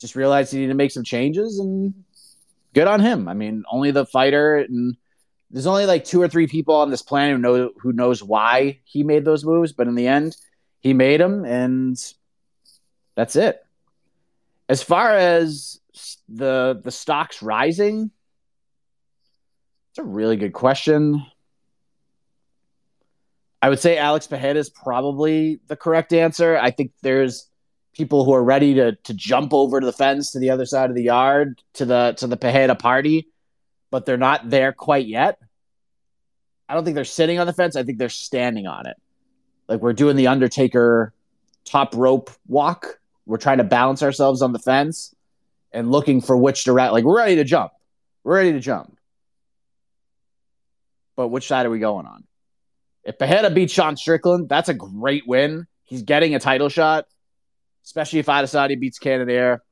just 0.00 0.16
realized 0.16 0.52
he 0.52 0.58
needed 0.58 0.72
to 0.72 0.76
make 0.76 0.90
some 0.90 1.04
changes 1.04 1.58
and 1.58 1.94
good 2.74 2.86
on 2.86 3.00
him. 3.00 3.28
I 3.28 3.34
mean, 3.34 3.64
only 3.70 3.90
the 3.90 4.06
fighter 4.06 4.56
and 4.56 4.96
there's 5.50 5.66
only 5.66 5.86
like 5.86 6.04
two 6.04 6.20
or 6.20 6.28
three 6.28 6.46
people 6.46 6.74
on 6.74 6.90
this 6.90 7.02
planet 7.02 7.36
who 7.36 7.42
know 7.42 7.70
who 7.80 7.92
knows 7.92 8.22
why 8.22 8.80
he 8.84 9.04
made 9.04 9.24
those 9.24 9.44
moves, 9.44 9.72
but 9.72 9.86
in 9.86 9.94
the 9.94 10.08
end, 10.08 10.36
he 10.80 10.92
made 10.92 11.20
them 11.20 11.44
and 11.44 11.96
that's 13.14 13.36
it. 13.36 13.64
As 14.68 14.82
far 14.82 15.16
as 15.16 15.80
the 16.28 16.80
the 16.82 16.90
stocks 16.90 17.42
rising? 17.42 18.10
It's 19.90 19.98
a 19.98 20.02
really 20.02 20.36
good 20.36 20.52
question. 20.52 21.24
I 23.62 23.68
would 23.68 23.78
say 23.78 23.96
Alex 23.96 24.26
Pereira 24.26 24.58
is 24.58 24.68
probably 24.68 25.60
the 25.68 25.76
correct 25.76 26.12
answer. 26.12 26.58
I 26.58 26.70
think 26.70 26.92
there's 27.00 27.48
people 27.94 28.24
who 28.24 28.34
are 28.34 28.42
ready 28.42 28.74
to 28.74 28.92
to 29.04 29.14
jump 29.14 29.54
over 29.54 29.80
to 29.80 29.86
the 29.86 29.92
fence 29.92 30.32
to 30.32 30.38
the 30.38 30.50
other 30.50 30.66
side 30.66 30.90
of 30.90 30.96
the 30.96 31.02
yard 31.02 31.62
to 31.74 31.84
the 31.84 32.14
to 32.18 32.26
the 32.26 32.36
Pereira 32.36 32.74
party, 32.74 33.28
but 33.90 34.06
they're 34.06 34.16
not 34.16 34.50
there 34.50 34.72
quite 34.72 35.06
yet. 35.06 35.38
I 36.68 36.74
don't 36.74 36.84
think 36.84 36.94
they're 36.94 37.04
sitting 37.04 37.38
on 37.38 37.46
the 37.46 37.52
fence. 37.52 37.76
I 37.76 37.82
think 37.82 37.98
they're 37.98 38.08
standing 38.08 38.66
on 38.66 38.86
it. 38.86 38.96
Like 39.68 39.80
we're 39.80 39.92
doing 39.92 40.16
the 40.16 40.28
Undertaker 40.28 41.12
top 41.64 41.94
rope 41.94 42.30
walk. 42.46 42.98
We're 43.26 43.38
trying 43.38 43.58
to 43.58 43.64
balance 43.64 44.02
ourselves 44.02 44.42
on 44.42 44.52
the 44.52 44.58
fence 44.58 45.14
and 45.72 45.90
looking 45.90 46.20
for 46.20 46.36
which 46.36 46.64
direct. 46.64 46.92
Like 46.92 47.04
we're 47.04 47.16
ready 47.16 47.36
to 47.36 47.44
jump. 47.44 47.72
We're 48.22 48.36
ready 48.36 48.52
to 48.52 48.60
jump. 48.60 48.96
But 51.16 51.28
which 51.28 51.46
side 51.46 51.66
are 51.66 51.70
we 51.70 51.78
going 51.78 52.06
on? 52.06 52.24
If 53.04 53.18
Pereira 53.18 53.50
beats 53.50 53.72
Sean 53.72 53.96
Strickland, 53.96 54.48
that's 54.48 54.68
a 54.68 54.74
great 54.74 55.26
win. 55.26 55.66
He's 55.84 56.02
getting 56.02 56.34
a 56.34 56.40
title 56.40 56.68
shot, 56.68 57.06
especially 57.84 58.18
if 58.18 58.26
Adesanya 58.26 58.78
beats 58.78 58.98
Cannonier. 58.98 59.62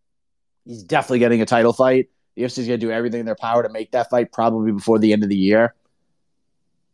He's 0.65 0.83
definitely 0.83 1.21
getting 1.21 1.43
a 1.43 1.47
title 1.47 1.73
fight. 1.73 2.09
The 2.37 2.43
UFC 2.43 2.59
is 2.59 2.67
going 2.69 2.81
to 2.81 2.87
do 2.87 2.93
everything 2.93 3.21
in 3.21 3.27
their 3.27 3.37
power 3.37 3.63
to 3.63 3.69
make 3.69 3.93
that 3.93 4.11
fight 4.11 4.33
probably 4.33 4.73
before 4.73 4.99
the 4.99 5.13
end 5.13 5.23
of 5.23 5.29
the 5.29 5.37
year. 5.37 5.75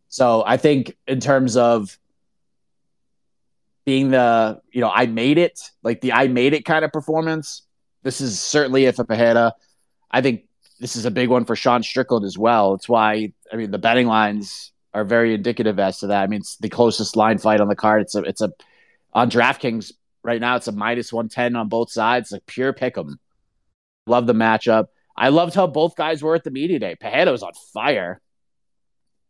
So 0.09 0.42
I 0.44 0.57
think 0.57 0.96
in 1.07 1.20
terms 1.20 1.57
of 1.57 1.98
being 3.85 4.11
the, 4.11 4.61
you 4.72 4.81
know, 4.81 4.90
I 4.92 5.07
made 5.07 5.38
it, 5.38 5.70
like 5.83 6.00
the 6.00 6.12
I 6.12 6.28
made 6.28 6.54
it 6.54 6.64
kind 6.64 6.85
of 6.85 6.92
performance, 6.92 7.62
this 8.02 8.20
is 8.20 8.40
certainly 8.40 8.87
if 8.87 8.98
a 8.98 9.04
Pereira. 9.04 9.54
I 10.11 10.22
think 10.22 10.44
this 10.81 10.96
is 10.96 11.04
a 11.04 11.11
big 11.11 11.28
one 11.28 11.44
for 11.44 11.57
Sean 11.57 11.83
Strickland 11.83 12.24
as 12.24 12.38
well. 12.38 12.74
It's 12.74 12.88
why 12.88 13.33
I 13.52 13.57
mean 13.57 13.70
the 13.70 13.78
betting 13.78 14.07
lines 14.07 14.72
are 14.94 15.04
very 15.04 15.35
indicative 15.35 15.78
as 15.78 16.00
to 16.00 16.09
that. 16.09 16.22
I 16.22 16.26
mean 16.26 16.40
it's 16.40 16.57
the 16.57 16.68
closest 16.68 17.16
line 17.16 17.38
fight 17.38 17.61
on 17.61 17.68
the 17.68 17.76
card. 17.76 18.02
It's 18.02 18.14
a 18.14 18.20
it's 18.20 18.40
a 18.40 18.52
on 19.12 19.31
DraftKings 19.31 19.92
right 20.28 20.40
now. 20.40 20.56
It's 20.56 20.68
a 20.68 20.72
minus 20.72 21.12
one 21.12 21.28
ten 21.28 21.56
on 21.56 21.68
both 21.68 21.90
sides. 21.90 22.30
Like 22.30 22.46
pure 22.46 22.72
pick 22.72 22.96
'em. 22.96 23.18
Love 24.06 24.26
the 24.26 24.34
matchup. 24.34 24.86
I 25.16 25.30
loved 25.30 25.54
how 25.54 25.66
both 25.66 25.96
guys 25.96 26.22
were 26.22 26.36
at 26.36 26.44
the 26.44 26.50
media 26.50 26.78
day. 26.78 26.96
Was 27.02 27.42
on 27.42 27.54
fire, 27.72 28.20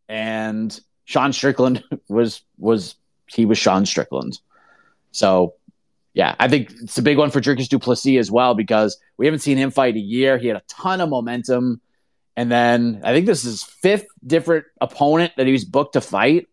and 0.08 0.78
Sean 1.06 1.32
Strickland 1.32 1.82
was 2.08 2.42
was 2.58 2.96
he 3.26 3.46
was 3.46 3.56
Sean 3.56 3.86
Strickland. 3.86 4.38
So 5.12 5.54
yeah, 6.18 6.34
I 6.38 6.48
think 6.48 6.72
it's 6.82 6.98
a 6.98 7.02
big 7.02 7.16
one 7.16 7.30
for 7.30 7.40
Dricus 7.40 7.68
du 7.68 7.78
Plessis 7.78 8.18
as 8.18 8.30
well 8.30 8.54
because 8.54 8.98
we 9.16 9.26
haven't 9.26 9.38
seen 9.38 9.56
him 9.56 9.70
fight 9.70 9.94
a 9.94 10.00
year. 10.00 10.36
He 10.36 10.48
had 10.48 10.56
a 10.56 10.62
ton 10.68 11.00
of 11.00 11.08
momentum. 11.08 11.80
And 12.36 12.50
then 12.50 13.02
I 13.04 13.12
think 13.14 13.26
this 13.26 13.44
is 13.44 13.62
fifth 13.62 14.06
different 14.26 14.66
opponent 14.80 15.32
that 15.36 15.46
he 15.46 15.52
was 15.52 15.64
booked 15.64 15.92
to 15.94 16.00
fight 16.00 16.48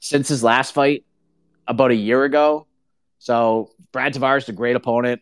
since 0.00 0.28
his 0.28 0.44
last 0.44 0.74
fight 0.74 1.04
about 1.66 1.90
a 1.90 1.94
year 1.96 2.24
ago. 2.24 2.67
So 3.18 3.72
Brad 3.92 4.14
Tavares 4.14 4.44
is 4.44 4.48
a 4.48 4.52
great 4.52 4.76
opponent. 4.76 5.20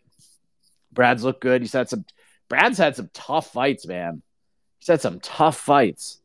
Brad's 0.91 1.23
looked 1.23 1.41
good. 1.41 1.61
He's 1.61 1.73
had 1.73 1.89
some. 1.89 2.05
Brad's 2.49 2.77
had 2.77 2.95
some 2.95 3.09
tough 3.13 3.51
fights, 3.51 3.85
man. 3.85 4.21
He's 4.79 4.87
had 4.87 5.01
some 5.01 5.19
tough 5.19 5.57
fights, 5.57 6.19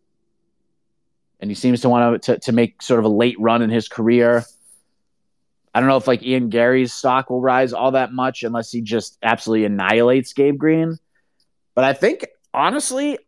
and 1.41 1.51
he 1.51 1.55
seems 1.55 1.81
to 1.83 1.89
want 1.89 2.23
to 2.25 2.39
to 2.39 2.53
make 2.53 2.83
sort 2.83 3.01
of 3.01 3.05
a 3.05 3.09
late 3.09 3.39
run 3.41 3.63
in 3.63 3.71
his 3.71 3.89
career. 3.89 4.45
I 5.75 5.81
don't 5.81 5.89
know 5.89 5.97
if 5.97 6.07
like 6.07 6.23
Ian 6.23 6.51
Garry's 6.51 6.93
stock 6.93 7.31
will 7.31 7.41
rise 7.41 7.73
all 7.73 7.93
that 7.93 8.13
much 8.13 8.43
unless 8.43 8.71
he 8.71 8.83
just 8.83 9.19
absolutely 9.23 9.65
annihilates 9.65 10.35
Gabe 10.35 10.59
Green. 10.59 10.99
But 11.75 11.85
I 11.85 11.95
think 11.95 12.27
honestly, 12.53 13.19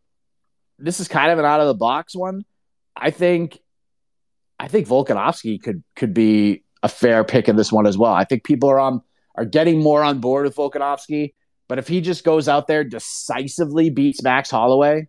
this 0.77 0.99
is 0.99 1.07
kind 1.07 1.31
of 1.31 1.39
an 1.39 1.45
out 1.45 1.61
of 1.61 1.67
the 1.67 1.73
box 1.73 2.15
one. 2.15 2.45
I 2.95 3.09
think 3.09 3.59
I 4.59 4.67
think 4.67 4.87
Volkanovski 4.87 5.61
could 5.61 5.83
could 5.95 6.13
be 6.13 6.63
a 6.85 6.87
fair 6.87 7.23
pick 7.23 7.49
in 7.49 7.55
this 7.55 7.71
one 7.71 7.87
as 7.87 7.97
well. 7.97 8.13
I 8.13 8.25
think 8.25 8.43
people 8.43 8.69
are 8.69 8.79
on 8.79 9.01
are 9.33 9.43
getting 9.43 9.81
more 9.81 10.03
on 10.03 10.19
board 10.19 10.45
with 10.45 10.55
Volkanovski, 10.55 11.33
but 11.67 11.79
if 11.79 11.87
he 11.87 11.99
just 11.99 12.23
goes 12.23 12.47
out 12.47 12.67
there 12.67 12.83
decisively 12.83 13.89
beats 13.89 14.21
Max 14.21 14.51
Holloway, 14.51 15.07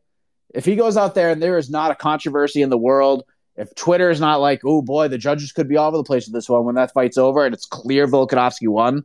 if 0.55 0.65
he 0.65 0.75
goes 0.75 0.97
out 0.97 1.15
there 1.15 1.29
and 1.29 1.41
there 1.41 1.59
is 1.59 1.69
not 1.69 1.91
a 1.91 1.95
controversy 1.95 2.63
in 2.63 2.71
the 2.71 2.79
world, 2.79 3.25
if 3.57 3.75
Twitter 3.75 4.09
is 4.09 4.21
not 4.21 4.41
like, 4.41 4.63
oh 4.65 4.81
boy, 4.81 5.09
the 5.09 5.19
judges 5.19 5.53
could 5.53 5.69
be 5.69 5.77
all 5.77 5.89
over 5.89 5.99
the 5.99 6.03
place 6.03 6.27
with 6.27 6.33
this 6.33 6.49
one 6.49 6.65
when 6.65 6.77
that 6.77 6.95
fight's 6.95 7.19
over 7.19 7.45
and 7.45 7.55
it's 7.55 7.67
clear 7.67 8.09
Volkanovski 8.09 8.69
won, 8.69 9.05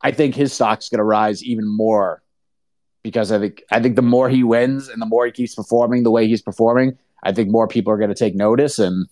I 0.00 0.10
think 0.10 0.34
his 0.34 0.54
stock's 0.54 0.88
going 0.88 0.98
to 0.98 1.04
rise 1.04 1.44
even 1.44 1.68
more 1.68 2.22
because 3.02 3.30
I 3.30 3.38
think 3.38 3.62
I 3.70 3.78
think 3.78 3.96
the 3.96 4.02
more 4.02 4.30
he 4.30 4.42
wins 4.42 4.88
and 4.88 5.02
the 5.02 5.06
more 5.06 5.26
he 5.26 5.32
keeps 5.32 5.54
performing 5.54 6.02
the 6.02 6.10
way 6.10 6.26
he's 6.26 6.42
performing, 6.42 6.96
I 7.22 7.32
think 7.32 7.50
more 7.50 7.68
people 7.68 7.92
are 7.92 7.98
going 7.98 8.08
to 8.08 8.14
take 8.14 8.34
notice 8.34 8.78
and 8.78 9.06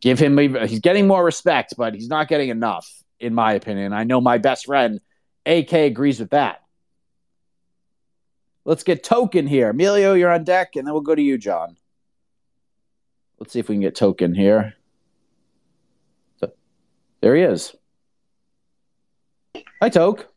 give 0.00 0.18
him. 0.18 0.36
He's 0.38 0.80
getting 0.80 1.06
more 1.06 1.24
respect, 1.24 1.74
but 1.76 1.94
he's 1.94 2.08
not 2.08 2.28
getting 2.28 2.48
enough, 2.48 2.90
in 3.18 3.34
my 3.34 3.52
opinion. 3.52 3.92
I 3.92 4.04
know 4.04 4.20
my 4.20 4.38
best 4.38 4.66
friend, 4.66 5.00
AK, 5.46 5.72
agrees 5.72 6.20
with 6.20 6.30
that. 6.30 6.62
Let's 8.64 8.82
get 8.82 9.02
Token 9.02 9.46
here. 9.46 9.70
Emilio, 9.70 10.14
you're 10.14 10.32
on 10.32 10.44
deck, 10.44 10.76
and 10.76 10.86
then 10.86 10.92
we'll 10.92 11.02
go 11.02 11.14
to 11.14 11.22
you, 11.22 11.38
John. 11.38 11.76
Let's 13.38 13.52
see 13.52 13.58
if 13.58 13.68
we 13.68 13.74
can 13.74 13.80
get 13.80 13.94
Token 13.94 14.34
here. 14.34 14.74
So, 16.40 16.52
there 17.20 17.34
he 17.34 17.42
is. 17.42 17.74
Hi, 19.80 19.88
Toke. 19.88 20.28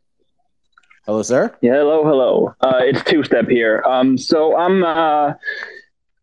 Hello, 1.04 1.20
sir. 1.20 1.54
Yeah, 1.60 1.74
hello, 1.74 2.02
hello. 2.02 2.54
Uh, 2.62 2.80
it's 2.80 3.04
two 3.04 3.22
step 3.24 3.46
here. 3.46 3.82
Um, 3.86 4.16
so 4.16 4.56
I'm 4.56 4.82
uh, 4.82 5.34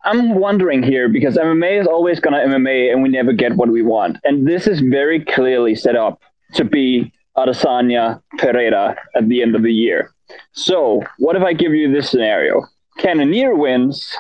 I'm 0.04 0.36
wondering 0.36 0.84
here 0.84 1.10
because 1.10 1.38
MMA 1.38 1.82
is 1.82 1.88
always 1.88 2.20
gonna 2.20 2.38
MMA, 2.38 2.92
and 2.92 3.04
we 3.04 3.10
never 3.10 3.34
get 3.34 3.56
what 3.56 3.70
we 3.70 3.82
want. 3.82 4.18
And 4.24 4.48
this 4.48 4.68
is 4.68 4.80
very 4.82 5.24
clearly 5.24 5.76
set 5.76 5.96
up 5.96 6.22
to 6.56 6.64
be 6.64 7.12
Adesanya 7.38 8.22
Pereira 8.38 8.96
at 9.16 9.28
the 9.30 9.42
end 9.42 9.56
of 9.56 9.64
the 9.64 9.74
year. 9.74 10.12
So 10.54 11.04
what 11.20 11.36
if 11.36 11.44
I 11.44 11.54
give 11.54 11.74
you 11.74 11.92
this 11.92 12.10
scenario? 12.10 12.66
Cannonier 12.98 13.56
wins, 13.56 14.16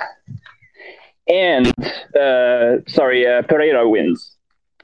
and 1.27 1.67
uh, 2.15 2.77
sorry, 2.87 3.27
uh, 3.27 3.41
Pereira 3.43 3.87
wins. 3.89 4.35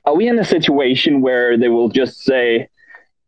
Are 0.05 0.15
we 0.15 0.27
in 0.27 0.39
a 0.39 0.45
situation 0.45 1.21
where 1.21 1.57
they 1.57 1.69
will 1.69 1.89
just 1.89 2.23
say? 2.23 2.69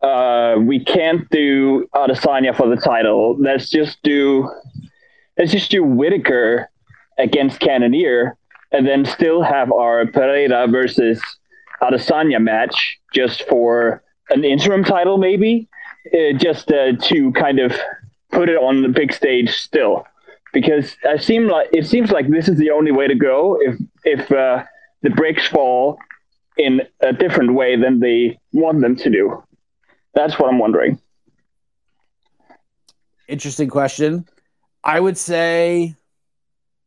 uh, 0.01 0.55
we 0.59 0.83
can't 0.83 1.29
do 1.29 1.87
Adesanya 1.93 2.55
for 2.55 2.67
the 2.67 2.77
title. 2.77 3.37
Let's 3.39 3.69
just 3.69 4.01
do 4.03 4.49
let's 5.37 5.51
just 5.51 5.71
do 5.71 5.83
Whittaker 5.83 6.69
against 7.19 7.59
Cannonier, 7.59 8.35
and 8.71 8.87
then 8.87 9.05
still 9.05 9.43
have 9.43 9.71
our 9.71 10.05
Pereira 10.07 10.67
versus 10.67 11.21
Adesanya 11.81 12.41
match 12.41 12.97
just 13.13 13.43
for 13.47 14.03
an 14.29 14.43
interim 14.43 14.83
title, 14.83 15.17
maybe, 15.17 15.67
uh, 16.13 16.37
just 16.37 16.71
uh, 16.71 16.93
to 16.93 17.31
kind 17.33 17.59
of 17.59 17.73
put 18.31 18.49
it 18.49 18.57
on 18.57 18.81
the 18.81 18.89
big 18.89 19.13
stage 19.13 19.51
still. 19.51 20.05
Because 20.53 20.95
I 21.07 21.17
seem 21.17 21.47
like 21.47 21.69
it 21.71 21.85
seems 21.85 22.11
like 22.11 22.29
this 22.29 22.47
is 22.47 22.57
the 22.57 22.71
only 22.71 22.91
way 22.91 23.07
to 23.07 23.15
go 23.15 23.59
if 23.61 23.75
if 24.03 24.31
uh, 24.31 24.63
the 25.03 25.11
breaks 25.11 25.47
fall 25.47 25.99
in 26.57 26.81
a 27.01 27.13
different 27.13 27.53
way 27.53 27.75
than 27.75 27.99
they 27.99 28.39
want 28.51 28.81
them 28.81 28.95
to 28.95 29.09
do. 29.09 29.43
That's 30.15 30.39
what 30.39 30.49
I'm 30.49 30.57
wondering. 30.57 30.99
Interesting 33.27 33.69
question. 33.69 34.27
I 34.83 34.99
would 34.99 35.17
say 35.17 35.95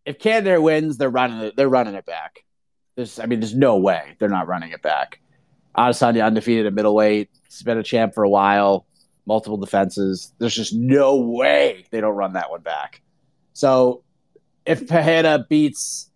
if 0.04 0.18
Cannonier 0.18 0.60
wins, 0.60 0.98
they're 0.98 1.10
running 1.10 1.38
it. 1.40 1.56
They're 1.56 1.68
running 1.68 1.94
it 1.94 2.06
back. 2.06 2.44
There's, 2.96 3.18
I 3.18 3.26
mean, 3.26 3.40
there's 3.40 3.54
no 3.54 3.78
way 3.78 4.16
they're 4.18 4.28
not 4.28 4.48
running 4.48 4.72
it 4.72 4.82
back. 4.82 5.20
Adesanya 5.76 6.24
undefeated 6.26 6.66
at 6.66 6.74
middleweight. 6.74 7.30
He's 7.44 7.62
been 7.62 7.78
a 7.78 7.82
champ 7.82 8.14
for 8.14 8.24
a 8.24 8.28
while. 8.28 8.86
Multiple 9.26 9.56
defenses. 9.56 10.32
There's 10.38 10.54
just 10.54 10.74
no 10.74 11.16
way 11.16 11.86
they 11.90 12.00
don't 12.00 12.16
run 12.16 12.34
that 12.34 12.50
one 12.50 12.60
back. 12.60 13.00
So 13.54 14.02
if 14.66 14.86
Pereira 14.86 15.46
beats 15.48 16.10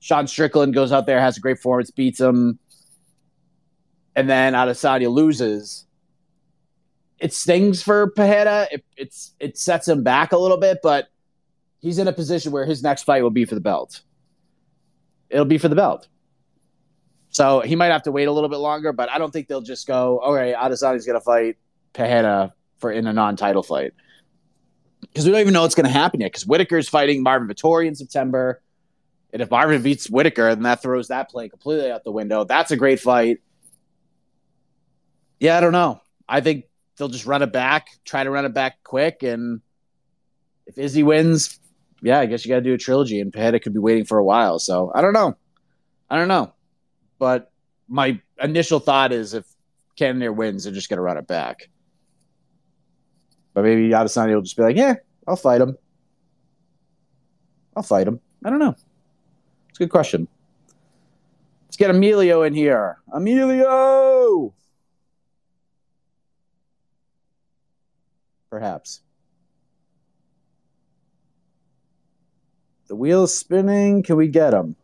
Sean 0.00 0.26
Strickland, 0.26 0.74
goes 0.74 0.92
out 0.92 1.06
there, 1.06 1.20
has 1.20 1.36
a 1.36 1.40
great 1.40 1.56
performance, 1.56 1.90
beats 1.90 2.20
him, 2.20 2.58
and 4.14 4.28
then 4.28 4.54
Adesanya 4.54 5.10
loses, 5.12 5.86
it 7.18 7.32
stings 7.32 7.82
for 7.82 8.10
Pereira. 8.10 8.68
It, 8.70 8.84
it's 8.96 9.34
it 9.40 9.58
sets 9.58 9.88
him 9.88 10.02
back 10.02 10.32
a 10.32 10.38
little 10.38 10.56
bit, 10.56 10.78
but 10.82 11.08
he's 11.80 11.98
in 11.98 12.08
a 12.08 12.12
position 12.12 12.52
where 12.52 12.64
his 12.64 12.82
next 12.82 13.04
fight 13.04 13.22
will 13.22 13.30
be 13.30 13.44
for 13.44 13.54
the 13.54 13.60
belt. 13.60 14.00
It'll 15.30 15.44
be 15.44 15.58
for 15.58 15.68
the 15.68 15.76
belt. 15.76 16.08
So 17.30 17.60
he 17.60 17.76
might 17.76 17.92
have 17.92 18.04
to 18.04 18.12
wait 18.12 18.26
a 18.26 18.32
little 18.32 18.48
bit 18.48 18.56
longer, 18.56 18.92
but 18.92 19.10
I 19.10 19.18
don't 19.18 19.32
think 19.32 19.48
they'll 19.48 19.60
just 19.60 19.86
go, 19.86 20.18
okay, 20.20 20.54
Adesanya's 20.58 21.06
going 21.06 21.18
to 21.18 21.24
fight 21.24 21.56
Pereira 21.92 22.54
for 22.78 22.90
in 22.90 23.06
a 23.06 23.12
non-title 23.12 23.62
fight. 23.62 23.92
Because 25.00 25.26
we 25.26 25.32
don't 25.32 25.40
even 25.40 25.52
know 25.52 25.62
what's 25.62 25.74
going 25.74 25.86
to 25.86 25.92
happen 25.92 26.20
yet. 26.20 26.32
Because 26.32 26.46
Whittaker's 26.46 26.88
fighting 26.88 27.22
Marvin 27.22 27.48
Vettori 27.48 27.86
in 27.86 27.94
September. 27.94 28.62
And 29.32 29.42
if 29.42 29.50
Marvin 29.50 29.82
beats 29.82 30.08
Whittaker, 30.08 30.54
then 30.54 30.62
that 30.62 30.80
throws 30.82 31.08
that 31.08 31.28
play 31.30 31.48
completely 31.48 31.90
out 31.90 32.02
the 32.02 32.12
window. 32.12 32.44
That's 32.44 32.70
a 32.70 32.76
great 32.76 32.98
fight. 32.98 33.40
Yeah, 35.38 35.56
I 35.56 35.60
don't 35.60 35.72
know. 35.72 36.00
I 36.28 36.40
think 36.40 36.64
they'll 36.96 37.08
just 37.08 37.26
run 37.26 37.42
it 37.42 37.52
back, 37.52 37.88
try 38.04 38.24
to 38.24 38.30
run 38.30 38.44
it 38.44 38.54
back 38.54 38.82
quick, 38.82 39.22
and 39.22 39.60
if 40.66 40.76
Izzy 40.78 41.02
wins, 41.02 41.60
yeah, 42.02 42.20
I 42.20 42.26
guess 42.26 42.44
you 42.44 42.50
got 42.50 42.56
to 42.56 42.62
do 42.62 42.74
a 42.74 42.78
trilogy, 42.78 43.20
and 43.20 43.32
Pereira 43.32 43.60
could 43.60 43.72
be 43.72 43.78
waiting 43.78 44.04
for 44.04 44.18
a 44.18 44.24
while. 44.24 44.58
So 44.58 44.92
I 44.94 45.00
don't 45.00 45.12
know, 45.12 45.36
I 46.10 46.16
don't 46.16 46.28
know, 46.28 46.52
but 47.18 47.50
my 47.88 48.20
initial 48.42 48.80
thought 48.80 49.12
is 49.12 49.34
if 49.34 49.46
Cannonier 49.96 50.32
wins, 50.32 50.64
they're 50.64 50.72
just 50.72 50.88
going 50.88 50.98
to 50.98 51.02
run 51.02 51.16
it 51.16 51.26
back. 51.26 51.68
But 53.54 53.64
maybe 53.64 53.90
Adesanya 53.90 54.34
will 54.34 54.42
just 54.42 54.56
be 54.56 54.62
like, 54.62 54.76
yeah, 54.76 54.94
I'll 55.26 55.36
fight 55.36 55.60
him. 55.60 55.76
I'll 57.76 57.82
fight 57.82 58.06
him. 58.06 58.20
I 58.44 58.50
don't 58.50 58.58
know. 58.58 58.76
It's 59.68 59.78
a 59.78 59.84
good 59.84 59.90
question. 59.90 60.28
Let's 61.66 61.76
get 61.76 61.90
Emilio 61.90 62.42
in 62.42 62.54
here. 62.54 62.98
Emilio! 63.12 64.54
perhaps. 68.50 69.02
The 72.88 72.96
wheel's 72.96 73.36
spinning. 73.36 74.02
Can 74.02 74.16
we 74.16 74.28
get 74.28 74.54
him? 74.54 74.74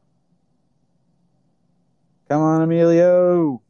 Come 2.28 2.42
on, 2.42 2.60
Emilio. 2.60 3.62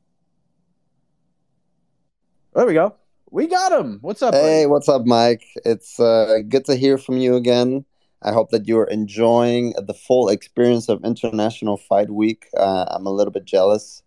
There 2.53 2.67
we 2.67 2.75
go. 2.75 2.97
We 3.31 3.47
got 3.47 3.73
him. 3.73 3.99
What's 4.01 4.23
up? 4.23 4.35
Hey, 4.35 4.67
what's 4.67 4.89
up, 4.89 5.07
Mike? 5.07 5.45
It's 5.65 6.01
uh, 6.01 6.39
good 6.49 6.65
to 6.65 6.75
hear 6.75 6.99
from 6.99 7.19
you 7.19 7.37
again. 7.37 7.85
I 8.23 8.33
hope 8.33 8.51
that 8.51 8.67
you're 8.67 8.85
enjoying 8.85 9.75
the 9.77 9.95
full 9.95 10.29
experience 10.29 10.89
of 10.89 11.05
International 11.05 11.77
Fight 11.77 12.11
Week. 12.11 12.47
Uh, 12.57 12.87
I'm 12.89 13.07
a 13.07 13.13
little 13.13 13.33
bit 13.33 13.45
jealous, 13.45 14.03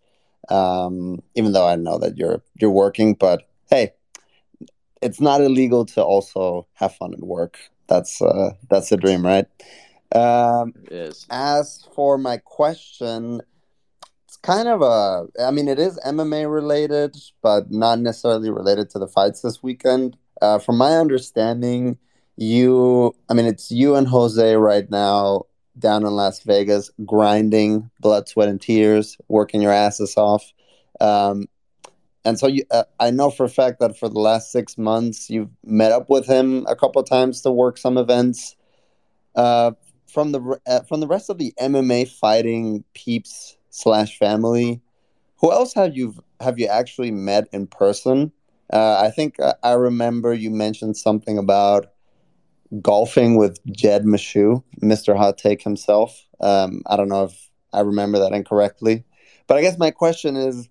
um, 0.50 1.22
even 1.36 1.52
though 1.52 1.66
I 1.66 1.76
know 1.76 1.98
that 1.98 2.18
you're 2.18 2.42
you're 2.60 2.70
working. 2.70 3.14
But 3.14 3.48
hey, 3.70 3.92
it's 5.00 5.20
not 5.20 5.40
illegal 5.40 5.86
to 5.86 6.02
also 6.02 6.66
have 6.74 6.94
fun 6.94 7.14
at 7.14 7.20
work. 7.20 7.58
That's 7.86 8.20
uh, 8.20 8.52
that's 8.68 8.90
the 8.90 8.98
dream, 8.98 9.24
right? 9.24 9.46
Um, 10.14 10.72
is. 10.90 11.26
As 11.30 11.86
for 11.94 12.18
my 12.18 12.38
question, 12.38 13.40
it's 14.26 14.36
kind 14.36 14.68
of 14.68 14.82
a. 14.82 15.26
I 15.42 15.50
mean, 15.50 15.68
it 15.68 15.78
is 15.78 15.98
MMA 16.06 16.52
related, 16.52 17.16
but 17.42 17.70
not 17.70 17.98
necessarily 17.98 18.50
related 18.50 18.90
to 18.90 18.98
the 18.98 19.08
fights 19.08 19.42
this 19.42 19.62
weekend. 19.62 20.16
Uh, 20.40 20.58
from 20.58 20.78
my 20.78 20.96
understanding, 20.96 21.98
you. 22.36 23.14
I 23.28 23.34
mean, 23.34 23.46
it's 23.46 23.70
you 23.70 23.96
and 23.96 24.08
Jose 24.08 24.54
right 24.54 24.90
now 24.90 25.44
down 25.78 26.04
in 26.04 26.10
Las 26.10 26.40
Vegas, 26.42 26.90
grinding 27.04 27.90
blood, 28.00 28.28
sweat, 28.28 28.48
and 28.48 28.60
tears, 28.60 29.16
working 29.28 29.62
your 29.62 29.72
asses 29.72 30.16
off. 30.16 30.52
Um, 31.00 31.46
and 32.24 32.38
so 32.38 32.46
you, 32.46 32.64
uh, 32.70 32.84
I 32.98 33.10
know 33.10 33.30
for 33.30 33.44
a 33.44 33.48
fact 33.48 33.80
that 33.80 33.96
for 33.96 34.08
the 34.08 34.18
last 34.18 34.50
six 34.50 34.76
months 34.76 35.30
you've 35.30 35.50
met 35.64 35.92
up 35.92 36.10
with 36.10 36.26
him 36.26 36.66
a 36.68 36.76
couple 36.76 37.00
of 37.00 37.08
times 37.08 37.40
to 37.42 37.50
work 37.50 37.78
some 37.78 37.96
events. 37.96 38.56
Uh, 39.34 39.72
from 40.08 40.32
the 40.32 40.58
uh, 40.66 40.80
from 40.82 41.00
the 41.00 41.06
rest 41.06 41.30
of 41.30 41.38
the 41.38 41.52
MMA 41.60 42.08
fighting 42.08 42.84
peeps 42.94 43.56
slash 43.70 44.18
family, 44.18 44.80
who 45.36 45.52
else 45.52 45.74
have 45.74 45.96
you 45.96 46.14
have 46.40 46.58
you 46.58 46.66
actually 46.66 47.10
met 47.10 47.48
in 47.52 47.66
person? 47.66 48.32
Uh, 48.72 49.00
I 49.00 49.10
think 49.10 49.40
I, 49.40 49.54
I 49.62 49.72
remember 49.72 50.32
you 50.32 50.50
mentioned 50.50 50.96
something 50.96 51.38
about 51.38 51.86
golfing 52.82 53.36
with 53.36 53.58
Jed 53.66 54.04
Meshew, 54.04 54.62
Mr. 54.82 55.16
Hot 55.16 55.38
Take 55.38 55.62
himself. 55.62 56.26
Um, 56.40 56.82
I 56.86 56.96
don't 56.96 57.08
know 57.08 57.24
if 57.24 57.50
I 57.72 57.80
remember 57.80 58.18
that 58.18 58.32
incorrectly, 58.32 59.04
but 59.46 59.56
I 59.56 59.62
guess 59.62 59.78
my 59.78 59.90
question 59.90 60.36
is, 60.36 60.68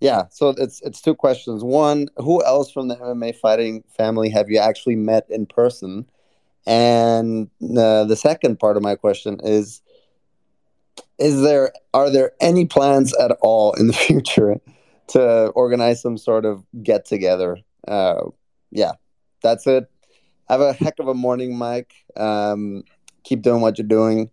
yeah. 0.00 0.24
So 0.30 0.50
it's 0.50 0.80
it's 0.82 1.00
two 1.00 1.14
questions. 1.14 1.64
One, 1.64 2.08
who 2.16 2.44
else 2.44 2.70
from 2.70 2.88
the 2.88 2.96
MMA 2.96 3.36
fighting 3.36 3.82
family 3.96 4.30
have 4.30 4.48
you 4.48 4.58
actually 4.58 4.96
met 4.96 5.26
in 5.28 5.46
person? 5.46 6.06
And 6.68 7.48
uh, 7.62 8.04
the 8.04 8.14
second 8.14 8.60
part 8.60 8.76
of 8.76 8.82
my 8.82 8.94
question 8.94 9.40
is, 9.42 9.80
is 11.18 11.40
there 11.40 11.72
are 11.94 12.10
there 12.10 12.32
any 12.42 12.66
plans 12.66 13.14
at 13.16 13.30
all 13.40 13.72
in 13.72 13.86
the 13.86 13.92
future 14.06 14.56
to 15.08 15.46
organize 15.48 16.02
some 16.02 16.18
sort 16.18 16.44
of 16.44 16.62
get 16.82 17.06
together? 17.06 17.56
Uh, 17.88 18.20
yeah, 18.70 18.92
that's 19.42 19.66
it. 19.66 19.90
Have 20.50 20.60
a 20.60 20.74
heck 20.74 20.98
of 20.98 21.08
a 21.08 21.14
morning, 21.14 21.56
Mike. 21.56 21.94
Um, 22.18 22.84
keep 23.24 23.40
doing 23.40 23.62
what 23.62 23.78
you're 23.78 23.86
doing. 23.86 24.30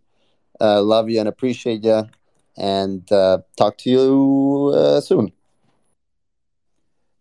Uh, 0.59 0.81
love 0.81 1.09
you 1.09 1.21
and 1.21 1.29
appreciate 1.29 1.85
you. 1.85 2.03
And 2.57 3.09
uh, 3.13 3.39
talk 3.57 3.77
to 3.79 3.89
you 3.89 4.73
uh, 4.75 4.99
soon. 4.99 5.31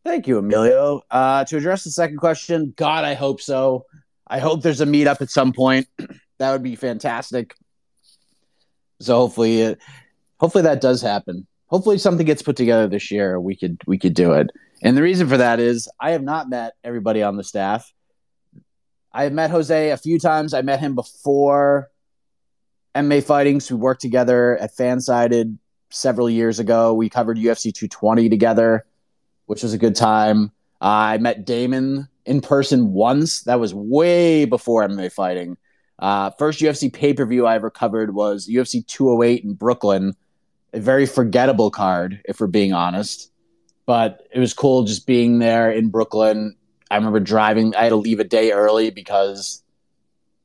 Thank 0.04 0.26
you, 0.26 0.38
Emilio. 0.38 1.02
Uh, 1.08 1.44
to 1.44 1.56
address 1.56 1.84
the 1.84 1.90
second 1.90 2.18
question, 2.18 2.74
God, 2.76 3.04
I 3.04 3.14
hope 3.14 3.40
so. 3.40 3.86
I 4.26 4.38
hope 4.38 4.62
there's 4.62 4.80
a 4.80 4.86
meetup 4.86 5.20
at 5.20 5.30
some 5.30 5.52
point. 5.52 5.86
that 6.38 6.52
would 6.52 6.62
be 6.62 6.76
fantastic. 6.76 7.54
So 9.00 9.16
hopefully, 9.16 9.64
uh, 9.64 9.74
hopefully 10.38 10.62
that 10.62 10.80
does 10.80 11.02
happen. 11.02 11.46
Hopefully 11.66 11.98
something 11.98 12.26
gets 12.26 12.42
put 12.42 12.56
together 12.56 12.86
this 12.86 13.10
year. 13.10 13.40
We 13.40 13.56
could 13.56 13.80
we 13.86 13.98
could 13.98 14.14
do 14.14 14.32
it. 14.34 14.50
And 14.82 14.96
the 14.96 15.02
reason 15.02 15.28
for 15.28 15.38
that 15.38 15.60
is 15.60 15.88
I 16.00 16.10
have 16.12 16.22
not 16.22 16.48
met 16.48 16.74
everybody 16.84 17.22
on 17.22 17.36
the 17.36 17.44
staff. 17.44 17.92
I 19.12 19.24
have 19.24 19.32
met 19.32 19.50
Jose 19.50 19.90
a 19.90 19.96
few 19.96 20.18
times. 20.18 20.54
I 20.54 20.62
met 20.62 20.80
him 20.80 20.94
before 20.94 21.90
MMA 22.94 23.24
fighting. 23.24 23.60
So 23.60 23.76
we 23.76 23.80
worked 23.80 24.00
together 24.00 24.58
at 24.58 24.76
Fansided 24.76 25.58
several 25.90 26.28
years 26.28 26.58
ago. 26.58 26.94
We 26.94 27.08
covered 27.08 27.38
UFC 27.38 27.72
220 27.72 28.28
together, 28.28 28.84
which 29.46 29.62
was 29.62 29.72
a 29.72 29.78
good 29.78 29.96
time. 29.96 30.52
Uh, 30.80 31.14
I 31.14 31.18
met 31.18 31.46
Damon 31.46 32.08
in 32.26 32.40
person 32.40 32.92
once. 32.92 33.42
That 33.42 33.60
was 33.60 33.74
way 33.74 34.44
before 34.44 34.86
MMA 34.86 35.12
fighting. 35.12 35.56
Uh, 35.98 36.30
first 36.30 36.60
UFC 36.60 36.92
pay 36.92 37.14
per 37.14 37.24
view 37.24 37.46
I 37.46 37.54
ever 37.54 37.70
covered 37.70 38.14
was 38.14 38.48
UFC 38.48 38.86
208 38.86 39.44
in 39.44 39.54
Brooklyn. 39.54 40.14
A 40.72 40.80
very 40.80 41.06
forgettable 41.06 41.70
card, 41.70 42.20
if 42.24 42.40
we're 42.40 42.48
being 42.48 42.72
honest. 42.72 43.30
But 43.86 44.26
it 44.32 44.40
was 44.40 44.54
cool 44.54 44.84
just 44.84 45.06
being 45.06 45.38
there 45.38 45.70
in 45.70 45.90
Brooklyn 45.90 46.56
I 46.90 46.96
remember 46.96 47.20
driving. 47.20 47.74
I 47.74 47.82
had 47.82 47.88
to 47.88 47.96
leave 47.96 48.20
a 48.20 48.24
day 48.24 48.52
early 48.52 48.90
because 48.90 49.62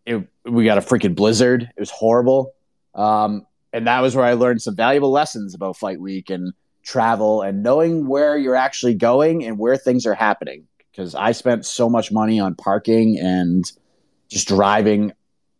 it, 0.05 0.27
we 0.45 0.65
got 0.65 0.77
a 0.77 0.81
freaking 0.81 1.15
blizzard. 1.15 1.61
It 1.61 1.79
was 1.79 1.91
horrible. 1.91 2.53
Um, 2.95 3.45
and 3.71 3.85
that 3.85 3.99
was 3.99 4.15
where 4.15 4.25
I 4.25 4.33
learned 4.33 4.61
some 4.61 4.75
valuable 4.75 5.11
lessons 5.11 5.53
about 5.53 5.77
Fight 5.77 6.01
Week 6.01 6.31
and 6.31 6.53
travel 6.81 7.43
and 7.43 7.61
knowing 7.61 8.07
where 8.07 8.35
you're 8.35 8.55
actually 8.55 8.95
going 8.95 9.45
and 9.45 9.59
where 9.59 9.77
things 9.77 10.07
are 10.07 10.15
happening. 10.15 10.67
Because 10.99 11.15
I 11.15 11.31
spent 11.31 11.65
so 11.65 11.89
much 11.89 12.11
money 12.11 12.41
on 12.41 12.55
parking 12.55 13.17
and 13.17 13.63
just 14.27 14.49
driving 14.49 15.13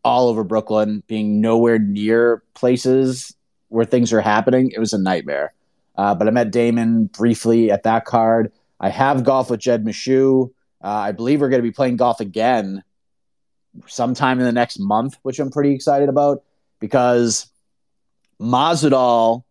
all 0.04 0.28
over 0.28 0.44
Brooklyn, 0.44 1.02
being 1.08 1.40
nowhere 1.40 1.80
near 1.80 2.44
places 2.56 3.34
where 3.70 3.86
things 3.86 4.12
are 4.12 4.20
happening. 4.20 4.72
It 4.76 4.80
was 4.80 4.92
a 4.92 4.98
nightmare. 4.98 5.54
Uh, 5.96 6.14
but 6.14 6.28
I 6.28 6.32
met 6.32 6.52
Damon 6.52 7.06
briefly 7.06 7.72
at 7.72 7.84
that 7.84 8.04
card. 8.04 8.52
I 8.82 8.90
have 8.90 9.24
golf 9.24 9.50
with 9.50 9.62
Jed 9.62 9.86
Meshew. 9.86 10.52
Uh, 10.84 10.88
I 10.88 11.14
believe 11.14 11.40
we're 11.40 11.48
going 11.48 11.62
to 11.62 11.70
be 11.70 11.72
playing 11.72 11.96
golf 11.96 12.20
again 12.20 12.84
sometime 13.88 14.40
in 14.40 14.46
the 14.46 14.52
next 14.52 14.78
month, 14.78 15.16
which 15.22 15.40
I'm 15.40 15.52
pretty 15.52 15.74
excited 15.74 16.10
about 16.10 16.44
because 16.82 17.48
Masvidal, 18.42 19.46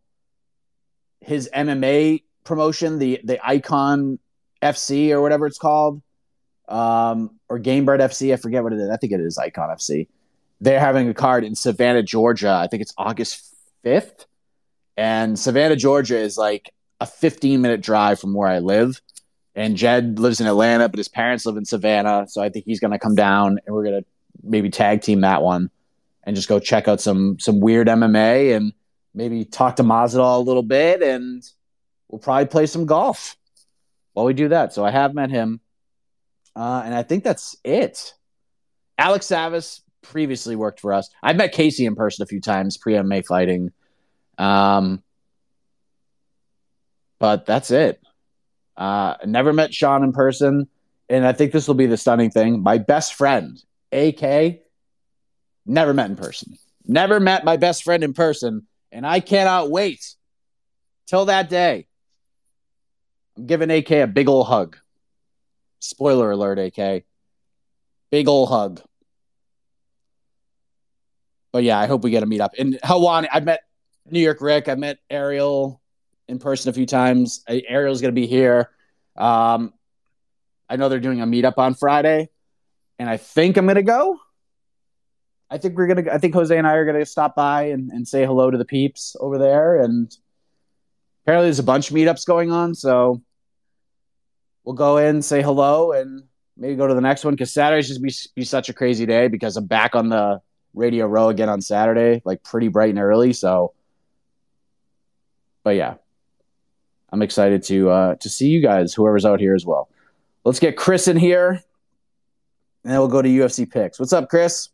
his 1.23 1.49
MMA 1.57 2.25
promotion, 2.45 2.99
the 2.99 3.23
the 3.25 3.41
Icon 3.43 4.19
FC 4.63 5.11
or 5.11 5.21
whatever 5.21 5.47
it's 5.47 5.59
called, 5.59 6.03
um, 6.69 7.39
or 7.49 7.59
Gamebred 7.59 8.01
FC, 8.01 8.33
I 8.33 8.37
forget 8.37 8.63
what 8.63 8.73
it 8.73 8.79
is. 8.79 8.91
I 8.91 8.97
think 8.97 9.13
it 9.13 9.21
is 9.21 9.39
Icon 9.39 9.69
FC. 9.71 10.09
They're 10.61 10.81
having 10.81 11.09
a 11.09 11.15
card 11.15 11.45
in 11.45 11.55
Savannah, 11.55 12.03
Georgia. 12.03 12.51
I 12.51 12.67
think 12.67 12.83
it's 12.83 12.95
August 12.99 13.55
5th. 13.85 14.27
And 14.97 15.39
Savannah, 15.39 15.77
Georgia 15.77 16.19
is 16.19 16.37
like 16.37 16.73
a 17.01 17.07
15 17.07 17.61
minute 17.61 17.81
drive 17.81 18.19
from 18.19 18.35
where 18.35 18.49
I 18.49 18.59
live 18.59 19.01
and 19.59 19.77
Jed 19.77 20.21
lives 20.21 20.41
in 20.41 20.47
Atlanta, 20.47 20.89
but 20.89 20.99
his 20.99 21.09
parents 21.09 21.45
live 21.45 21.57
in 21.57 21.65
Savannah. 21.65 22.27
So 22.29 22.41
I 22.41 22.49
think 22.49 22.65
he's 22.65 22.79
going 22.81 22.93
to 22.93 22.99
come 22.99 23.17
down, 23.17 23.59
and 23.67 23.75
we're 23.75 23.85
going 23.85 24.03
to 24.03 24.09
maybe 24.43 24.71
tag 24.71 25.03
team 25.03 25.23
that 25.23 25.43
one, 25.43 25.71
and 26.23 26.37
just 26.37 26.49
go 26.49 26.61
check 26.61 26.87
out 26.87 27.01
some 27.01 27.39
some 27.41 27.61
weird 27.61 27.89
MMA, 27.89 28.57
and 28.57 28.73
maybe 29.15 29.45
talk 29.45 29.77
to 29.77 29.83
Masvidal 29.83 30.37
a 30.37 30.41
little 30.41 30.63
bit, 30.63 31.03
and 31.03 31.43
we'll 32.09 32.21
probably 32.21 32.47
play 32.47 32.67
some 32.67 32.87
golf 32.87 33.37
while 34.19 34.27
we 34.27 34.35
do 34.35 34.49
that. 34.49 34.73
So 34.73 34.85
I 34.85 34.91
have 34.91 35.15
met 35.15 35.31
him, 35.31 35.61
uh, 36.57 36.83
and 36.85 36.93
I 36.93 37.05
think 37.05 37.23
that's 37.23 37.57
it. 37.63 38.15
Alex 38.99 39.27
Savas 39.27 39.81
previously 40.03 40.57
worked 40.57 40.81
for 40.81 40.93
us. 40.93 41.09
I've 41.23 41.37
met 41.37 41.53
Casey 41.53 41.87
in 41.87 41.95
person 41.95 42.25
a 42.25 42.27
few 42.27 42.41
times 42.41 42.77
pre 42.77 42.95
MMA 42.95 43.25
fighting, 43.25 43.71
um, 44.37 45.05
but 47.21 47.47
that's 47.47 47.71
it. 47.71 48.01
Uh, 48.77 49.15
never 49.25 49.53
met 49.53 49.73
Sean 49.73 50.03
in 50.03 50.13
person. 50.13 50.69
And 51.09 51.25
I 51.25 51.33
think 51.33 51.53
this 51.53 51.69
will 51.69 51.75
be 51.75 51.87
the 51.87 51.97
stunning 51.97 52.31
thing. 52.31 52.61
My 52.61 52.79
best 52.79 53.15
friend, 53.15 53.63
AK, 53.93 54.61
never 55.65 55.95
met 55.95 56.11
in 56.11 56.17
person. 56.17 56.59
Never 56.85 57.21
met 57.21 57.45
my 57.45 57.57
best 57.57 57.85
friend 57.85 58.03
in 58.03 58.15
person. 58.15 58.67
And 58.91 59.07
I 59.07 59.21
cannot 59.21 59.71
wait 59.71 60.15
till 61.07 61.27
that 61.27 61.49
day. 61.49 61.88
Giving 63.45 63.71
AK 63.71 63.91
a 63.91 64.07
big 64.07 64.29
ol' 64.29 64.45
hug. 64.45 64.77
Spoiler 65.81 66.31
alert, 66.31 66.59
AK. 66.59 67.05
Big 68.11 68.29
ol' 68.29 68.47
hug. 68.47 68.81
But 71.53 71.63
yeah, 71.63 71.79
I 71.79 71.87
hope 71.87 72.03
we 72.03 72.11
get 72.11 72.21
to 72.21 72.27
meet 72.27 72.41
up. 72.41 72.53
And 72.59 72.75
Helwani, 72.83 73.29
I've 73.33 73.45
met 73.45 73.63
New 74.11 74.21
York 74.21 74.41
Rick. 74.41 74.69
I 74.69 74.75
met 74.75 74.99
Ariel 75.09 75.81
in 76.27 76.39
person 76.39 76.71
a 76.71 76.73
few 76.73 76.87
times. 76.87 77.43
Ariel's 77.49 78.01
going 78.01 78.15
to 78.15 78.21
be 78.21 78.27
here. 78.27 78.71
Um, 79.17 79.73
I 80.69 80.77
know 80.77 80.89
they're 80.89 81.01
doing 81.01 81.21
a 81.21 81.27
meetup 81.27 81.55
on 81.57 81.75
Friday, 81.75 82.29
and 82.99 83.09
I 83.09 83.17
think 83.17 83.57
I'm 83.57 83.67
going 83.67 83.77
to 83.77 83.83
go. 83.83 84.19
I 85.51 85.59
think 85.59 85.79
we're 85.79 85.87
gonna. 85.87 86.13
I 86.13 86.19
think 86.19 86.35
Jose 86.35 86.57
and 86.57 86.67
I 86.67 86.75
are 86.75 86.85
gonna 86.85 87.07
stop 87.07 87.35
by 87.35 87.69
and, 87.69 87.91
and 87.91 88.07
say 88.07 88.27
hello 88.27 88.51
to 88.51 88.59
the 88.59 88.67
peeps 88.67 89.17
over 89.19 89.39
there. 89.39 89.81
And 89.81 90.15
apparently, 91.25 91.47
there's 91.47 91.59
a 91.59 91.63
bunch 91.63 91.91
of 91.91 91.97
meetups 91.97 92.27
going 92.27 92.53
on, 92.53 92.75
so 92.75 93.23
we'll 94.69 94.75
go 94.75 94.99
in, 94.99 95.23
say 95.23 95.41
hello, 95.41 95.93
and 95.93 96.23
maybe 96.59 96.77
go 96.77 96.87
to 96.87 96.93
the 96.93 97.01
next 97.01 97.25
one 97.25 97.33
because 97.33 97.51
Saturday's 97.51 97.89
just 97.89 98.03
be 98.03 98.13
be 98.35 98.45
such 98.45 98.69
a 98.69 98.75
crazy 98.75 99.07
day 99.07 99.27
because 99.27 99.57
I'm 99.57 99.65
back 99.65 99.95
on 99.95 100.11
the 100.11 100.43
Radio 100.75 101.07
Row 101.07 101.31
again 101.31 101.49
on 101.49 101.63
Saturday, 101.63 102.21
like 102.27 102.43
pretty 102.43 102.69
bright 102.69 102.91
and 102.91 102.99
early. 102.99 103.33
So, 103.33 103.73
but 105.65 105.71
yeah, 105.71 105.95
I'm 107.11 107.23
excited 107.23 107.63
to 107.63 107.89
uh, 107.89 108.15
to 108.17 108.29
see 108.29 108.49
you 108.49 108.61
guys, 108.61 108.93
whoever's 108.93 109.25
out 109.25 109.41
here 109.41 109.55
as 109.55 109.65
well. 109.65 109.89
Let's 110.45 110.61
get 110.61 110.77
Chris 110.77 111.09
in 111.09 111.17
here, 111.17 111.49
and 112.85 112.93
then 112.93 112.99
we'll 112.99 113.09
go 113.09 113.23
to 113.23 113.29
UFC 113.29 113.71
picks. 113.71 113.99
What's 113.99 114.13
up, 114.13 114.29
Chris? 114.29 114.69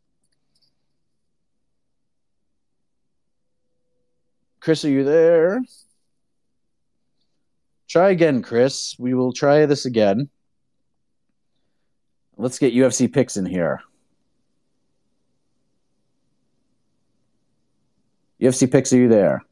Chris, 4.59 4.85
are 4.85 4.91
you 4.91 5.05
there? 5.05 5.63
Try 7.95 8.11
again, 8.11 8.43
Chris. 8.43 8.97
We 8.99 9.15
will 9.15 9.33
try 9.33 9.67
this 9.67 9.87
again. 9.87 10.29
Let's 12.37 12.59
get 12.59 12.75
UFC 12.75 13.07
picks 13.13 13.37
in 13.37 13.47
here. 13.47 13.83
UFC 18.41 18.69
picks, 18.69 18.93
are 18.93 18.97
you 18.97 19.09
there? 19.09 19.45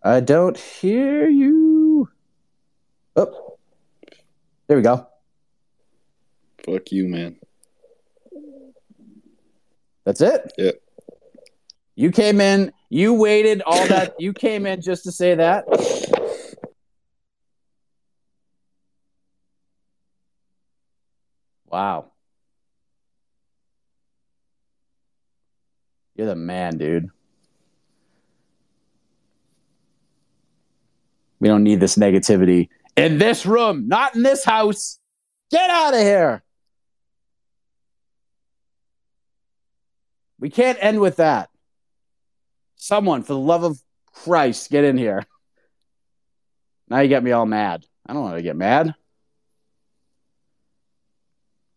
I 0.00 0.20
don't 0.20 0.56
hear 0.56 1.28
you. 1.28 2.08
Oh, 3.16 3.58
there 4.68 4.76
we 4.76 4.84
go. 4.84 5.08
Fuck 6.64 6.92
you, 6.92 7.08
man. 7.08 7.36
That's 10.04 10.20
it. 10.20 10.52
Yeah. 10.56 10.70
You 11.96 12.12
came 12.12 12.40
in. 12.40 12.70
You 12.88 13.14
waited 13.14 13.62
all 13.66 13.86
that. 13.88 14.20
you 14.20 14.32
came 14.32 14.66
in 14.66 14.80
just 14.80 15.04
to 15.04 15.12
say 15.12 15.34
that. 15.34 15.64
Wow. 21.66 22.12
You're 26.14 26.28
the 26.28 26.36
man, 26.36 26.78
dude. 26.78 27.10
We 31.38 31.48
don't 31.48 31.64
need 31.64 31.80
this 31.80 31.96
negativity. 31.96 32.68
In 32.96 33.18
this 33.18 33.44
room, 33.44 33.88
not 33.88 34.14
in 34.14 34.22
this 34.22 34.44
house. 34.44 34.98
Get 35.50 35.68
out 35.68 35.92
of 35.92 36.00
here. 36.00 36.42
We 40.38 40.50
can't 40.50 40.78
end 40.80 41.00
with 41.00 41.16
that. 41.16 41.50
Someone, 42.76 43.22
for 43.22 43.32
the 43.32 43.38
love 43.38 43.64
of 43.64 43.80
Christ, 44.12 44.70
get 44.70 44.84
in 44.84 44.96
here. 44.96 45.24
Now 46.88 47.00
you 47.00 47.08
get 47.08 47.24
me 47.24 47.32
all 47.32 47.46
mad. 47.46 47.84
I 48.06 48.12
don't 48.12 48.22
want 48.22 48.36
to 48.36 48.42
get 48.42 48.56
mad. 48.56 48.94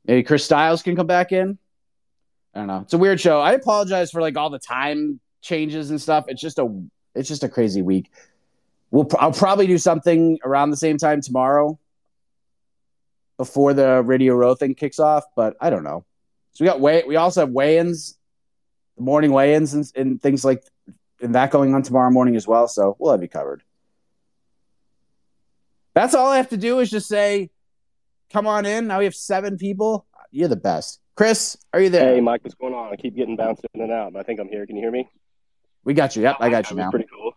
Maybe 0.05 0.23
Chris 0.23 0.45
Styles 0.45 0.83
can 0.83 0.95
come 0.95 1.07
back 1.07 1.31
in. 1.31 1.57
I 2.53 2.59
don't 2.59 2.67
know. 2.67 2.79
It's 2.81 2.93
a 2.93 2.97
weird 2.97 3.19
show. 3.19 3.39
I 3.39 3.53
apologize 3.53 4.11
for 4.11 4.21
like 4.21 4.37
all 4.37 4.49
the 4.49 4.59
time 4.59 5.19
changes 5.41 5.89
and 5.89 6.01
stuff. 6.01 6.25
It's 6.27 6.41
just 6.41 6.59
a 6.59 6.83
it's 7.15 7.27
just 7.27 7.43
a 7.43 7.49
crazy 7.49 7.81
week. 7.81 8.11
We'll 8.91 9.07
I'll 9.19 9.31
probably 9.31 9.67
do 9.67 9.77
something 9.77 10.39
around 10.43 10.71
the 10.71 10.77
same 10.77 10.97
time 10.97 11.21
tomorrow 11.21 11.79
before 13.37 13.73
the 13.73 14.01
Radio 14.03 14.33
Row 14.33 14.55
thing 14.55 14.75
kicks 14.75 14.99
off, 14.99 15.25
but 15.35 15.55
I 15.61 15.69
don't 15.69 15.83
know. 15.83 16.05
So 16.53 16.65
we 16.65 16.69
got 16.69 16.79
weigh 16.79 17.03
we 17.07 17.15
also 17.15 17.41
have 17.41 17.51
weigh-ins, 17.51 18.17
morning 18.97 19.31
weigh-ins 19.31 19.73
and, 19.73 19.91
and 19.95 20.21
things 20.21 20.43
like 20.43 20.63
and 21.21 21.35
that 21.35 21.51
going 21.51 21.73
on 21.73 21.83
tomorrow 21.83 22.11
morning 22.11 22.35
as 22.35 22.47
well. 22.47 22.67
So 22.67 22.95
we'll 22.99 23.11
have 23.11 23.21
you 23.21 23.27
covered. 23.29 23.63
That's 25.95 26.13
all 26.13 26.27
I 26.31 26.37
have 26.37 26.49
to 26.49 26.57
do 26.57 26.79
is 26.79 26.89
just 26.89 27.07
say, 27.07 27.49
come 28.31 28.47
on 28.47 28.65
in. 28.65 28.87
Now 28.87 28.99
we 28.99 29.05
have 29.05 29.15
seven 29.15 29.57
people. 29.57 30.05
You're 30.31 30.47
the 30.47 30.55
best. 30.55 31.01
Chris, 31.15 31.57
are 31.73 31.81
you 31.81 31.89
there? 31.89 32.13
Hey, 32.13 32.21
Mike, 32.21 32.43
what's 32.43 32.55
going 32.55 32.73
on? 32.73 32.93
I 32.93 32.95
keep 32.95 33.15
getting 33.15 33.35
bounced 33.35 33.65
in 33.73 33.81
and 33.81 33.91
out, 33.91 34.13
but 34.13 34.19
I 34.19 34.23
think 34.23 34.39
I'm 34.39 34.47
here. 34.47 34.65
Can 34.65 34.75
you 34.77 34.81
hear 34.81 34.91
me? 34.91 35.09
We 35.83 35.93
got 35.93 36.15
you. 36.15 36.21
Yep, 36.23 36.37
I 36.39 36.49
got 36.49 36.69
you 36.69 36.77
now. 36.77 36.89
pretty 36.91 37.07
cool. 37.11 37.33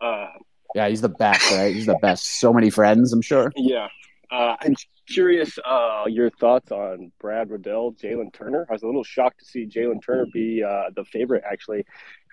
Uh, 0.00 0.28
Yeah, 0.74 0.88
he's 0.88 1.00
the 1.00 1.08
best, 1.08 1.50
right? 1.50 1.74
He's 1.74 1.86
the 1.86 1.98
best. 2.00 2.38
So 2.40 2.52
many 2.52 2.70
friends, 2.70 3.12
I'm 3.12 3.22
sure. 3.22 3.50
yeah. 3.56 3.88
Uh, 4.30 4.56
I'm 4.60 4.74
curious 5.08 5.58
uh, 5.64 6.04
your 6.08 6.28
thoughts 6.30 6.72
on 6.72 7.12
Brad 7.20 7.50
Riddell, 7.50 7.92
Jalen 7.92 8.32
Turner. 8.32 8.66
I 8.68 8.72
was 8.72 8.82
a 8.82 8.86
little 8.86 9.04
shocked 9.04 9.38
to 9.40 9.44
see 9.44 9.66
Jalen 9.66 10.02
Turner 10.04 10.26
be 10.32 10.62
uh, 10.62 10.84
the 10.96 11.04
favorite, 11.04 11.44
actually. 11.48 11.84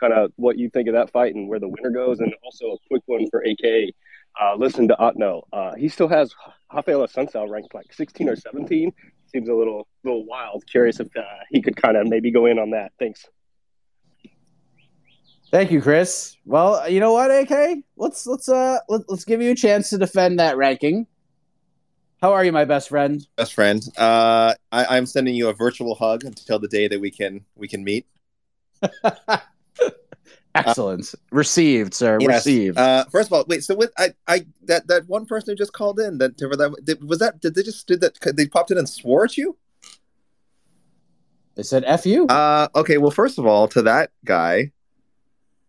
Kind 0.02 0.14
of 0.14 0.34
what 0.36 0.58
you 0.58 0.70
think 0.70 0.89
of 0.89 0.95
that 0.95 1.12
fight 1.12 1.36
and 1.36 1.47
where 1.47 1.60
the 1.60 1.70
winner 1.70 1.91
goes. 1.91 2.20
And 2.20 2.34
also 2.43 2.72
a 2.72 2.78
quick 2.89 3.04
one 3.06 3.30
for 3.30 3.41
AK. 3.41 3.93
Uh, 4.41 4.56
listen 4.58 4.88
to 4.88 4.95
Otno. 4.95 5.43
Uh, 5.54 5.76
he 5.76 5.88
still 5.88 6.08
has 6.08 6.34
Raphael 6.74 7.06
Assuncao 7.06 7.49
ranked 7.49 7.74
like 7.74 7.93
16 7.93 8.30
or 8.30 8.36
17. 8.36 8.91
Seems 9.28 9.47
a 9.47 9.54
little 9.54 9.88
little 10.04 10.26
wild. 10.26 10.66
Curious 10.68 10.99
if 10.99 11.08
uh, 11.16 11.22
he 11.49 11.62
could 11.62 11.76
kind 11.76 11.95
of 11.95 12.08
maybe 12.08 12.32
go 12.32 12.47
in 12.47 12.60
on 12.60 12.72
that. 12.72 12.91
Thanks. 12.99 13.26
Thank 15.52 15.72
you, 15.72 15.82
Chris. 15.82 16.38
Well, 16.45 16.89
you 16.89 17.02
know 17.02 17.12
what, 17.12 17.30
AK? 17.30 17.84
Let's 17.97 18.26
let's 18.26 18.47
uh 18.47 18.80
let, 18.88 19.02
let's 19.10 19.26
give 19.26 19.41
you 19.41 19.52
a 19.52 19.56
chance 19.56 19.89
to 19.89 19.97
defend 19.97 20.39
that 20.39 20.58
ranking. 20.58 21.08
How 22.22 22.34
are 22.34 22.45
you, 22.45 22.52
my 22.52 22.66
best 22.66 22.89
friend? 22.89 23.26
best 23.36 23.54
friend. 23.54 23.82
Uh, 23.97 24.54
I, 24.72 24.97
I'm 24.97 25.06
sending 25.06 25.34
you 25.36 25.49
a 25.49 25.54
virtual 25.54 25.95
hug 25.95 26.24
until 26.24 26.60
the 26.60 26.68
day 26.68 26.88
that 26.88 27.02
we 27.02 27.12
can 27.12 27.43
we 27.56 27.68
can 27.68 27.84
meet. 27.84 28.06
Excellent. 30.55 31.13
Received, 31.32 31.93
sir. 31.93 32.17
Yes. 32.19 32.45
Received. 32.45 32.78
Uh, 32.78 33.05
first 33.05 33.30
of 33.30 33.34
all, 33.34 33.45
wait. 33.47 33.63
So 33.63 33.76
with 33.76 33.91
I, 33.97 34.13
I 34.28 34.45
that 34.63 34.88
that 34.88 35.07
one 35.07 35.26
person 35.26 35.51
who 35.51 35.55
just 35.55 35.74
called 35.74 35.99
in 35.99 36.17
that 36.17 36.38
that 36.38 36.82
did, 36.84 37.03
was 37.07 37.19
that 37.19 37.39
did 37.39 37.55
they 37.55 37.63
just 37.63 37.88
did 37.88 38.01
that 38.01 38.17
they 38.36 38.47
popped 38.47 38.72
in 38.72 38.78
and 38.78 38.88
swore 38.88 39.24
at 39.24 39.38
you? 39.38 39.55
They 41.55 41.63
said 41.63 41.84
"f 41.86 42.05
you." 42.05 42.28
Uh, 42.28 42.67
okay. 42.76 42.97
Well, 42.97 43.11
first 43.11 43.38
of 43.38 43.45
all, 43.45 43.67
to 43.69 43.82
that 43.84 44.11
guy, 44.26 44.72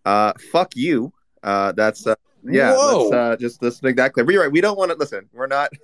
uh, 0.05 0.33
fuck 0.51 0.75
you. 0.75 1.13
Uh, 1.43 1.73
that's 1.73 2.07
uh, 2.07 2.15
yeah. 2.45 2.75
Whoa. 2.75 3.09
Let's 3.09 3.13
uh, 3.13 3.37
just 3.37 3.63
let's 3.63 3.83
make 3.83 3.97
that 3.97 4.13
clear. 4.13 4.25
But 4.25 4.33
you're 4.33 4.43
right. 4.43 4.53
We 4.53 4.61
don't 4.61 4.79
want 4.79 4.91
to 4.91 4.97
listen. 4.97 5.29
We're 5.33 5.47
not. 5.47 5.71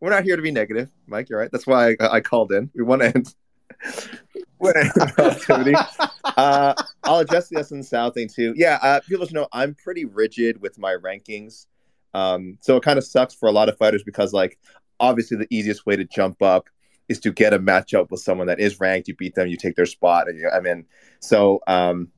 We're 0.00 0.10
not 0.10 0.22
here 0.22 0.36
to 0.36 0.42
be 0.42 0.52
negative, 0.52 0.90
Mike. 1.08 1.28
You're 1.28 1.40
right. 1.40 1.50
That's 1.50 1.66
why 1.66 1.96
I, 1.98 2.08
I 2.08 2.20
called 2.20 2.52
in. 2.52 2.70
We 2.72 2.84
want 2.84 3.02
to 3.02 3.08
end. 3.08 3.34
positivity. 5.16 5.74
uh, 6.24 6.74
I'll 7.04 7.20
address 7.20 7.48
the 7.48 7.56
Assuncao 7.56 8.12
thing 8.12 8.28
too. 8.28 8.54
Yeah, 8.56 8.78
uh, 8.82 9.00
people 9.08 9.26
should 9.26 9.34
know 9.34 9.48
I'm 9.52 9.74
pretty 9.74 10.04
rigid 10.04 10.60
with 10.60 10.78
my 10.78 10.94
rankings. 10.94 11.66
Um, 12.14 12.58
so 12.60 12.76
it 12.76 12.82
kind 12.82 12.98
of 12.98 13.04
sucks 13.04 13.34
for 13.34 13.48
a 13.48 13.52
lot 13.52 13.68
of 13.68 13.76
fighters 13.76 14.02
because, 14.02 14.32
like, 14.32 14.58
obviously 15.00 15.36
the 15.36 15.46
easiest 15.50 15.86
way 15.86 15.96
to 15.96 16.04
jump 16.04 16.42
up 16.42 16.68
is 17.08 17.18
to 17.20 17.32
get 17.32 17.54
a 17.54 17.58
matchup 17.58 18.10
with 18.10 18.20
someone 18.20 18.46
that 18.46 18.60
is 18.60 18.80
ranked. 18.80 19.08
You 19.08 19.14
beat 19.14 19.34
them, 19.34 19.48
you 19.48 19.56
take 19.56 19.76
their 19.76 19.86
spot. 19.86 20.28
And 20.28 20.38
you, 20.38 20.48
I 20.48 20.60
mean, 20.60 20.84
so 21.20 21.60
um, 21.66 22.08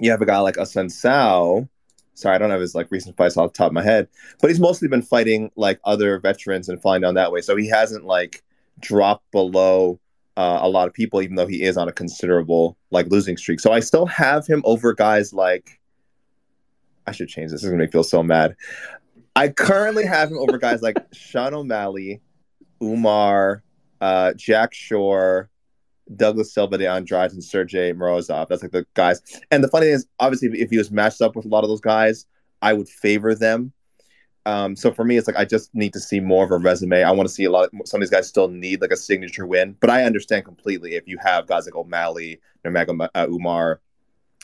you 0.00 0.10
have 0.10 0.22
a 0.22 0.26
guy 0.26 0.38
like 0.38 0.56
Assuncao. 0.56 1.68
Sorry, 2.14 2.34
I 2.34 2.38
don't 2.38 2.50
have 2.50 2.60
his 2.60 2.74
like 2.74 2.90
recent 2.90 3.16
fights 3.16 3.36
off 3.36 3.52
the 3.52 3.56
top 3.56 3.68
of 3.68 3.72
my 3.72 3.82
head, 3.82 4.08
but 4.40 4.48
he's 4.48 4.60
mostly 4.60 4.86
been 4.86 5.02
fighting 5.02 5.50
like 5.56 5.80
other 5.84 6.18
veterans 6.20 6.68
and 6.68 6.80
flying 6.80 7.02
down 7.02 7.14
that 7.14 7.32
way. 7.32 7.40
So 7.40 7.56
he 7.56 7.68
hasn't 7.68 8.04
like 8.04 8.44
dropped 8.80 9.30
below 9.32 9.98
uh, 10.36 10.58
a 10.62 10.68
lot 10.68 10.88
of 10.88 10.94
people, 10.94 11.22
even 11.22 11.36
though 11.36 11.46
he 11.46 11.62
is 11.62 11.76
on 11.76 11.88
a 11.88 11.92
considerable 11.92 12.76
like 12.90 13.06
losing 13.06 13.36
streak. 13.36 13.60
So 13.60 13.72
I 13.72 13.80
still 13.80 14.06
have 14.06 14.46
him 14.46 14.62
over 14.64 14.92
guys 14.92 15.32
like 15.32 15.80
I 17.06 17.12
should 17.12 17.28
change 17.28 17.50
this. 17.50 17.60
This 17.60 17.64
is 17.64 17.70
gonna 17.70 17.78
make 17.78 17.90
me 17.90 17.92
feel 17.92 18.04
so 18.04 18.22
mad. 18.22 18.56
I 19.36 19.48
currently 19.48 20.06
have 20.06 20.30
him 20.30 20.38
over 20.38 20.58
guys 20.58 20.82
like 20.82 20.96
Sean 21.12 21.54
O'Malley, 21.54 22.20
Umar, 22.82 23.62
uh, 24.00 24.32
Jack 24.34 24.74
Shore, 24.74 25.50
Douglas 26.16 26.52
Silva 26.52 26.78
de 26.78 26.86
Andrade, 26.86 27.32
and 27.32 27.44
Sergey 27.44 27.92
Morozov. 27.92 28.48
That's 28.48 28.62
like 28.62 28.72
the 28.72 28.86
guys. 28.94 29.20
And 29.50 29.62
the 29.62 29.68
funny 29.68 29.86
thing 29.86 29.94
is, 29.94 30.06
obviously, 30.18 30.48
if, 30.48 30.54
if 30.54 30.70
he 30.70 30.78
was 30.78 30.90
matched 30.90 31.20
up 31.20 31.36
with 31.36 31.44
a 31.44 31.48
lot 31.48 31.64
of 31.64 31.70
those 31.70 31.80
guys, 31.80 32.26
I 32.62 32.72
would 32.72 32.88
favor 32.88 33.34
them. 33.34 33.72
Um, 34.46 34.76
so 34.76 34.92
for 34.92 35.04
me, 35.04 35.16
it's 35.16 35.26
like 35.26 35.36
I 35.36 35.44
just 35.44 35.74
need 35.74 35.92
to 35.94 36.00
see 36.00 36.20
more 36.20 36.44
of 36.44 36.50
a 36.50 36.58
resume. 36.58 37.02
I 37.02 37.10
want 37.10 37.28
to 37.28 37.34
see 37.34 37.44
a 37.44 37.50
lot. 37.50 37.70
Of, 37.72 37.88
some 37.88 38.00
of 38.00 38.02
these 38.02 38.10
guys 38.10 38.28
still 38.28 38.48
need 38.48 38.80
like 38.82 38.90
a 38.90 38.96
signature 38.96 39.46
win, 39.46 39.76
but 39.80 39.88
I 39.90 40.04
understand 40.04 40.44
completely 40.44 40.96
if 40.96 41.08
you 41.08 41.16
have 41.22 41.46
guys 41.46 41.64
like 41.66 41.74
O'Malley, 41.74 42.40
Nurmagomedov 42.64 43.08
uh, 43.14 43.26
Umar, 43.30 43.80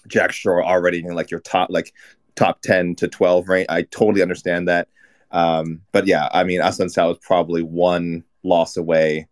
Jack 0.08 0.32
Shore 0.32 0.64
already 0.64 1.00
in 1.00 1.14
like 1.14 1.30
your 1.30 1.40
top 1.40 1.68
like 1.70 1.92
top 2.34 2.62
ten 2.62 2.94
to 2.96 3.08
twelve 3.08 3.48
range. 3.48 3.66
I 3.68 3.82
totally 3.82 4.22
understand 4.22 4.68
that. 4.68 4.88
Um, 5.32 5.82
but 5.92 6.06
yeah, 6.06 6.28
I 6.32 6.44
mean, 6.44 6.60
Assuncao 6.60 7.12
is 7.12 7.18
probably 7.18 7.62
one 7.62 8.24
loss 8.42 8.78
away, 8.78 9.28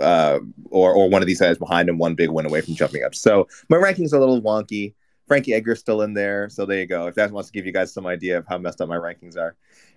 uh, 0.00 0.40
or 0.70 0.92
or 0.92 1.08
one 1.08 1.22
of 1.22 1.26
these 1.26 1.40
guys 1.40 1.56
behind 1.56 1.88
him, 1.88 1.96
one 1.96 2.14
big 2.14 2.28
win 2.28 2.44
away 2.44 2.60
from 2.60 2.74
jumping 2.74 3.02
up. 3.02 3.14
So 3.14 3.48
my 3.70 3.78
rankings 3.78 4.12
are 4.12 4.16
a 4.16 4.20
little 4.20 4.42
wonky. 4.42 4.94
Frankie 5.26 5.54
Edgar's 5.54 5.80
still 5.80 6.02
in 6.02 6.14
there, 6.14 6.48
so 6.48 6.64
there 6.66 6.78
you 6.78 6.86
go. 6.86 7.08
If 7.08 7.16
that 7.16 7.32
wants 7.32 7.50
to 7.50 7.52
give 7.52 7.66
you 7.66 7.72
guys 7.72 7.92
some 7.92 8.06
idea 8.06 8.38
of 8.38 8.46
how 8.46 8.58
messed 8.58 8.80
up 8.80 8.88
my 8.88 8.96
rankings 8.96 9.36
are. 9.36 9.56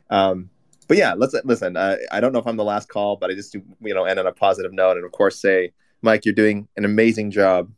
Um, 0.10 0.50
but 0.88 0.98
yeah, 0.98 1.14
let's 1.14 1.36
listen. 1.44 1.78
Uh, 1.78 1.98
I 2.12 2.20
don't 2.20 2.34
know 2.34 2.40
if 2.40 2.48
I'm 2.48 2.58
the 2.58 2.64
last 2.64 2.90
call, 2.90 3.16
but 3.16 3.30
I 3.30 3.36
just 3.36 3.54
do, 3.54 3.62
you 3.82 3.94
know, 3.94 4.06
end 4.06 4.20
on 4.20 4.26
a 4.26 4.32
positive 4.32 4.74
note, 4.74 4.98
and 4.98 5.06
of 5.06 5.12
course, 5.12 5.40
say, 5.40 5.72
Mike, 6.02 6.26
you're 6.26 6.34
doing 6.34 6.68
an 6.78 6.86
amazing 6.86 7.32
job. 7.32 7.70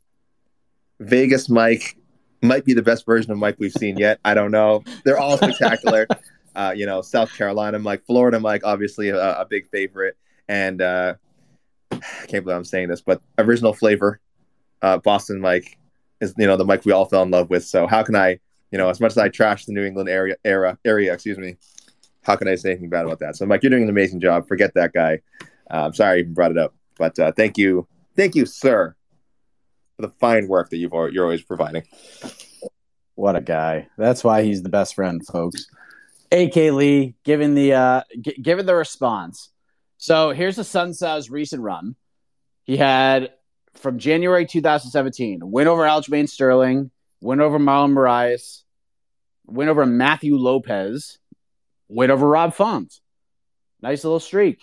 Vegas 0.99 1.49
Mike 1.49 1.97
might 2.41 2.63
be 2.63 2.73
the 2.73 2.81
best 2.81 3.05
version 3.05 3.31
of 3.31 3.37
Mike 3.37 3.55
we've 3.59 3.73
seen 3.73 3.97
yet. 3.97 4.19
I 4.23 4.33
don't 4.33 4.51
know. 4.51 4.83
They're 5.03 5.19
all 5.19 5.37
spectacular. 5.37 6.07
uh, 6.55 6.73
you 6.75 6.85
know, 6.85 7.01
South 7.01 7.35
Carolina 7.35 7.79
Mike, 7.79 8.05
Florida 8.05 8.39
Mike, 8.39 8.61
obviously 8.63 9.09
a, 9.09 9.41
a 9.41 9.45
big 9.45 9.69
favorite, 9.69 10.17
and 10.47 10.81
uh, 10.81 11.15
I 11.91 12.25
can't 12.27 12.43
believe 12.43 12.57
I'm 12.57 12.65
saying 12.65 12.89
this, 12.89 13.01
but 13.01 13.21
original 13.37 13.73
flavor, 13.73 14.19
uh, 14.81 14.97
Boston 14.97 15.39
Mike 15.39 15.77
is 16.19 16.33
you 16.37 16.47
know 16.47 16.57
the 16.57 16.65
Mike 16.65 16.85
we 16.85 16.91
all 16.91 17.05
fell 17.05 17.23
in 17.23 17.31
love 17.31 17.49
with. 17.49 17.65
So 17.65 17.87
how 17.87 18.03
can 18.03 18.15
I, 18.15 18.39
you 18.71 18.77
know, 18.77 18.89
as 18.89 18.99
much 18.99 19.11
as 19.11 19.17
I 19.17 19.29
trash 19.29 19.65
the 19.65 19.73
New 19.73 19.83
England 19.83 20.09
area 20.09 20.35
era 20.45 20.77
area, 20.85 21.13
excuse 21.13 21.37
me, 21.37 21.57
how 22.23 22.35
can 22.35 22.47
I 22.47 22.55
say 22.55 22.71
anything 22.71 22.89
bad 22.89 23.05
about 23.05 23.19
that? 23.19 23.35
So 23.35 23.45
Mike, 23.45 23.63
you're 23.63 23.69
doing 23.69 23.83
an 23.83 23.89
amazing 23.89 24.19
job. 24.19 24.47
Forget 24.47 24.73
that 24.75 24.93
guy. 24.93 25.19
Uh, 25.69 25.85
I'm 25.85 25.93
sorry 25.93 26.17
I 26.17 26.19
even 26.19 26.33
brought 26.33 26.51
it 26.51 26.57
up, 26.57 26.73
but 26.97 27.17
uh, 27.19 27.31
thank 27.31 27.57
you, 27.57 27.87
thank 28.15 28.35
you, 28.35 28.45
sir, 28.45 28.95
for 29.95 30.01
the 30.01 30.13
fine 30.19 30.47
work 30.47 30.69
that 30.69 30.77
you've 30.77 30.93
you're 31.13 31.23
always 31.23 31.43
providing. 31.43 31.83
What 33.15 33.35
a 33.35 33.41
guy. 33.41 33.87
That's 33.97 34.23
why 34.23 34.43
he's 34.43 34.63
the 34.63 34.69
best 34.69 34.95
friend, 34.95 35.25
folks. 35.25 35.67
AK 36.31 36.55
Lee 36.55 37.15
giving 37.23 37.55
the 37.55 37.73
uh 37.73 38.01
g- 38.19 38.39
giving 38.41 38.65
the 38.65 38.75
response. 38.75 39.49
So 39.97 40.31
here's 40.31 40.57
Assuncao's 40.57 41.29
recent 41.29 41.61
run. 41.61 41.95
He 42.63 42.77
had 42.77 43.31
from 43.75 43.99
January 43.99 44.45
2017, 44.45 45.39
win 45.43 45.67
over 45.67 45.83
Aljamain 45.83 46.27
Sterling, 46.27 46.91
win 47.21 47.41
over 47.41 47.59
Marlon 47.59 47.93
Moraes, 47.93 48.63
win 49.45 49.69
over 49.69 49.85
Matthew 49.85 50.35
Lopes, 50.35 51.19
win 51.91 52.09
over 52.09 52.27
Rob 52.27 52.53
Font. 52.53 52.99
Nice 53.81 54.03
little 54.03 54.19
streak. 54.19 54.59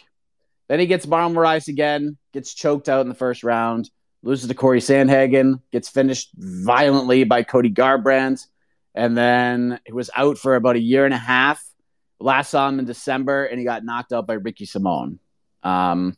Then 0.69 0.81
he 0.81 0.87
gets 0.87 1.07
Marlon 1.07 1.35
Moraes 1.35 1.69
again, 1.69 2.17
gets 2.33 2.55
choked 2.55 2.89
out 2.89 3.03
in 3.03 3.09
the 3.09 3.15
first 3.15 3.43
round, 3.43 3.91
loses 4.23 4.49
to 4.49 4.55
Cory 4.55 4.81
Sandhagen, 4.81 5.61
gets 5.73 5.89
finished 5.89 6.31
violently 6.37 7.25
by 7.25 7.43
Cody 7.43 7.71
Garbrandt, 7.71 8.47
and 8.95 9.17
then 9.17 9.81
he 9.87 9.93
was 9.93 10.11
out 10.15 10.39
for 10.39 10.57
about 10.57 10.77
a 10.77 10.81
year 10.81 11.05
and 11.05 11.15
a 11.15 11.19
half. 11.19 11.63
Last 12.21 12.51
saw 12.51 12.69
him 12.69 12.79
in 12.79 12.85
December, 12.85 13.45
and 13.45 13.59
he 13.59 13.65
got 13.65 13.85
knocked 13.85 14.13
out 14.13 14.27
by 14.27 14.35
Ricky 14.35 14.65
Simon. 14.67 15.21
Um, 15.63 16.17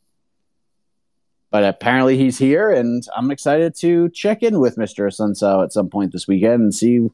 but 1.51 1.65
apparently 1.65 2.17
he's 2.17 2.39
here, 2.39 2.71
and 2.71 3.03
I'm 3.15 3.31
excited 3.31 3.75
to 3.79 4.09
check 4.11 4.43
in 4.43 4.61
with 4.61 4.77
Mr. 4.77 5.07
Assuncao 5.07 5.63
at 5.63 5.73
some 5.73 5.91
point 5.91 6.13
this 6.13 6.29
weekend 6.29 6.63
and 6.63 6.75
see 6.75 7.09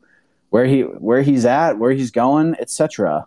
where 0.50 0.66
he 0.66 0.82
where 0.82 1.22
he's 1.22 1.44
at, 1.44 1.78
where 1.78 1.92
he's 1.92 2.10
going, 2.10 2.54
etc. 2.60 3.26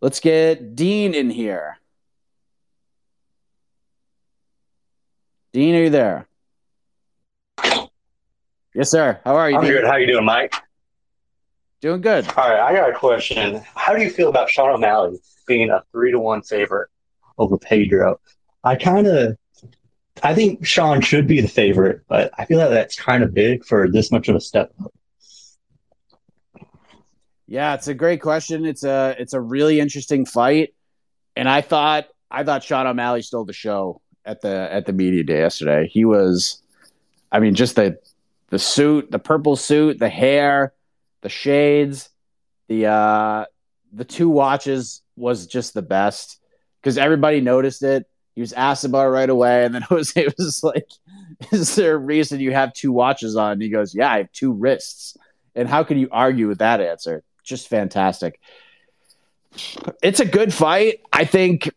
Let's 0.00 0.20
get 0.20 0.76
Dean 0.76 1.12
in 1.12 1.28
here. 1.28 1.78
Dean, 5.52 5.74
are 5.74 5.82
you 5.84 5.90
there? 5.90 6.28
Yes, 8.74 8.90
sir. 8.90 9.20
How 9.24 9.34
are 9.34 9.50
you? 9.50 9.56
I'm 9.56 9.64
Dean? 9.64 9.72
good. 9.72 9.84
How 9.84 9.96
you 9.96 10.06
doing, 10.06 10.24
Mike? 10.24 10.54
Doing 11.80 12.00
good. 12.00 12.28
All 12.36 12.48
right, 12.48 12.60
I 12.60 12.72
got 12.72 12.90
a 12.90 12.92
question. 12.92 13.60
How 13.74 13.94
do 13.96 14.02
you 14.02 14.10
feel 14.10 14.28
about 14.28 14.50
Sean 14.50 14.70
O'Malley 14.70 15.18
being 15.46 15.70
a 15.70 15.82
three 15.90 16.12
to 16.12 16.18
one 16.20 16.42
favorite 16.42 16.88
over 17.38 17.58
Pedro? 17.58 18.20
I 18.62 18.76
kind 18.76 19.06
of, 19.06 19.36
I 20.22 20.34
think 20.34 20.64
Sean 20.66 21.00
should 21.00 21.26
be 21.26 21.40
the 21.40 21.48
favorite, 21.48 22.02
but 22.08 22.30
I 22.38 22.44
feel 22.44 22.58
like 22.58 22.70
that's 22.70 22.96
kind 22.96 23.24
of 23.24 23.34
big 23.34 23.64
for 23.64 23.88
this 23.88 24.12
much 24.12 24.28
of 24.28 24.36
a 24.36 24.40
step 24.40 24.72
up. 24.84 24.92
Yeah, 27.48 27.72
it's 27.74 27.88
a 27.88 27.94
great 27.94 28.20
question. 28.20 28.66
It's 28.66 28.84
a 28.84 29.16
it's 29.18 29.32
a 29.32 29.40
really 29.40 29.80
interesting 29.80 30.26
fight, 30.26 30.74
and 31.34 31.48
I 31.48 31.62
thought 31.62 32.04
I 32.30 32.44
thought 32.44 32.62
Sean 32.62 32.86
O'Malley 32.86 33.22
stole 33.22 33.46
the 33.46 33.54
show 33.54 34.02
at 34.26 34.42
the 34.42 34.68
at 34.70 34.84
the 34.84 34.92
media 34.92 35.24
day 35.24 35.38
yesterday. 35.38 35.88
He 35.88 36.04
was, 36.04 36.62
I 37.32 37.40
mean, 37.40 37.54
just 37.54 37.76
the 37.76 37.98
the 38.50 38.58
suit, 38.58 39.10
the 39.10 39.18
purple 39.18 39.56
suit, 39.56 39.98
the 39.98 40.10
hair, 40.10 40.74
the 41.22 41.30
shades, 41.30 42.10
the 42.68 42.84
uh 42.84 43.46
the 43.94 44.04
two 44.04 44.28
watches 44.28 45.00
was 45.16 45.46
just 45.46 45.72
the 45.72 45.80
best 45.80 46.38
because 46.82 46.98
everybody 46.98 47.40
noticed 47.40 47.82
it. 47.82 48.04
He 48.34 48.42
was 48.42 48.52
asked 48.52 48.84
about 48.84 49.06
it 49.06 49.10
right 49.10 49.30
away, 49.30 49.64
and 49.64 49.74
then 49.74 49.82
Jose 49.88 50.28
was 50.36 50.62
like, 50.62 50.86
"Is 51.50 51.76
there 51.76 51.94
a 51.94 51.98
reason 51.98 52.40
you 52.40 52.52
have 52.52 52.74
two 52.74 52.92
watches 52.92 53.36
on?" 53.36 53.52
And 53.52 53.62
he 53.62 53.70
goes, 53.70 53.94
"Yeah, 53.94 54.12
I 54.12 54.18
have 54.18 54.32
two 54.32 54.52
wrists." 54.52 55.16
And 55.54 55.66
how 55.66 55.82
can 55.82 55.98
you 55.98 56.08
argue 56.12 56.46
with 56.46 56.58
that 56.58 56.80
answer? 56.82 57.24
Just 57.48 57.68
fantastic. 57.68 58.40
It's 60.02 60.20
a 60.20 60.26
good 60.26 60.52
fight. 60.52 61.00
I 61.12 61.24
think. 61.24 61.72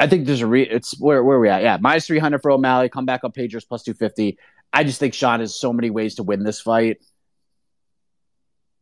I 0.00 0.06
think 0.06 0.26
there's 0.26 0.42
a 0.42 0.46
re. 0.46 0.62
It's 0.62 0.98
where 1.00 1.22
where 1.22 1.36
are 1.36 1.40
we 1.40 1.48
at? 1.48 1.62
Yeah, 1.62 1.78
minus 1.80 2.06
three 2.06 2.18
hundred 2.18 2.42
for 2.42 2.50
O'Malley. 2.50 2.88
Come 2.88 3.06
back 3.06 3.22
on 3.24 3.32
Pedro's 3.32 3.64
plus 3.64 3.82
two 3.82 3.94
fifty. 3.94 4.38
I 4.72 4.84
just 4.84 5.00
think 5.00 5.14
Sean 5.14 5.40
has 5.40 5.54
so 5.54 5.72
many 5.72 5.90
ways 5.90 6.16
to 6.16 6.22
win 6.22 6.42
this 6.42 6.60
fight. 6.60 6.98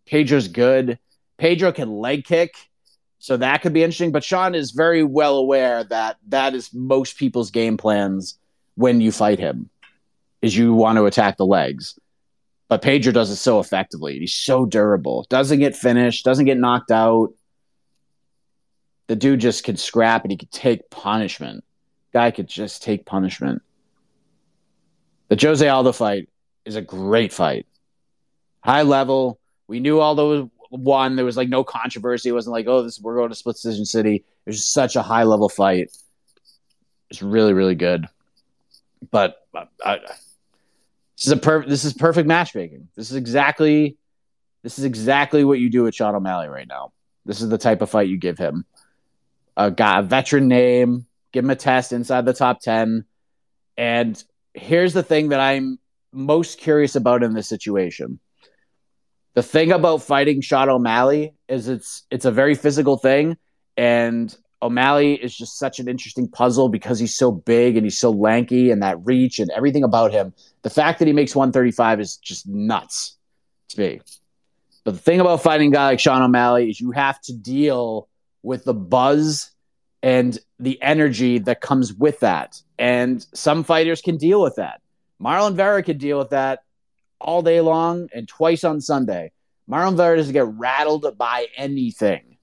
Pedro's 0.07 0.49
good. 0.49 0.99
Pedro 1.37 1.73
can 1.73 1.91
leg 1.91 2.25
kick, 2.25 2.55
so 3.19 3.37
that 3.37 3.63
could 3.63 3.73
be 3.73 3.83
interesting. 3.83 4.13
But 4.13 4.25
Sean 4.25 4.55
is 4.55 4.71
very 4.71 5.05
well 5.05 5.37
aware 5.37 5.85
that 5.85 6.17
that 6.29 6.55
is 6.55 6.73
most 6.73 7.19
people's 7.19 7.51
game 7.51 7.77
plans 7.77 8.39
when 8.75 9.01
you 9.01 9.13
fight 9.13 9.39
him, 9.39 9.69
is 10.43 10.57
you 10.57 10.75
want 10.75 10.97
to 10.97 11.07
attack 11.07 11.37
the 11.37 11.47
legs. 11.47 11.99
But 12.69 12.83
Pedro 12.83 13.13
does 13.13 13.31
it 13.31 13.37
so 13.37 13.61
effectively. 13.61 14.19
He's 14.19 14.35
so 14.35 14.67
durable. 14.67 15.25
Doesn't 15.29 15.61
get 15.61 15.77
finished. 15.77 16.25
Doesn't 16.25 16.47
get 16.47 16.59
knocked 16.59 16.91
out. 16.91 17.29
The 19.07 19.15
dude 19.17 19.41
just 19.41 19.63
can 19.63 19.77
scrap 19.77 20.23
and 20.23 20.33
he 20.33 20.37
can 20.37 20.49
take 20.49 20.91
punishment. 20.91 21.65
Guy 22.13 22.33
could 22.33 22.49
just 22.49 22.83
take 22.83 23.07
punishment. 23.07 23.63
The 25.29 25.39
Jose 25.41 25.67
Aldo 25.67 25.93
fight 25.93 26.29
is 26.65 26.75
a 26.75 26.83
great 26.83 27.33
fight. 27.33 27.67
High 28.61 28.83
level. 28.83 29.39
We 29.69 29.79
knew 29.79 30.01
Aldo 30.01 30.51
won. 30.71 31.15
There 31.15 31.25
was 31.25 31.37
like 31.37 31.49
no 31.49 31.63
controversy. 31.63 32.31
It 32.31 32.33
wasn't 32.33 32.53
like, 32.53 32.67
oh, 32.67 32.83
this 32.83 33.01
we're 33.01 33.17
going 33.17 33.29
to 33.29 33.35
split 33.37 33.57
decision 33.57 33.85
city. 33.85 34.17
It 34.17 34.25
was 34.51 34.65
such 34.65 34.97
a 34.97 35.03
high 35.03 35.23
level 35.23 35.49
fight. 35.49 35.97
It's 37.11 37.23
really, 37.23 37.53
really 37.53 37.77
good. 37.77 38.07
But 39.11 39.37
uh, 39.55 39.67
I, 39.85 39.93
I, 39.93 40.01
this 41.17 41.27
is 41.27 41.33
a 41.33 41.37
perfect. 41.37 41.71
This 41.71 41.85
is 41.85 41.93
perfect 41.95 42.29
matchmaking. 42.29 42.89
This 42.95 43.11
is 43.11 43.17
exactly, 43.17 43.97
this 44.63 44.79
is 44.79 44.85
exactly 44.85 45.45
what 45.45 45.59
you 45.59 45.71
do 45.71 45.85
with 45.85 45.95
Sean 45.95 46.15
O'Malley 46.15 46.49
right 46.49 46.69
now. 46.69 46.93
This 47.25 47.41
is 47.41 47.49
the 47.49 47.59
type 47.59 47.83
of 47.83 47.91
fight 47.91 48.09
you 48.09 48.19
give 48.19 48.39
him. 48.39 48.65
A 49.57 49.71
guy, 49.71 50.01
a 50.01 50.03
veteran 50.03 50.49
name. 50.49 51.07
Give 51.33 51.45
him 51.45 51.51
a 51.51 51.57
test 51.57 51.93
inside 51.93 52.25
the 52.25 52.33
top 52.33 52.61
ten. 52.61 53.05
And 53.77 54.23
here's 54.55 54.93
the 54.93 55.03
thing 55.03 55.31
that 55.31 55.41
I'm 55.41 55.79
most 56.13 56.59
curious 56.59 56.97
about 56.97 57.23
in 57.23 57.35
this 57.35 57.49
situation. 57.49 58.21
The 59.35 59.43
thing 59.43 59.71
about 59.73 60.03
fighting 60.03 60.41
Sean 60.41 60.71
O'Malley 60.71 61.35
is 61.47 61.69
it's 61.69 62.05
it's 62.11 62.25
a 62.25 62.31
very 62.31 62.55
physical 62.55 62.97
thing, 62.97 63.37
and 63.77 64.35
O'Malley 64.63 65.15
is 65.15 65.37
just 65.37 65.59
such 65.59 65.79
an 65.79 65.89
interesting 65.89 66.29
puzzle 66.29 66.69
because 66.69 66.99
he's 66.99 67.15
so 67.15 67.31
big 67.31 67.77
and 67.77 67.85
he's 67.85 67.99
so 67.99 68.11
lanky 68.11 68.71
and 68.71 68.83
that 68.83 69.05
reach 69.05 69.39
and 69.39 69.51
everything 69.51 69.85
about 69.85 70.13
him. 70.13 70.33
The 70.63 70.71
fact 70.71 70.99
that 70.99 71.07
he 71.07 71.13
makes 71.13 71.37
135 71.37 72.01
is 72.01 72.17
just 72.17 72.49
nuts 72.49 73.17
to 73.71 73.81
me. 73.81 74.01
But 74.85 74.95
the 74.95 75.01
thing 75.01 75.21
about 75.21 75.43
fighting 75.43 75.73
a 75.73 75.75
guy 75.75 75.87
like 75.87 76.01
Sean 76.01 76.23
O'Malley 76.23 76.71
is 76.71 76.81
you 76.81 76.93
have 76.93 77.21
to 77.23 77.35
deal 77.35 78.09
with 78.43 78.65
the 78.65 78.75
buzz 78.75 79.51
and 80.03 80.39
the 80.59 80.81
energy 80.81 81.39
that 81.41 81.61
comes 81.61 81.93
with 81.93 82.21
that. 82.21 82.63
And 82.79 83.25
some 83.35 83.65
fighters 83.65 84.01
can 84.01 84.17
deal 84.17 84.41
with 84.41 84.57
that. 84.57 84.81
Marlon 85.21 85.55
Vera 85.55 85.83
could 85.83 85.99
deal 85.99 86.19
with 86.19 86.31
that 86.31 86.61
all 87.21 87.43
day 87.43 87.61
long 87.61 88.09
and 88.15 88.29
twice 88.29 88.65
on 88.65 88.81
Sunday. 88.81 89.33
Marlon 89.69 89.97
Vera 89.97 90.17
doesn't 90.17 90.33
get 90.33 90.47
rattled 90.47 91.19
by 91.19 91.47
anything. 91.57 92.36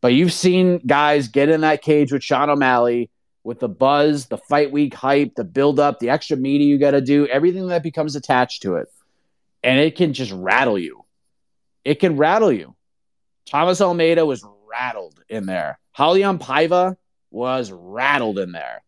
But 0.00 0.12
you've 0.12 0.32
seen 0.32 0.78
guys 0.78 1.28
get 1.28 1.48
in 1.48 1.62
that 1.62 1.82
cage 1.82 2.12
with 2.12 2.22
Sean 2.22 2.50
O'Malley 2.50 3.10
with 3.46 3.60
the 3.60 3.68
buzz, 3.68 4.26
the 4.26 4.38
fight 4.38 4.72
week 4.72 4.92
hype, 4.92 5.36
the 5.36 5.44
build 5.44 5.78
up, 5.78 6.00
the 6.00 6.10
extra 6.10 6.36
media 6.36 6.66
you 6.66 6.78
got 6.78 6.90
to 6.90 7.00
do, 7.00 7.26
everything 7.28 7.68
that 7.68 7.82
becomes 7.82 8.16
attached 8.16 8.62
to 8.62 8.74
it. 8.74 8.88
And 9.62 9.78
it 9.78 9.96
can 9.96 10.12
just 10.12 10.32
rattle 10.32 10.78
you. 10.78 11.04
It 11.84 12.00
can 12.00 12.16
rattle 12.16 12.52
you. 12.52 12.74
Thomas 13.46 13.80
Almeida 13.80 14.26
was 14.26 14.44
rattled 14.68 15.22
in 15.28 15.46
there. 15.46 15.78
Raulian 15.96 16.38
Paiva 16.38 16.96
was 17.30 17.70
rattled 17.70 18.38
in 18.40 18.50
there. 18.50 18.82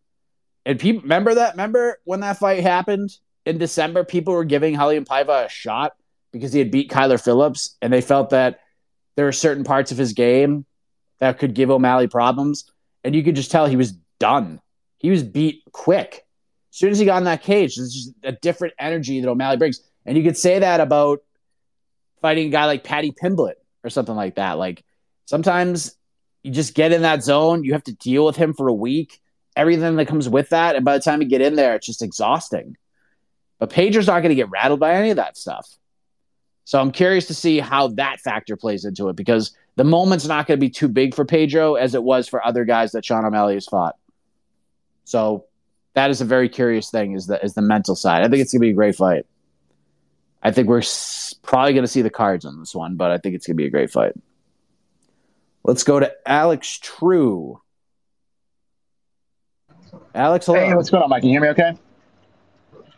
And 0.65 0.77
people 0.77 1.03
remember 1.03 1.35
that? 1.35 1.53
Remember 1.53 1.97
when 2.03 2.19
that 2.19 2.37
fight 2.37 2.61
happened 2.61 3.09
in 3.45 3.57
December? 3.57 4.03
People 4.03 4.33
were 4.33 4.43
giving 4.43 4.75
Raulian 4.75 5.05
Paiva 5.05 5.45
a 5.45 5.49
shot 5.49 5.93
because 6.31 6.51
he 6.51 6.59
had 6.59 6.69
beat 6.69 6.91
Kyler 6.91 7.21
Phillips, 7.21 7.77
and 7.81 7.91
they 7.91 8.01
felt 8.01 8.31
that 8.31 8.59
there 9.15 9.27
are 9.27 9.31
certain 9.31 9.63
parts 9.63 9.91
of 9.91 9.97
his 9.97 10.13
game 10.13 10.65
that 11.19 11.39
could 11.39 11.53
give 11.53 11.69
O'Malley 11.69 12.07
problems. 12.07 12.71
And 13.03 13.15
you 13.15 13.23
could 13.23 13.35
just 13.35 13.51
tell 13.51 13.65
he 13.65 13.75
was 13.75 13.93
done. 14.19 14.59
He 14.97 15.09
was 15.09 15.23
beat 15.23 15.63
quick. 15.71 16.25
As 16.71 16.77
soon 16.77 16.91
as 16.91 16.99
he 16.99 17.05
got 17.05 17.17
in 17.17 17.23
that 17.23 17.43
cage, 17.43 17.75
there's 17.75 17.93
just 17.93 18.11
a 18.23 18.31
different 18.31 18.73
energy 18.77 19.19
that 19.21 19.29
O'Malley 19.29 19.57
brings. 19.57 19.81
And 20.05 20.17
you 20.17 20.23
could 20.23 20.37
say 20.37 20.59
that 20.59 20.79
about 20.79 21.21
fighting 22.21 22.47
a 22.47 22.51
guy 22.51 22.65
like 22.65 22.83
Paddy 22.83 23.11
Pimblett 23.11 23.55
or 23.83 23.89
something 23.89 24.15
like 24.15 24.35
that. 24.35 24.57
Like 24.57 24.83
sometimes 25.25 25.95
you 26.43 26.51
just 26.51 26.75
get 26.75 26.91
in 26.91 27.01
that 27.03 27.23
zone, 27.23 27.63
you 27.63 27.73
have 27.73 27.83
to 27.85 27.93
deal 27.93 28.25
with 28.25 28.35
him 28.35 28.53
for 28.53 28.67
a 28.67 28.73
week, 28.73 29.21
everything 29.55 29.95
that 29.95 30.07
comes 30.07 30.27
with 30.29 30.49
that. 30.49 30.75
And 30.75 30.85
by 30.85 30.97
the 30.97 31.03
time 31.03 31.21
you 31.21 31.27
get 31.27 31.41
in 31.41 31.55
there, 31.55 31.75
it's 31.75 31.87
just 31.87 32.01
exhausting. 32.01 32.77
But 33.59 33.71
Pedro's 33.71 34.07
not 34.07 34.21
going 34.21 34.29
to 34.29 34.35
get 34.35 34.49
rattled 34.49 34.79
by 34.79 34.93
any 34.93 35.09
of 35.09 35.17
that 35.17 35.37
stuff. 35.37 35.67
So 36.63 36.79
I'm 36.79 36.91
curious 36.91 37.27
to 37.27 37.33
see 37.33 37.59
how 37.59 37.87
that 37.89 38.19
factor 38.19 38.55
plays 38.55 38.85
into 38.85 39.09
it 39.09 39.15
because 39.15 39.55
the 39.79 39.85
moment's 39.85 40.27
not 40.27 40.45
going 40.45 40.57
to 40.57 40.59
be 40.59 40.69
too 40.69 40.89
big 40.89 41.15
for 41.15 41.23
Pedro 41.23 41.75
as 41.75 41.95
it 41.95 42.03
was 42.03 42.27
for 42.27 42.45
other 42.45 42.65
guys 42.65 42.91
that 42.91 43.05
Sean 43.05 43.23
O'Malley 43.23 43.53
has 43.53 43.65
fought. 43.65 43.95
So 45.05 45.45
that 45.93 46.09
is 46.09 46.19
a 46.19 46.25
very 46.25 46.49
curious 46.49 46.91
thing 46.91 47.13
is 47.13 47.27
the 47.27 47.41
is 47.41 47.53
the 47.53 47.61
mental 47.61 47.95
side. 47.95 48.21
I 48.21 48.27
think 48.27 48.41
it's 48.41 48.51
going 48.51 48.59
to 48.59 48.65
be 48.65 48.71
a 48.71 48.73
great 48.73 48.97
fight. 48.97 49.25
I 50.43 50.51
think 50.51 50.67
we're 50.67 50.79
s- 50.79 51.33
probably 51.43 51.71
going 51.71 51.85
to 51.85 51.87
see 51.87 52.01
the 52.01 52.09
cards 52.09 52.43
on 52.43 52.59
this 52.59 52.75
one, 52.75 52.97
but 52.97 53.09
I 53.09 53.19
think 53.19 53.35
it's 53.35 53.47
going 53.47 53.55
to 53.55 53.57
be 53.57 53.67
a 53.67 53.69
great 53.69 53.89
fight. 53.89 54.11
Let's 55.63 55.85
go 55.85 55.97
to 55.97 56.11
Alex 56.25 56.77
True. 56.81 57.61
Alex, 60.13 60.45
hello. 60.45 60.59
Hey, 60.59 60.75
what's 60.75 60.89
going 60.89 61.03
on, 61.03 61.09
Mike? 61.09 61.21
Can 61.21 61.29
you 61.29 61.35
hear 61.35 61.41
me 61.41 61.47
okay? 61.51 61.79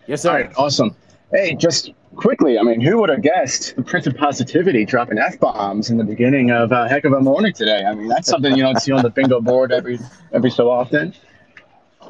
Yes, 0.08 0.24
sir. 0.24 0.32
All 0.32 0.36
right, 0.36 0.52
awesome. 0.58 0.96
Hey, 1.32 1.54
just 1.54 1.92
quickly, 2.16 2.58
I 2.58 2.64
mean, 2.64 2.82
who 2.82 3.00
would 3.00 3.10
have 3.10 3.22
guessed 3.22 3.76
the 3.76 3.84
Prince 3.84 4.08
of 4.08 4.16
Positivity 4.16 4.86
dropping 4.86 5.18
F 5.18 5.40
bombs 5.40 5.90
in 5.90 5.98
the 5.98 6.04
beginning 6.04 6.52
of 6.52 6.72
a 6.72 6.88
heck 6.88 7.06
of 7.06 7.14
a 7.14 7.22
morning 7.22 7.54
today? 7.54 7.84
I 7.84 7.96
mean, 7.96 8.08
that's 8.08 8.28
something 8.28 8.56
you 8.56 8.64
don't 8.64 8.80
see 8.80 8.92
on 8.92 9.04
the 9.04 9.10
bingo 9.10 9.42
board 9.42 9.72
every 9.72 10.00
every 10.32 10.52
so 10.52 10.70
often. 10.70 11.14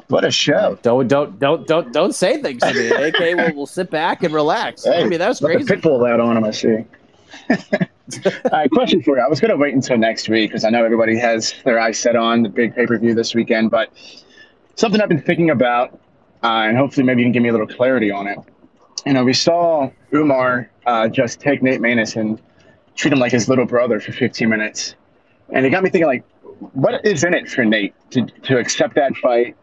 What 0.08 0.24
a 0.24 0.30
show! 0.30 0.78
Don't 0.82 1.08
don't 1.08 1.38
don't 1.38 1.66
don't 1.66 1.92
don't 1.92 2.14
say 2.14 2.42
things 2.42 2.62
to 2.62 2.74
me. 2.74 2.90
AK 2.90 3.36
will 3.36 3.54
will 3.54 3.66
sit 3.66 3.90
back 3.90 4.22
and 4.22 4.34
relax. 4.34 4.86
I 4.86 5.04
mean, 5.04 5.18
that 5.18 5.28
was 5.28 5.40
crazy. 5.40 5.64
Pitbull 5.64 6.08
out 6.08 6.20
on 6.20 6.36
him, 6.36 6.44
I 6.44 6.50
see. 6.50 6.84
All 8.26 8.50
right, 8.52 8.70
question 8.70 9.02
for 9.02 9.16
you. 9.16 9.22
I 9.24 9.28
was 9.28 9.40
going 9.40 9.50
to 9.50 9.56
wait 9.56 9.74
until 9.74 9.96
next 9.96 10.28
week 10.28 10.50
because 10.50 10.64
I 10.64 10.70
know 10.70 10.84
everybody 10.84 11.16
has 11.18 11.54
their 11.64 11.78
eyes 11.78 11.98
set 11.98 12.16
on 12.16 12.42
the 12.42 12.48
big 12.48 12.74
pay 12.74 12.86
per 12.86 12.98
view 12.98 13.14
this 13.14 13.34
weekend, 13.34 13.70
but 13.70 13.90
something 14.74 15.00
I've 15.00 15.08
been 15.08 15.22
thinking 15.22 15.50
about, 15.50 15.94
uh, 16.42 16.66
and 16.66 16.76
hopefully 16.76 17.04
maybe 17.04 17.22
you 17.22 17.26
can 17.26 17.32
give 17.32 17.42
me 17.42 17.48
a 17.48 17.52
little 17.52 17.66
clarity 17.66 18.10
on 18.10 18.26
it. 18.26 18.38
You 19.04 19.12
know, 19.12 19.24
we 19.24 19.32
saw 19.32 19.90
Umar 20.12 20.70
uh, 20.86 21.08
just 21.08 21.40
take 21.40 21.62
Nate 21.62 21.80
Maness 21.80 22.16
and 22.16 22.40
treat 22.94 23.12
him 23.12 23.18
like 23.18 23.32
his 23.32 23.48
little 23.48 23.66
brother 23.66 24.00
for 24.00 24.12
15 24.12 24.48
minutes. 24.48 24.94
And 25.50 25.66
it 25.66 25.70
got 25.70 25.82
me 25.82 25.90
thinking, 25.90 26.06
like, 26.06 26.24
what 26.72 27.04
is 27.04 27.24
in 27.24 27.34
it 27.34 27.48
for 27.48 27.64
Nate 27.64 27.94
to, 28.10 28.26
to 28.26 28.58
accept 28.58 28.94
that 28.94 29.16
fight? 29.16 29.56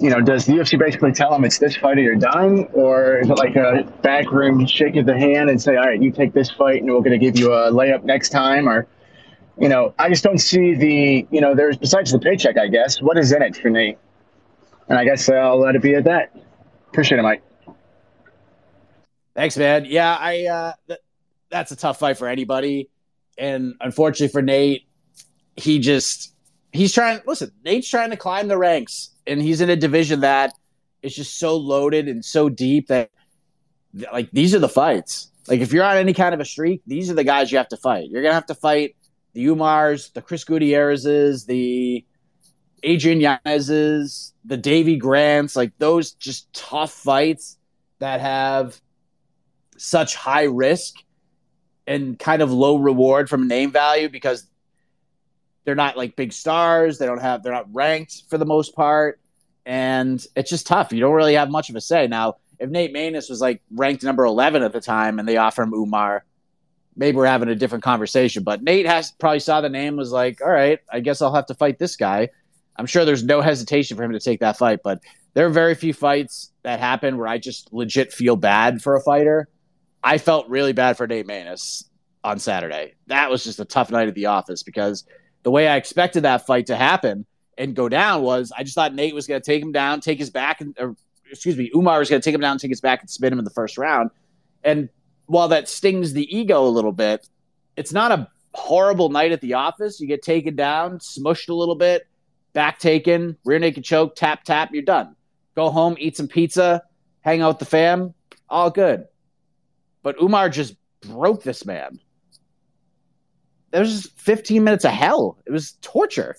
You 0.00 0.08
know, 0.08 0.22
does 0.22 0.46
the 0.46 0.54
UFC 0.54 0.78
basically 0.78 1.12
tell 1.12 1.34
him 1.34 1.44
it's 1.44 1.58
this 1.58 1.76
fight 1.76 1.98
or 1.98 2.00
you're 2.00 2.16
done? 2.16 2.66
Or 2.72 3.18
is 3.18 3.28
it 3.28 3.36
like 3.36 3.56
a 3.56 3.84
backroom 4.02 4.66
shake 4.66 4.96
of 4.96 5.04
the 5.04 5.16
hand 5.16 5.50
and 5.50 5.60
say, 5.60 5.76
all 5.76 5.84
right, 5.84 6.00
you 6.00 6.10
take 6.10 6.32
this 6.32 6.50
fight 6.50 6.80
and 6.80 6.90
we're 6.90 7.00
going 7.00 7.12
to 7.12 7.18
give 7.18 7.38
you 7.38 7.52
a 7.52 7.70
layup 7.70 8.02
next 8.04 8.30
time? 8.30 8.66
Or, 8.66 8.86
you 9.58 9.68
know, 9.68 9.94
I 9.98 10.08
just 10.08 10.24
don't 10.24 10.38
see 10.38 10.74
the, 10.74 11.26
you 11.30 11.42
know, 11.42 11.54
there's 11.54 11.76
besides 11.76 12.10
the 12.10 12.18
paycheck, 12.18 12.56
I 12.56 12.68
guess, 12.68 13.02
what 13.02 13.18
is 13.18 13.32
in 13.32 13.42
it 13.42 13.54
for 13.54 13.68
Nate? 13.68 13.98
And 14.88 14.98
I 14.98 15.04
guess 15.04 15.28
I'll 15.28 15.60
let 15.60 15.76
it 15.76 15.82
be 15.82 15.94
at 15.94 16.04
that. 16.04 16.34
Appreciate 16.88 17.18
it, 17.18 17.22
Mike. 17.22 17.42
Thanks, 19.34 19.56
man. 19.56 19.86
Yeah, 19.86 20.14
I 20.14 20.46
uh, 20.46 20.72
th- 20.88 21.00
that's 21.50 21.72
a 21.72 21.76
tough 21.76 21.98
fight 21.98 22.18
for 22.18 22.28
anybody, 22.28 22.90
and 23.38 23.74
unfortunately 23.80 24.32
for 24.32 24.42
Nate, 24.42 24.86
he 25.56 25.78
just 25.78 26.34
he's 26.72 26.92
trying. 26.92 27.20
Listen, 27.26 27.50
Nate's 27.64 27.88
trying 27.88 28.10
to 28.10 28.16
climb 28.16 28.48
the 28.48 28.58
ranks, 28.58 29.10
and 29.26 29.40
he's 29.40 29.60
in 29.60 29.70
a 29.70 29.76
division 29.76 30.20
that 30.20 30.52
is 31.02 31.14
just 31.14 31.38
so 31.38 31.56
loaded 31.56 32.08
and 32.08 32.24
so 32.24 32.48
deep 32.48 32.88
that 32.88 33.10
like 34.12 34.30
these 34.32 34.54
are 34.54 34.58
the 34.58 34.68
fights. 34.68 35.30
Like 35.48 35.60
if 35.60 35.72
you're 35.72 35.84
on 35.84 35.96
any 35.96 36.14
kind 36.14 36.34
of 36.34 36.40
a 36.40 36.44
streak, 36.44 36.82
these 36.86 37.10
are 37.10 37.14
the 37.14 37.24
guys 37.24 37.50
you 37.50 37.58
have 37.58 37.68
to 37.68 37.76
fight. 37.76 38.08
You're 38.10 38.22
gonna 38.22 38.34
have 38.34 38.46
to 38.46 38.54
fight 38.54 38.96
the 39.32 39.46
Umars, 39.46 40.12
the 40.12 40.22
Chris 40.22 40.44
Gutierrez's, 40.44 41.46
the 41.46 42.04
Adrian 42.82 43.20
Yanez's, 43.20 44.34
the 44.44 44.56
Davey 44.56 44.96
Grants, 44.96 45.56
like 45.56 45.72
those 45.78 46.12
just 46.12 46.52
tough 46.52 46.92
fights 46.92 47.58
that 47.98 48.20
have 48.20 48.80
such 49.82 50.14
high 50.14 50.44
risk 50.44 50.94
and 51.88 52.16
kind 52.16 52.40
of 52.40 52.52
low 52.52 52.76
reward 52.76 53.28
from 53.28 53.48
name 53.48 53.72
value 53.72 54.08
because 54.08 54.46
they're 55.64 55.74
not 55.74 55.96
like 55.96 56.14
big 56.14 56.32
stars. 56.32 56.98
They 56.98 57.06
don't 57.06 57.20
have 57.20 57.42
they're 57.42 57.52
not 57.52 57.66
ranked 57.74 58.22
for 58.30 58.38
the 58.38 58.46
most 58.46 58.76
part, 58.76 59.20
and 59.66 60.24
it's 60.36 60.50
just 60.50 60.68
tough. 60.68 60.92
You 60.92 61.00
don't 61.00 61.14
really 61.14 61.34
have 61.34 61.50
much 61.50 61.68
of 61.68 61.74
a 61.74 61.80
say. 61.80 62.06
Now, 62.06 62.36
if 62.60 62.70
Nate 62.70 62.94
Maness 62.94 63.28
was 63.28 63.40
like 63.40 63.60
ranked 63.72 64.04
number 64.04 64.24
eleven 64.24 64.62
at 64.62 64.72
the 64.72 64.80
time 64.80 65.18
and 65.18 65.28
they 65.28 65.36
offer 65.36 65.62
him 65.62 65.74
Umar, 65.74 66.24
maybe 66.96 67.16
we're 67.16 67.26
having 67.26 67.48
a 67.48 67.56
different 67.56 67.82
conversation. 67.82 68.44
But 68.44 68.62
Nate 68.62 68.86
has 68.86 69.10
probably 69.10 69.40
saw 69.40 69.60
the 69.60 69.68
name 69.68 69.96
was 69.96 70.12
like, 70.12 70.40
all 70.40 70.50
right, 70.50 70.78
I 70.92 71.00
guess 71.00 71.20
I'll 71.20 71.34
have 71.34 71.46
to 71.46 71.54
fight 71.54 71.80
this 71.80 71.96
guy. 71.96 72.28
I'm 72.76 72.86
sure 72.86 73.04
there's 73.04 73.24
no 73.24 73.40
hesitation 73.40 73.96
for 73.96 74.04
him 74.04 74.12
to 74.12 74.20
take 74.20 74.40
that 74.40 74.58
fight, 74.58 74.80
but 74.84 75.00
there 75.34 75.44
are 75.46 75.50
very 75.50 75.74
few 75.74 75.92
fights 75.92 76.52
that 76.62 76.78
happen 76.78 77.18
where 77.18 77.26
I 77.26 77.38
just 77.38 77.72
legit 77.72 78.12
feel 78.12 78.36
bad 78.36 78.80
for 78.80 78.94
a 78.94 79.00
fighter. 79.00 79.48
I 80.02 80.18
felt 80.18 80.48
really 80.48 80.72
bad 80.72 80.96
for 80.96 81.06
Nate 81.06 81.26
Maness 81.26 81.84
on 82.24 82.38
Saturday. 82.38 82.94
That 83.06 83.30
was 83.30 83.44
just 83.44 83.60
a 83.60 83.64
tough 83.64 83.90
night 83.90 84.08
at 84.08 84.14
the 84.14 84.26
office 84.26 84.62
because 84.62 85.04
the 85.42 85.50
way 85.50 85.68
I 85.68 85.76
expected 85.76 86.22
that 86.22 86.46
fight 86.46 86.66
to 86.66 86.76
happen 86.76 87.26
and 87.58 87.74
go 87.74 87.88
down 87.88 88.22
was 88.22 88.52
I 88.56 88.62
just 88.62 88.74
thought 88.74 88.94
Nate 88.94 89.14
was 89.14 89.26
going 89.26 89.40
to 89.40 89.44
take 89.44 89.62
him 89.62 89.72
down, 89.72 90.00
take 90.00 90.18
his 90.18 90.30
back, 90.30 90.60
and 90.60 90.76
or, 90.78 90.96
excuse 91.30 91.56
me, 91.56 91.70
Umar 91.74 91.98
was 91.98 92.10
going 92.10 92.20
to 92.20 92.24
take 92.24 92.34
him 92.34 92.40
down, 92.40 92.58
take 92.58 92.70
his 92.70 92.80
back, 92.80 93.00
and 93.00 93.10
spin 93.10 93.32
him 93.32 93.38
in 93.38 93.44
the 93.44 93.50
first 93.50 93.78
round. 93.78 94.10
And 94.64 94.88
while 95.26 95.48
that 95.48 95.68
stings 95.68 96.12
the 96.12 96.36
ego 96.36 96.66
a 96.66 96.68
little 96.68 96.92
bit, 96.92 97.28
it's 97.76 97.92
not 97.92 98.12
a 98.12 98.28
horrible 98.54 99.08
night 99.08 99.32
at 99.32 99.40
the 99.40 99.54
office. 99.54 100.00
You 100.00 100.06
get 100.06 100.22
taken 100.22 100.56
down, 100.56 100.98
smushed 100.98 101.48
a 101.48 101.54
little 101.54 101.74
bit, 101.74 102.06
back 102.52 102.78
taken, 102.78 103.36
rear 103.44 103.58
naked 103.58 103.84
choke, 103.84 104.14
tap 104.14 104.44
tap, 104.44 104.70
you're 104.72 104.82
done. 104.82 105.16
Go 105.54 105.70
home, 105.70 105.96
eat 105.98 106.16
some 106.16 106.28
pizza, 106.28 106.82
hang 107.20 107.42
out 107.42 107.48
with 107.48 107.58
the 107.60 107.64
fam, 107.66 108.14
all 108.48 108.70
good. 108.70 109.06
But 110.02 110.20
Umar 110.20 110.48
just 110.48 110.74
broke 111.00 111.42
this 111.42 111.64
man. 111.64 112.00
There 113.70 113.80
was 113.80 114.02
just 114.02 114.20
15 114.20 114.62
minutes 114.62 114.84
of 114.84 114.92
hell. 114.92 115.38
It 115.46 115.52
was 115.52 115.72
torture. 115.80 116.36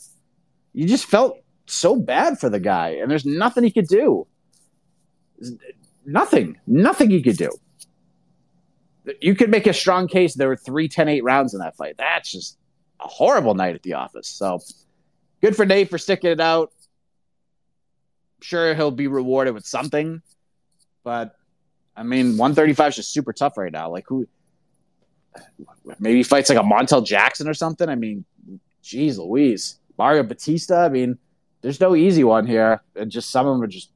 You 0.73 0.87
just 0.87 1.05
felt 1.05 1.37
so 1.65 1.95
bad 1.95 2.39
for 2.39 2.49
the 2.49 2.59
guy, 2.59 2.89
and 2.89 3.09
there's 3.09 3.25
nothing 3.25 3.63
he 3.63 3.71
could 3.71 3.87
do. 3.87 4.27
Nothing. 6.05 6.57
Nothing 6.67 7.09
he 7.09 7.21
could 7.21 7.37
do. 7.37 7.51
You 9.21 9.35
could 9.35 9.49
make 9.49 9.67
a 9.67 9.73
strong 9.73 10.07
case 10.07 10.33
there 10.33 10.47
were 10.47 10.55
three 10.55 10.87
10 10.87 11.09
8 11.09 11.23
rounds 11.23 11.53
in 11.53 11.59
that 11.59 11.75
fight. 11.75 11.95
That's 11.97 12.31
just 12.31 12.57
a 12.99 13.07
horrible 13.07 13.53
night 13.53 13.75
at 13.75 13.83
the 13.83 13.93
office. 13.93 14.27
So 14.27 14.59
good 15.41 15.55
for 15.55 15.65
Nate 15.65 15.89
for 15.89 15.97
sticking 15.97 16.31
it 16.31 16.39
out. 16.39 16.71
Sure, 18.41 18.73
he'll 18.75 18.91
be 18.91 19.07
rewarded 19.07 19.53
with 19.53 19.65
something, 19.65 20.21
but 21.03 21.35
I 21.95 22.03
mean, 22.03 22.37
135 22.37 22.89
is 22.89 22.95
just 22.95 23.13
super 23.13 23.33
tough 23.33 23.57
right 23.57 23.71
now. 23.71 23.89
Like 23.89 24.05
who? 24.07 24.27
Maybe 25.99 26.17
he 26.17 26.23
fights 26.23 26.49
like 26.49 26.57
a 26.57 26.63
Montel 26.63 27.05
Jackson 27.05 27.47
or 27.47 27.53
something. 27.53 27.89
I 27.89 27.95
mean, 27.95 28.25
geez, 28.81 29.17
Louise, 29.17 29.79
Mario 29.97 30.23
Bautista. 30.23 30.77
I 30.77 30.89
mean, 30.89 31.17
there's 31.61 31.79
no 31.79 31.95
easy 31.95 32.23
one 32.23 32.45
here, 32.45 32.81
and 32.95 33.09
just 33.09 33.29
some 33.29 33.47
of 33.47 33.53
them 33.53 33.63
are 33.63 33.67
just 33.67 33.89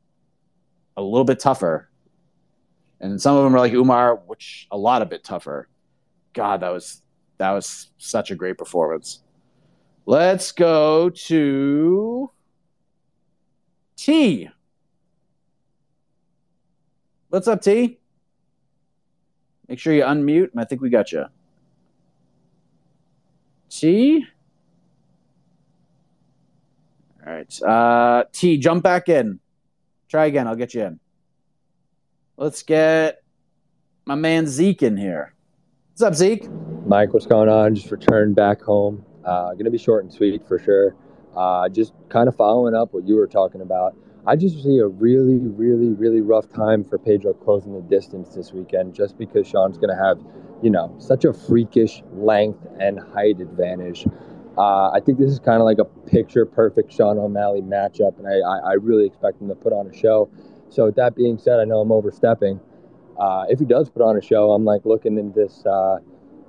a 0.95 1.01
little 1.01 1.25
bit 1.25 1.39
tougher, 1.39 1.89
and 2.99 3.21
some 3.21 3.35
of 3.35 3.43
them 3.43 3.55
are 3.55 3.59
like 3.59 3.73
Umar, 3.73 4.15
which 4.15 4.67
a 4.71 4.77
lot 4.77 5.01
a 5.01 5.05
bit 5.05 5.23
tougher. 5.23 5.67
God, 6.33 6.61
that 6.61 6.69
was 6.69 7.01
that 7.37 7.51
was 7.51 7.91
such 7.97 8.31
a 8.31 8.35
great 8.35 8.57
performance. 8.57 9.21
Let's 10.05 10.51
go 10.51 11.09
to 11.09 12.31
T. 13.97 14.49
What's 17.29 17.47
up, 17.49 17.61
T? 17.61 17.99
Make 19.67 19.79
sure 19.79 19.93
you 19.93 20.03
unmute, 20.03 20.51
and 20.51 20.61
I 20.61 20.63
think 20.63 20.81
we 20.81 20.89
got 20.89 21.11
you. 21.11 21.25
T. 23.69 24.25
All 27.25 27.33
right. 27.33 27.61
Uh, 27.61 28.23
T, 28.31 28.57
jump 28.57 28.81
back 28.81 29.09
in. 29.09 29.41
Try 30.07 30.27
again. 30.27 30.47
I'll 30.47 30.55
get 30.55 30.73
you 30.73 30.83
in. 30.83 30.99
Let's 32.37 32.63
get 32.63 33.21
my 34.05 34.15
man 34.15 34.47
Zeke 34.47 34.83
in 34.83 34.95
here. 34.95 35.33
What's 35.91 36.03
up, 36.03 36.15
Zeke? 36.15 36.47
Mike, 36.85 37.13
what's 37.13 37.25
going 37.25 37.49
on? 37.49 37.75
Just 37.75 37.91
returned 37.91 38.37
back 38.37 38.61
home. 38.61 39.03
Uh, 39.25 39.51
going 39.51 39.65
to 39.65 39.71
be 39.71 39.77
short 39.77 40.05
and 40.05 40.13
sweet 40.13 40.47
for 40.47 40.59
sure. 40.59 40.95
Uh, 41.35 41.67
just 41.67 41.91
kind 42.07 42.29
of 42.29 42.37
following 42.37 42.73
up 42.73 42.93
what 42.93 43.05
you 43.05 43.15
were 43.15 43.27
talking 43.27 43.59
about. 43.59 43.97
I 44.27 44.35
just 44.35 44.61
see 44.61 44.79
a 44.79 44.87
really, 44.87 45.37
really, 45.37 45.93
really 45.93 46.19
rough 46.19 46.49
time 46.49 46.83
for 46.83 46.97
Pedro 46.97 47.33
closing 47.33 47.73
the 47.73 47.81
distance 47.81 48.35
this 48.35 48.51
weekend 48.51 48.93
just 48.93 49.17
because 49.17 49.47
Sean's 49.47 49.77
going 49.77 49.89
to 49.89 50.03
have, 50.03 50.19
you 50.61 50.69
know, 50.69 50.93
such 50.99 51.23
a 51.23 51.31
freakish 51.31 52.03
length 52.11 52.59
and 52.77 52.99
height 52.99 53.39
advantage. 53.39 54.05
Uh, 54.57 54.91
I 54.91 54.99
think 54.99 55.17
this 55.17 55.31
is 55.31 55.39
kind 55.39 55.61
of 55.61 55.63
like 55.63 55.77
a 55.79 55.85
picture 55.85 56.45
perfect 56.45 56.91
Sean 56.91 57.17
O'Malley 57.17 57.61
matchup, 57.61 58.17
and 58.19 58.27
I, 58.27 58.39
I, 58.39 58.71
I, 58.71 58.73
really 58.73 59.05
expect 59.05 59.39
him 59.39 59.47
to 59.47 59.55
put 59.55 59.71
on 59.71 59.87
a 59.87 59.95
show. 59.95 60.29
So, 60.69 60.85
with 60.87 60.95
that 60.95 61.15
being 61.15 61.37
said, 61.37 61.59
I 61.59 61.63
know 61.63 61.79
I'm 61.79 61.91
overstepping. 61.91 62.59
Uh, 63.17 63.45
if 63.49 63.59
he 63.59 63.65
does 63.65 63.89
put 63.89 64.01
on 64.01 64.17
a 64.17 64.21
show, 64.21 64.51
I'm 64.51 64.65
like 64.65 64.83
looking 64.83 65.17
in 65.17 65.31
this, 65.31 65.65
uh, 65.65 65.99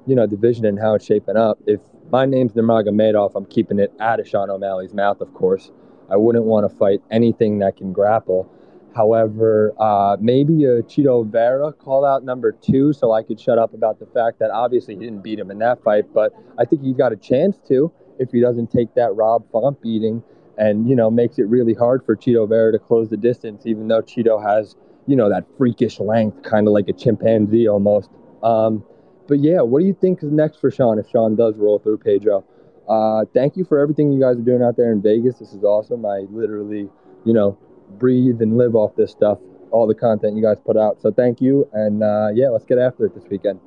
you 0.06 0.16
know, 0.16 0.26
division 0.26 0.64
and 0.64 0.80
how 0.80 0.94
it's 0.94 1.04
shaping 1.04 1.36
up. 1.36 1.58
If 1.66 1.80
my 2.10 2.24
name's 2.24 2.54
Nurmagomedov, 2.54 3.32
I'm 3.36 3.44
keeping 3.44 3.78
it 3.78 3.92
out 4.00 4.18
of 4.18 4.26
Sean 4.26 4.50
O'Malley's 4.50 4.94
mouth, 4.94 5.20
of 5.20 5.32
course. 5.34 5.70
I 6.10 6.16
wouldn't 6.16 6.44
want 6.44 6.70
to 6.70 6.76
fight 6.76 7.02
anything 7.10 7.58
that 7.58 7.76
can 7.76 7.92
grapple. 7.92 8.50
However, 8.94 9.74
uh, 9.78 10.16
maybe 10.20 10.64
a 10.64 10.82
Chito 10.82 11.24
Vera 11.30 11.72
call 11.72 12.04
out 12.04 12.24
number 12.24 12.52
two, 12.52 12.92
so 12.92 13.12
I 13.12 13.22
could 13.22 13.38
shut 13.38 13.58
up 13.58 13.74
about 13.74 14.00
the 14.00 14.06
fact 14.06 14.38
that 14.40 14.50
obviously 14.50 14.94
he 14.94 15.00
didn't 15.00 15.22
beat 15.22 15.38
him 15.38 15.50
in 15.50 15.58
that 15.58 15.82
fight, 15.84 16.12
but 16.12 16.34
I 16.58 16.64
think 16.64 16.82
he's 16.82 16.96
got 16.96 17.12
a 17.12 17.16
chance 17.16 17.58
to 17.68 17.92
if 18.18 18.30
he 18.32 18.40
doesn't 18.40 18.70
take 18.72 18.94
that 18.94 19.14
Rob 19.14 19.44
Font 19.52 19.80
beating 19.80 20.22
and, 20.56 20.88
you 20.88 20.96
know, 20.96 21.10
makes 21.10 21.38
it 21.38 21.44
really 21.44 21.74
hard 21.74 22.04
for 22.04 22.16
Chito 22.16 22.48
Vera 22.48 22.72
to 22.72 22.78
close 22.78 23.08
the 23.08 23.16
distance, 23.16 23.66
even 23.66 23.86
though 23.86 24.02
Chito 24.02 24.42
has, 24.42 24.74
you 25.06 25.14
know, 25.14 25.28
that 25.28 25.44
freakish 25.56 26.00
length, 26.00 26.42
kind 26.42 26.66
of 26.66 26.72
like 26.72 26.88
a 26.88 26.92
chimpanzee 26.92 27.68
almost. 27.68 28.10
Um, 28.42 28.84
but 29.28 29.38
yeah, 29.40 29.60
what 29.60 29.80
do 29.80 29.86
you 29.86 29.94
think 29.94 30.22
is 30.22 30.32
next 30.32 30.60
for 30.60 30.70
Sean 30.70 30.98
if 30.98 31.08
Sean 31.08 31.36
does 31.36 31.54
roll 31.56 31.78
through 31.78 31.98
Pedro? 31.98 32.44
Uh, 32.88 33.24
thank 33.34 33.56
you 33.56 33.64
for 33.64 33.78
everything 33.78 34.10
you 34.12 34.20
guys 34.20 34.36
are 34.36 34.42
doing 34.42 34.62
out 34.62 34.76
there 34.76 34.92
in 34.92 35.02
Vegas. 35.02 35.38
This 35.38 35.52
is 35.52 35.62
awesome. 35.62 36.06
I 36.06 36.26
literally, 36.30 36.88
you 37.24 37.34
know, 37.34 37.58
breathe 37.98 38.40
and 38.40 38.56
live 38.56 38.74
off 38.74 38.96
this 38.96 39.10
stuff, 39.10 39.38
all 39.70 39.86
the 39.86 39.94
content 39.94 40.36
you 40.36 40.42
guys 40.42 40.56
put 40.64 40.76
out. 40.76 41.00
So 41.02 41.12
thank 41.12 41.40
you. 41.40 41.68
And 41.72 42.02
uh, 42.02 42.28
yeah, 42.34 42.48
let's 42.48 42.64
get 42.64 42.78
after 42.78 43.04
it 43.04 43.14
this 43.14 43.24
weekend. 43.30 43.60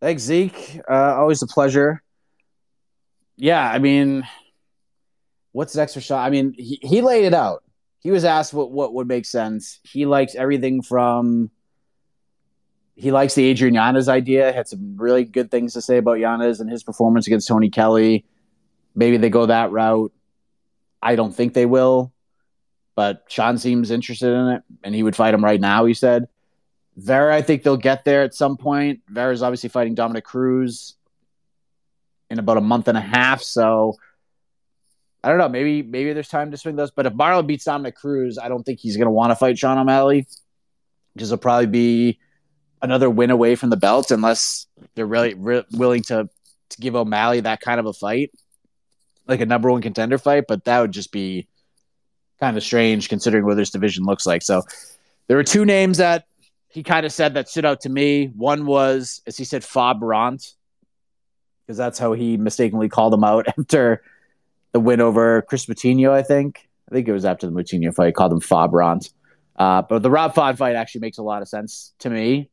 Thanks, 0.00 0.22
Zeke. 0.22 0.80
Uh, 0.88 1.14
always 1.16 1.42
a 1.42 1.46
pleasure. 1.46 2.02
Yeah, 3.36 3.68
I 3.68 3.78
mean, 3.78 4.24
what's 5.52 5.74
next 5.74 5.94
for 5.94 6.00
Sean? 6.00 6.20
I 6.20 6.30
mean, 6.30 6.54
he, 6.56 6.78
he 6.82 7.00
laid 7.02 7.24
it 7.24 7.34
out. 7.34 7.62
He 8.00 8.10
was 8.10 8.24
asked 8.24 8.52
what, 8.52 8.70
what 8.70 8.92
would 8.94 9.08
make 9.08 9.24
sense. 9.24 9.80
He 9.82 10.04
likes 10.06 10.34
everything 10.34 10.82
from 10.82 11.50
he 12.96 13.10
likes 13.10 13.34
the 13.34 13.44
Adrian 13.44 13.74
Yanez 13.74 14.08
idea. 14.08 14.52
Had 14.52 14.68
some 14.68 14.96
really 14.96 15.24
good 15.24 15.50
things 15.50 15.72
to 15.74 15.80
say 15.80 15.98
about 15.98 16.18
Yanez 16.20 16.60
and 16.60 16.70
his 16.70 16.82
performance 16.82 17.26
against 17.26 17.48
Tony 17.48 17.70
Kelly. 17.70 18.24
Maybe 18.94 19.16
they 19.16 19.30
go 19.30 19.46
that 19.46 19.72
route. 19.72 20.12
I 21.02 21.16
don't 21.16 21.32
think 21.32 21.52
they 21.54 21.66
will, 21.66 22.12
but 22.94 23.24
Sean 23.28 23.58
seems 23.58 23.90
interested 23.90 24.32
in 24.32 24.48
it, 24.48 24.62
and 24.82 24.94
he 24.94 25.02
would 25.02 25.16
fight 25.16 25.34
him 25.34 25.44
right 25.44 25.60
now. 25.60 25.84
He 25.84 25.94
said. 25.94 26.28
Vera, 26.96 27.34
I 27.34 27.42
think 27.42 27.64
they'll 27.64 27.76
get 27.76 28.04
there 28.04 28.22
at 28.22 28.34
some 28.34 28.56
point. 28.56 29.00
Vera's 29.08 29.42
obviously 29.42 29.68
fighting 29.68 29.96
Dominick 29.96 30.22
Cruz 30.22 30.94
in 32.30 32.38
about 32.38 32.56
a 32.56 32.60
month 32.60 32.86
and 32.86 32.96
a 32.96 33.00
half, 33.00 33.42
so 33.42 33.96
I 35.22 35.28
don't 35.28 35.38
know. 35.38 35.48
Maybe 35.48 35.82
maybe 35.82 36.12
there's 36.12 36.28
time 36.28 36.50
to 36.50 36.56
swing 36.56 36.76
those. 36.76 36.90
But 36.90 37.06
if 37.06 37.14
Marlon 37.14 37.46
beats 37.46 37.64
Dominick 37.64 37.96
Cruz, 37.96 38.38
I 38.38 38.48
don't 38.48 38.62
think 38.62 38.78
he's 38.78 38.96
going 38.96 39.06
to 39.06 39.10
want 39.10 39.32
to 39.32 39.36
fight 39.36 39.58
Sean 39.58 39.78
O'Malley 39.78 40.26
because 41.14 41.30
he'll 41.30 41.38
probably 41.38 41.66
be 41.66 42.20
another 42.84 43.08
win 43.08 43.30
away 43.30 43.54
from 43.54 43.70
the 43.70 43.76
belt 43.76 44.10
unless 44.10 44.66
they're 44.94 45.06
really 45.06 45.34
re- 45.34 45.64
willing 45.72 46.02
to 46.02 46.28
to 46.70 46.80
give 46.80 46.94
O'Malley 46.94 47.40
that 47.40 47.60
kind 47.60 47.80
of 47.80 47.86
a 47.86 47.92
fight, 47.92 48.30
like 49.26 49.40
a 49.40 49.46
number 49.46 49.70
one 49.70 49.82
contender 49.82 50.18
fight. 50.18 50.44
But 50.46 50.64
that 50.64 50.80
would 50.80 50.92
just 50.92 51.10
be 51.10 51.48
kind 52.38 52.56
of 52.56 52.62
strange 52.62 53.08
considering 53.08 53.44
what 53.44 53.56
this 53.56 53.70
division 53.70 54.04
looks 54.04 54.26
like. 54.26 54.42
So 54.42 54.62
there 55.26 55.36
were 55.36 55.44
two 55.44 55.64
names 55.64 55.98
that 55.98 56.26
he 56.68 56.82
kind 56.82 57.06
of 57.06 57.12
said 57.12 57.34
that 57.34 57.48
stood 57.48 57.64
out 57.64 57.80
to 57.82 57.88
me. 57.88 58.26
One 58.26 58.66
was, 58.66 59.22
as 59.26 59.36
he 59.36 59.44
said, 59.44 59.64
Fob 59.64 60.00
Bront, 60.00 60.52
because 61.66 61.78
that's 61.78 61.98
how 61.98 62.12
he 62.12 62.36
mistakenly 62.36 62.88
called 62.88 63.14
him 63.14 63.24
out 63.24 63.46
after 63.58 64.02
the 64.72 64.80
win 64.80 65.00
over 65.00 65.42
Kris 65.42 65.66
Moutinho, 65.66 66.10
I 66.10 66.22
think. 66.22 66.68
I 66.90 66.94
think 66.94 67.08
it 67.08 67.12
was 67.12 67.24
after 67.24 67.46
the 67.46 67.52
Moutinho 67.52 67.94
fight, 67.94 68.08
he 68.08 68.12
called 68.12 68.32
him 68.32 68.40
Fob 68.40 68.72
Bront. 68.72 69.10
Uh, 69.56 69.82
but 69.82 70.02
the 70.02 70.10
Rob 70.10 70.34
Font 70.34 70.58
fight 70.58 70.74
actually 70.74 71.02
makes 71.02 71.18
a 71.18 71.22
lot 71.22 71.40
of 71.40 71.48
sense 71.48 71.94
to 72.00 72.10
me. 72.10 72.50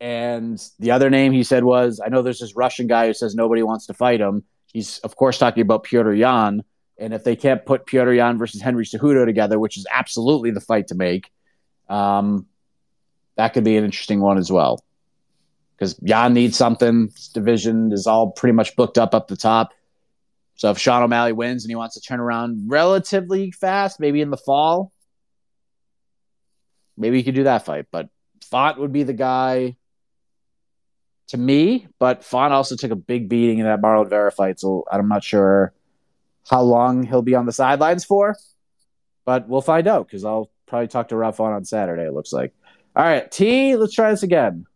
And 0.00 0.62
the 0.78 0.92
other 0.92 1.10
name 1.10 1.32
he 1.32 1.44
said 1.44 1.62
was, 1.62 2.00
I 2.04 2.08
know 2.08 2.22
there's 2.22 2.40
this 2.40 2.56
Russian 2.56 2.86
guy 2.86 3.06
who 3.06 3.14
says 3.14 3.34
nobody 3.34 3.62
wants 3.62 3.86
to 3.86 3.94
fight 3.94 4.20
him. 4.20 4.44
He's, 4.66 4.98
of 5.00 5.14
course, 5.14 5.38
talking 5.38 5.60
about 5.60 5.84
Pyotr 5.84 6.14
Yan. 6.14 6.62
And 6.98 7.12
if 7.12 7.24
they 7.24 7.36
can't 7.36 7.64
put 7.66 7.86
Pyotr 7.86 8.14
Yan 8.14 8.38
versus 8.38 8.62
Henry 8.62 8.84
Cejudo 8.84 9.26
together, 9.26 9.58
which 9.58 9.76
is 9.76 9.86
absolutely 9.92 10.52
the 10.52 10.60
fight 10.60 10.88
to 10.88 10.94
make, 10.94 11.30
um, 11.88 12.46
that 13.36 13.52
could 13.52 13.64
be 13.64 13.76
an 13.76 13.84
interesting 13.84 14.20
one 14.20 14.38
as 14.38 14.50
well. 14.50 14.82
Because 15.76 15.98
Yan 16.02 16.34
needs 16.34 16.56
something. 16.56 17.06
This 17.08 17.28
division 17.28 17.92
is 17.92 18.06
all 18.06 18.30
pretty 18.30 18.52
much 18.52 18.76
booked 18.76 18.98
up 18.98 19.14
up 19.14 19.28
the 19.28 19.36
top. 19.36 19.72
So 20.56 20.70
if 20.70 20.78
Sean 20.78 21.02
O'Malley 21.02 21.32
wins 21.32 21.64
and 21.64 21.70
he 21.70 21.74
wants 21.74 21.94
to 21.94 22.02
turn 22.02 22.20
around 22.20 22.70
relatively 22.70 23.50
fast, 23.50 23.98
maybe 23.98 24.20
in 24.20 24.30
the 24.30 24.36
fall, 24.36 24.92
maybe 26.98 27.16
he 27.16 27.22
could 27.22 27.34
do 27.34 27.44
that 27.44 27.64
fight. 27.64 27.86
But 27.90 28.10
Font 28.50 28.78
would 28.78 28.92
be 28.92 29.04
the 29.04 29.14
guy 29.14 29.76
to 31.30 31.38
me. 31.38 31.88
But 31.98 32.24
Font 32.24 32.52
also 32.52 32.76
took 32.76 32.90
a 32.90 32.96
big 32.96 33.28
beating 33.28 33.58
in 33.58 33.64
that 33.64 33.80
Marlon 33.80 34.08
Vera 34.08 34.30
fight, 34.30 34.60
so 34.60 34.84
I'm 34.90 35.08
not 35.08 35.24
sure 35.24 35.72
how 36.48 36.62
long 36.62 37.04
he'll 37.04 37.22
be 37.22 37.34
on 37.34 37.46
the 37.46 37.52
sidelines 37.52 38.04
for. 38.04 38.36
But 39.24 39.48
we'll 39.48 39.60
find 39.60 39.86
out 39.86 40.06
because 40.06 40.24
I'll 40.24 40.50
probably 40.66 40.88
talk 40.88 41.08
to 41.08 41.16
Rob 41.16 41.36
Font 41.36 41.54
on 41.54 41.64
Saturday. 41.64 42.02
It 42.02 42.12
looks 42.12 42.32
like. 42.32 42.52
All 42.96 43.04
right, 43.04 43.30
T. 43.30 43.76
Let's 43.76 43.94
try 43.94 44.10
this 44.10 44.22
again. 44.22 44.66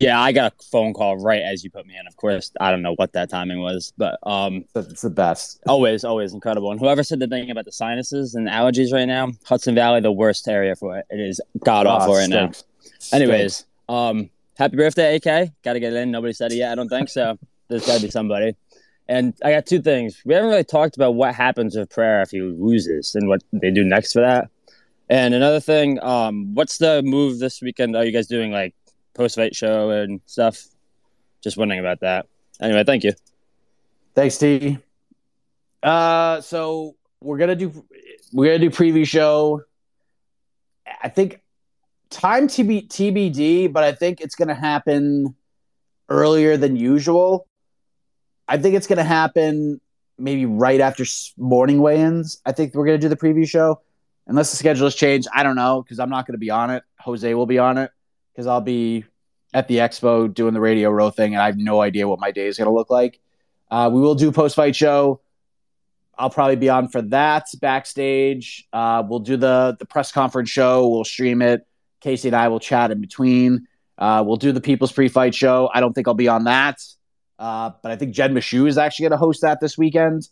Yeah, 0.00 0.20
I 0.20 0.32
got 0.32 0.52
a 0.52 0.64
phone 0.64 0.94
call 0.94 1.18
right 1.18 1.42
as 1.42 1.62
you 1.62 1.70
put 1.70 1.86
me 1.86 1.96
in. 1.98 2.06
Of 2.06 2.16
course, 2.16 2.50
I 2.60 2.70
don't 2.70 2.82
know 2.82 2.94
what 2.94 3.12
that 3.12 3.28
timing 3.28 3.60
was, 3.60 3.92
but 3.96 4.18
um, 4.22 4.64
it's 4.74 5.02
the 5.02 5.10
best. 5.10 5.60
Always, 5.66 6.02
always 6.02 6.32
incredible. 6.32 6.70
And 6.70 6.80
whoever 6.80 7.02
said 7.02 7.20
the 7.20 7.28
thing 7.28 7.50
about 7.50 7.66
the 7.66 7.72
sinuses 7.72 8.34
and 8.34 8.48
allergies 8.48 8.92
right 8.92 9.04
now, 9.04 9.32
Hudson 9.44 9.74
Valley, 9.74 10.00
the 10.00 10.10
worst 10.10 10.48
area 10.48 10.74
for 10.74 10.96
it. 10.98 11.06
It 11.10 11.20
is 11.20 11.40
god 11.62 11.86
awful 11.86 12.14
Oh, 12.14 12.16
right 12.16 12.28
now. 12.28 12.52
Anyways, 13.12 13.66
um, 13.88 14.30
happy 14.56 14.76
birthday, 14.76 15.16
AK. 15.16 15.52
Got 15.62 15.74
to 15.74 15.80
get 15.80 15.92
it 15.92 15.96
in. 15.96 16.10
Nobody 16.10 16.32
said 16.32 16.52
it 16.52 16.56
yet. 16.56 16.72
I 16.72 16.74
don't 16.74 16.88
think 16.88 17.08
so. 17.08 17.38
There's 17.68 17.86
got 17.86 17.96
to 17.96 18.02
be 18.02 18.10
somebody. 18.10 18.56
And 19.08 19.34
I 19.44 19.52
got 19.52 19.66
two 19.66 19.82
things. 19.82 20.22
We 20.24 20.34
haven't 20.34 20.50
really 20.50 20.64
talked 20.64 20.96
about 20.96 21.14
what 21.14 21.34
happens 21.34 21.76
with 21.76 21.90
Pereira 21.90 22.22
if 22.22 22.30
he 22.30 22.40
loses 22.40 23.14
and 23.14 23.28
what 23.28 23.42
they 23.52 23.70
do 23.70 23.84
next 23.84 24.12
for 24.12 24.20
that. 24.20 24.48
And 25.10 25.34
another 25.34 25.60
thing, 25.60 26.02
um, 26.02 26.54
what's 26.54 26.78
the 26.78 27.02
move 27.02 27.38
this 27.38 27.60
weekend? 27.60 27.94
Are 27.96 28.04
you 28.04 28.12
guys 28.12 28.26
doing 28.26 28.50
like 28.50 28.74
post 29.12 29.36
fight 29.36 29.54
show 29.54 29.90
and 29.90 30.20
stuff? 30.24 30.64
Just 31.42 31.58
wondering 31.58 31.80
about 31.80 32.00
that. 32.00 32.26
Anyway, 32.60 32.84
thank 32.84 33.04
you. 33.04 33.12
Thanks, 34.14 34.38
T. 34.38 34.78
Uh, 35.82 36.40
so 36.40 36.96
we're 37.20 37.36
gonna 37.36 37.56
do 37.56 37.84
we're 38.32 38.46
gonna 38.46 38.70
do 38.70 38.70
preview 38.70 39.06
show. 39.06 39.62
I 41.02 41.10
think 41.10 41.40
time 42.14 42.46
TB, 42.46 42.88
TBD, 42.88 43.72
but 43.72 43.84
I 43.84 43.92
think 43.92 44.20
it's 44.20 44.34
gonna 44.34 44.54
happen 44.54 45.34
earlier 46.08 46.56
than 46.56 46.76
usual. 46.76 47.46
I 48.46 48.58
think 48.58 48.74
it's 48.74 48.86
gonna 48.86 49.04
happen 49.04 49.80
maybe 50.16 50.46
right 50.46 50.80
after 50.80 51.04
morning 51.36 51.80
weigh-ins. 51.80 52.40
I 52.46 52.52
think 52.52 52.74
we're 52.74 52.86
gonna 52.86 52.98
do 52.98 53.08
the 53.08 53.16
preview 53.16 53.48
show, 53.48 53.80
unless 54.26 54.50
the 54.50 54.56
schedule 54.56 54.86
has 54.86 54.94
changed. 54.94 55.28
I 55.34 55.42
don't 55.42 55.56
know 55.56 55.82
because 55.82 55.98
I'm 55.98 56.10
not 56.10 56.26
gonna 56.26 56.38
be 56.38 56.50
on 56.50 56.70
it. 56.70 56.84
Jose 57.00 57.34
will 57.34 57.46
be 57.46 57.58
on 57.58 57.78
it 57.78 57.90
because 58.32 58.46
I'll 58.46 58.60
be 58.60 59.04
at 59.52 59.68
the 59.68 59.78
expo 59.78 60.32
doing 60.32 60.54
the 60.54 60.60
radio 60.60 60.90
row 60.90 61.10
thing, 61.10 61.34
and 61.34 61.42
I 61.42 61.46
have 61.46 61.58
no 61.58 61.80
idea 61.80 62.06
what 62.08 62.20
my 62.20 62.30
day 62.30 62.46
is 62.46 62.56
gonna 62.56 62.72
look 62.72 62.90
like. 62.90 63.20
Uh, 63.70 63.90
we 63.92 64.00
will 64.00 64.14
do 64.14 64.30
post 64.30 64.54
fight 64.54 64.76
show. 64.76 65.20
I'll 66.16 66.30
probably 66.30 66.56
be 66.56 66.68
on 66.68 66.88
for 66.88 67.02
that 67.02 67.46
backstage. 67.60 68.68
Uh, 68.72 69.02
we'll 69.06 69.18
do 69.20 69.36
the 69.36 69.76
the 69.78 69.84
press 69.84 70.12
conference 70.12 70.50
show. 70.50 70.88
We'll 70.88 71.04
stream 71.04 71.42
it. 71.42 71.66
Casey 72.04 72.28
and 72.28 72.36
I 72.36 72.48
will 72.48 72.60
chat 72.60 72.90
in 72.90 73.00
between. 73.00 73.66
Uh, 73.96 74.22
we'll 74.26 74.36
do 74.36 74.52
the 74.52 74.60
People's 74.60 74.92
Pre 74.92 75.08
Fight 75.08 75.34
show. 75.34 75.70
I 75.72 75.80
don't 75.80 75.94
think 75.94 76.06
I'll 76.06 76.12
be 76.14 76.28
on 76.28 76.44
that, 76.44 76.82
uh, 77.38 77.70
but 77.82 77.90
I 77.90 77.96
think 77.96 78.14
Jed 78.14 78.30
Meshew 78.30 78.68
is 78.68 78.76
actually 78.76 79.04
going 79.04 79.12
to 79.12 79.16
host 79.16 79.40
that 79.40 79.58
this 79.60 79.78
weekend. 79.78 80.28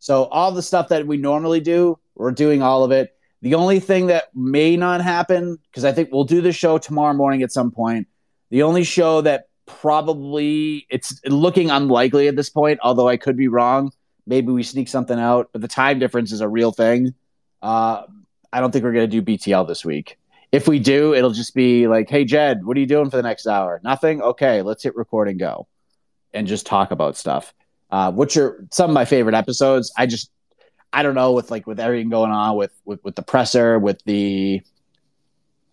So 0.00 0.24
all 0.24 0.52
the 0.52 0.62
stuff 0.62 0.88
that 0.88 1.06
we 1.06 1.16
normally 1.16 1.60
do, 1.60 1.98
we're 2.14 2.32
doing 2.32 2.62
all 2.62 2.84
of 2.84 2.92
it. 2.92 3.16
The 3.40 3.54
only 3.54 3.80
thing 3.80 4.08
that 4.08 4.24
may 4.34 4.76
not 4.76 5.00
happen, 5.00 5.58
because 5.70 5.84
I 5.84 5.92
think 5.92 6.10
we'll 6.12 6.24
do 6.24 6.42
the 6.42 6.52
show 6.52 6.76
tomorrow 6.76 7.14
morning 7.14 7.42
at 7.42 7.52
some 7.52 7.70
point. 7.70 8.06
The 8.50 8.62
only 8.62 8.84
show 8.84 9.22
that 9.22 9.48
probably 9.64 10.86
it's 10.90 11.20
looking 11.24 11.70
unlikely 11.70 12.28
at 12.28 12.36
this 12.36 12.50
point, 12.50 12.80
although 12.82 13.08
I 13.08 13.16
could 13.16 13.36
be 13.36 13.48
wrong. 13.48 13.92
Maybe 14.26 14.52
we 14.52 14.62
sneak 14.62 14.88
something 14.88 15.18
out, 15.18 15.48
but 15.52 15.62
the 15.62 15.68
time 15.68 15.98
difference 15.98 16.32
is 16.32 16.42
a 16.42 16.48
real 16.48 16.70
thing. 16.70 17.14
Uh, 17.62 18.02
I 18.52 18.60
don't 18.60 18.72
think 18.72 18.84
we're 18.84 18.92
going 18.92 19.10
to 19.10 19.20
do 19.20 19.22
BTL 19.22 19.66
this 19.66 19.84
week. 19.86 20.18
If 20.54 20.68
we 20.68 20.78
do, 20.78 21.14
it'll 21.14 21.32
just 21.32 21.52
be 21.52 21.88
like, 21.88 22.08
"Hey 22.08 22.24
Jed, 22.24 22.64
what 22.64 22.76
are 22.76 22.80
you 22.80 22.86
doing 22.86 23.10
for 23.10 23.16
the 23.16 23.24
next 23.24 23.44
hour?" 23.48 23.80
Nothing. 23.82 24.22
Okay, 24.22 24.62
let's 24.62 24.84
hit 24.84 24.94
record 24.94 25.28
and 25.28 25.36
go, 25.36 25.66
and 26.32 26.46
just 26.46 26.64
talk 26.64 26.92
about 26.92 27.16
stuff. 27.16 27.52
Uh, 27.90 28.12
which 28.12 28.36
are 28.36 28.64
some 28.70 28.88
of 28.88 28.94
my 28.94 29.04
favorite 29.04 29.34
episodes. 29.34 29.92
I 29.98 30.06
just, 30.06 30.30
I 30.92 31.02
don't 31.02 31.16
know, 31.16 31.32
with 31.32 31.50
like 31.50 31.66
with 31.66 31.80
everything 31.80 32.08
going 32.08 32.30
on 32.30 32.56
with 32.56 32.70
with, 32.84 33.02
with 33.02 33.16
the 33.16 33.22
presser, 33.22 33.80
with 33.80 34.00
the, 34.04 34.62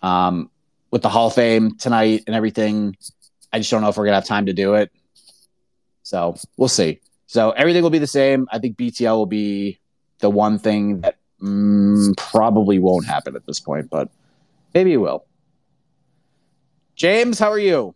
um, 0.01 0.49
with 0.89 1.03
the 1.03 1.09
Hall 1.09 1.27
of 1.27 1.35
Fame 1.35 1.77
tonight 1.77 2.23
and 2.25 2.35
everything. 2.35 2.97
I 3.53 3.59
just 3.59 3.69
don't 3.69 3.83
know 3.83 3.89
if 3.89 3.97
we're 3.97 4.05
gonna 4.05 4.15
have 4.15 4.25
time 4.25 4.47
to 4.47 4.53
do 4.53 4.73
it. 4.73 4.91
So 6.01 6.35
we'll 6.57 6.69
see. 6.69 7.01
So 7.27 7.51
everything 7.51 7.83
will 7.83 7.91
be 7.91 7.99
the 7.99 8.07
same. 8.07 8.47
I 8.51 8.57
think 8.57 8.77
BTL 8.77 9.15
will 9.15 9.27
be 9.27 9.77
the 10.21 10.31
one 10.31 10.57
thing 10.57 11.01
that 11.01 11.17
mm, 11.39 12.17
probably 12.17 12.79
won't 12.79 13.05
happen 13.05 13.35
at 13.35 13.45
this 13.45 13.59
point, 13.59 13.87
but 13.91 14.09
maybe 14.73 14.93
it 14.93 14.97
will. 14.97 15.25
James, 16.95 17.39
how 17.39 17.49
are 17.49 17.59
you? 17.59 17.95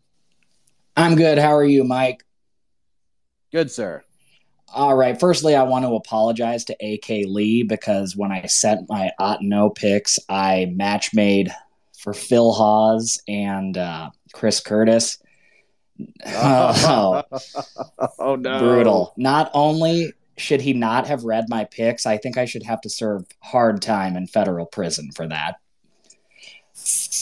I'm 0.97 1.15
good. 1.15 1.37
How 1.37 1.55
are 1.55 1.65
you, 1.65 1.83
Mike? 1.83 2.23
Good, 3.51 3.69
sir. 3.69 4.03
All 4.73 4.95
right. 4.95 5.19
Firstly, 5.19 5.55
I 5.55 5.63
want 5.63 5.85
to 5.85 5.95
apologize 5.95 6.65
to 6.65 6.73
AK 6.73 7.27
Lee 7.27 7.63
because 7.63 8.15
when 8.15 8.31
I 8.31 8.45
sent 8.47 8.89
my 8.89 9.11
Otno 9.19 9.73
picks, 9.73 10.19
I 10.27 10.73
match 10.75 11.13
made 11.13 11.49
for 11.97 12.13
Phil 12.13 12.51
Hawes 12.51 13.21
and 13.27 13.77
uh, 13.77 14.09
Chris 14.33 14.59
Curtis. 14.59 15.17
Oh, 16.27 17.23
oh 18.19 18.35
no. 18.35 18.59
brutal. 18.59 19.13
Not 19.15 19.49
only 19.53 20.11
should 20.35 20.59
he 20.59 20.73
not 20.73 21.07
have 21.07 21.23
read 21.23 21.45
my 21.47 21.63
picks, 21.63 22.05
I 22.05 22.17
think 22.17 22.37
I 22.37 22.43
should 22.43 22.63
have 22.63 22.81
to 22.81 22.89
serve 22.89 23.25
hard 23.39 23.81
time 23.81 24.17
in 24.17 24.27
federal 24.27 24.65
prison 24.65 25.11
for 25.15 25.25
that. 25.29 25.55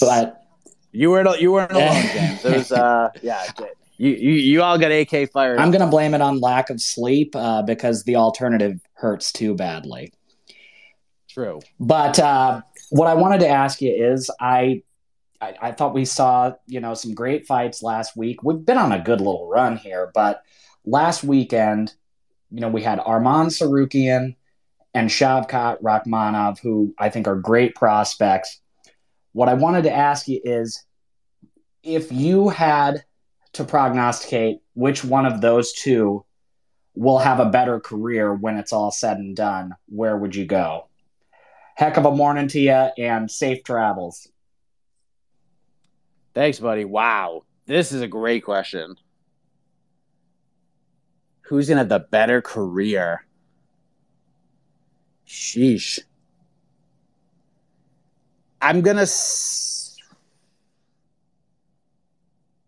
But 0.06 0.44
You 0.92 1.10
weren't 1.10 1.42
you 1.42 1.52
weren't 1.52 1.72
alone, 1.72 2.04
James. 2.14 2.46
It 2.46 2.58
was 2.58 2.72
uh 2.72 3.10
yeah, 3.22 3.44
You, 3.98 4.12
you 4.12 4.32
you 4.34 4.62
all 4.62 4.78
got 4.78 4.92
AK 4.92 5.32
fired. 5.32 5.60
I'm 5.60 5.72
going 5.72 5.82
to 5.82 5.88
blame 5.88 6.14
it 6.14 6.22
on 6.22 6.40
lack 6.40 6.70
of 6.70 6.82
sleep 6.82 7.36
uh, 7.36 7.62
because 7.62 8.04
the 8.04 8.16
alternative 8.16 8.80
hurts 8.94 9.32
too 9.32 9.56
badly. 9.56 10.14
True. 11.30 11.62
But 11.80 12.20
uh, 12.20 12.62
what 12.90 13.08
I 13.08 13.16
wanted 13.16 13.40
to 13.40 13.48
ask 13.48 13.82
you 13.82 13.92
is, 13.92 14.30
I, 14.40 14.84
I 15.42 15.56
I 15.62 15.72
thought 15.72 15.94
we 15.94 16.06
saw 16.06 16.54
you 16.68 16.80
know 16.80 16.94
some 16.94 17.14
great 17.14 17.48
fights 17.48 17.82
last 17.82 18.16
week. 18.16 18.44
We've 18.44 18.64
been 18.64 18.78
on 18.78 18.92
a 18.92 19.00
good 19.00 19.20
little 19.20 19.48
run 19.48 19.78
here, 19.78 20.12
but 20.14 20.44
last 20.86 21.24
weekend, 21.24 21.94
you 22.52 22.60
know, 22.60 22.70
we 22.70 22.84
had 22.84 23.00
Arman 23.00 23.48
Tsarukyan 23.48 24.36
and 24.94 25.10
Shavkat 25.10 25.82
Rakhmonov, 25.82 26.60
who 26.60 26.94
I 27.00 27.10
think 27.10 27.28
are 27.28 27.36
great 27.36 27.74
prospects. 27.76 28.60
What 29.34 29.50
I 29.50 29.56
wanted 29.56 29.84
to 29.84 29.92
ask 29.92 30.28
you 30.28 30.40
is, 30.44 30.86
if 31.84 32.12
you 32.12 32.50
had 32.50 33.04
to 33.54 33.64
prognosticate 33.64 34.60
which 34.74 35.04
one 35.04 35.26
of 35.26 35.42
those 35.42 35.74
two 35.74 36.24
will 36.96 37.18
have 37.20 37.40
a 37.40 37.50
better 37.50 37.80
career 37.80 38.34
when 38.34 38.58
it's 38.58 38.72
all 38.72 38.92
said 38.92 39.18
and 39.18 39.36
done, 39.36 39.76
where 39.88 40.16
would 40.16 40.36
you 40.36 40.46
go? 40.46 40.88
Heck 41.76 41.98
of 41.98 42.06
a 42.06 42.12
morning 42.12 42.48
to 42.50 42.60
you 42.60 42.72
and 42.72 43.30
safe 43.30 43.64
travels. 43.64 44.28
Thanks, 46.36 46.60
buddy. 46.60 46.86
Wow, 46.86 47.44
this 47.66 47.92
is 47.92 48.02
a 48.02 48.08
great 48.08 48.44
question. 48.44 48.96
Who's 51.42 51.68
gonna 51.68 51.82
have 51.82 51.90
the 51.90 52.00
better 52.00 52.42
career? 52.42 53.26
Sheesh. 55.28 56.00
I'm 58.64 58.80
gonna. 58.80 59.06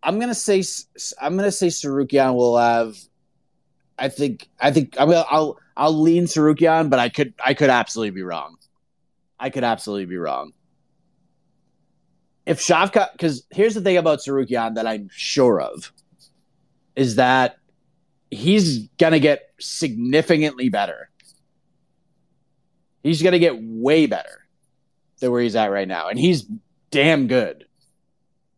I'm 0.04 0.20
gonna 0.20 0.36
say. 0.36 0.62
I'm 1.22 1.38
gonna 1.38 1.54
say 1.54 1.68
Tsarukyan 1.68 2.36
will 2.36 2.58
have. 2.58 2.98
I 3.98 4.10
think. 4.10 4.50
I 4.60 4.72
think. 4.72 4.96
I'm 5.00 5.08
gonna. 5.08 5.26
I'll. 5.30 5.58
I'll 5.78 5.98
lean 5.98 6.26
Tsarukyan, 6.26 6.89
but 6.89 7.00
I 7.00 7.08
could. 7.08 7.34
I 7.43 7.54
could 7.54 7.70
absolutely 7.70 8.12
be 8.12 8.24
wrong. 8.24 8.58
I 9.39 9.50
could 9.50 9.64
absolutely 9.64 10.06
be 10.06 10.18
wrong. 10.18 10.52
If 12.46 12.60
Shavkat, 12.60 13.14
because 13.14 13.48
here's 13.52 13.74
the 13.74 13.82
thing 13.82 13.96
about 13.96 14.20
Tsarukyan 14.20 14.76
that 14.76 14.86
I'm 14.86 15.10
sure 15.14 15.62
of, 15.62 15.93
is 16.98 17.16
that 17.16 17.58
he's 18.30 18.89
gonna 19.00 19.20
get 19.20 19.50
significantly 19.62 20.68
better. 20.68 21.10
He's 23.02 23.22
gonna 23.22 23.39
get 23.39 23.56
way 23.58 24.08
better 24.08 24.45
where 25.32 25.41
he's 25.41 25.55
at 25.55 25.71
right 25.71 25.88
now, 25.88 26.09
and 26.09 26.19
he's 26.19 26.45
damn 26.91 27.28
good. 27.28 27.65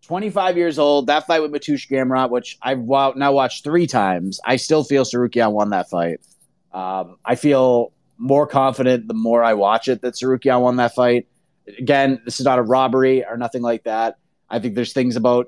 25 0.08 0.56
years 0.56 0.80
old. 0.80 1.08
That 1.08 1.28
fight 1.28 1.42
with 1.42 1.52
Mateusz 1.52 1.90
Gamrot, 1.90 2.30
which 2.30 2.58
I've 2.62 2.80
now 2.80 3.34
watched 3.34 3.64
three 3.64 3.88
times, 3.88 4.40
I 4.46 4.56
still 4.56 4.84
feel 4.84 5.04
Tsarukyan 5.04 5.52
won 5.52 5.72
that 5.72 5.90
fight. 5.90 6.22
Um, 6.72 7.18
I 7.26 7.36
feel 7.36 7.92
more 8.18 8.48
confident 8.48 9.08
the 9.08 9.14
more 9.14 9.44
I 9.44 9.54
watch 9.54 9.90
it 9.90 10.02
that 10.02 10.14
Tsarukyan 10.14 10.62
won 10.62 10.78
that 10.78 10.96
fight. 10.96 11.28
Again, 11.78 12.22
this 12.24 12.40
is 12.40 12.46
not 12.46 12.58
a 12.58 12.64
robbery 12.64 13.26
or 13.26 13.36
nothing 13.36 13.62
like 13.62 13.84
that. 13.84 14.18
I 14.50 14.60
think 14.60 14.76
there's 14.76 14.94
things 14.94 15.18
about 15.18 15.48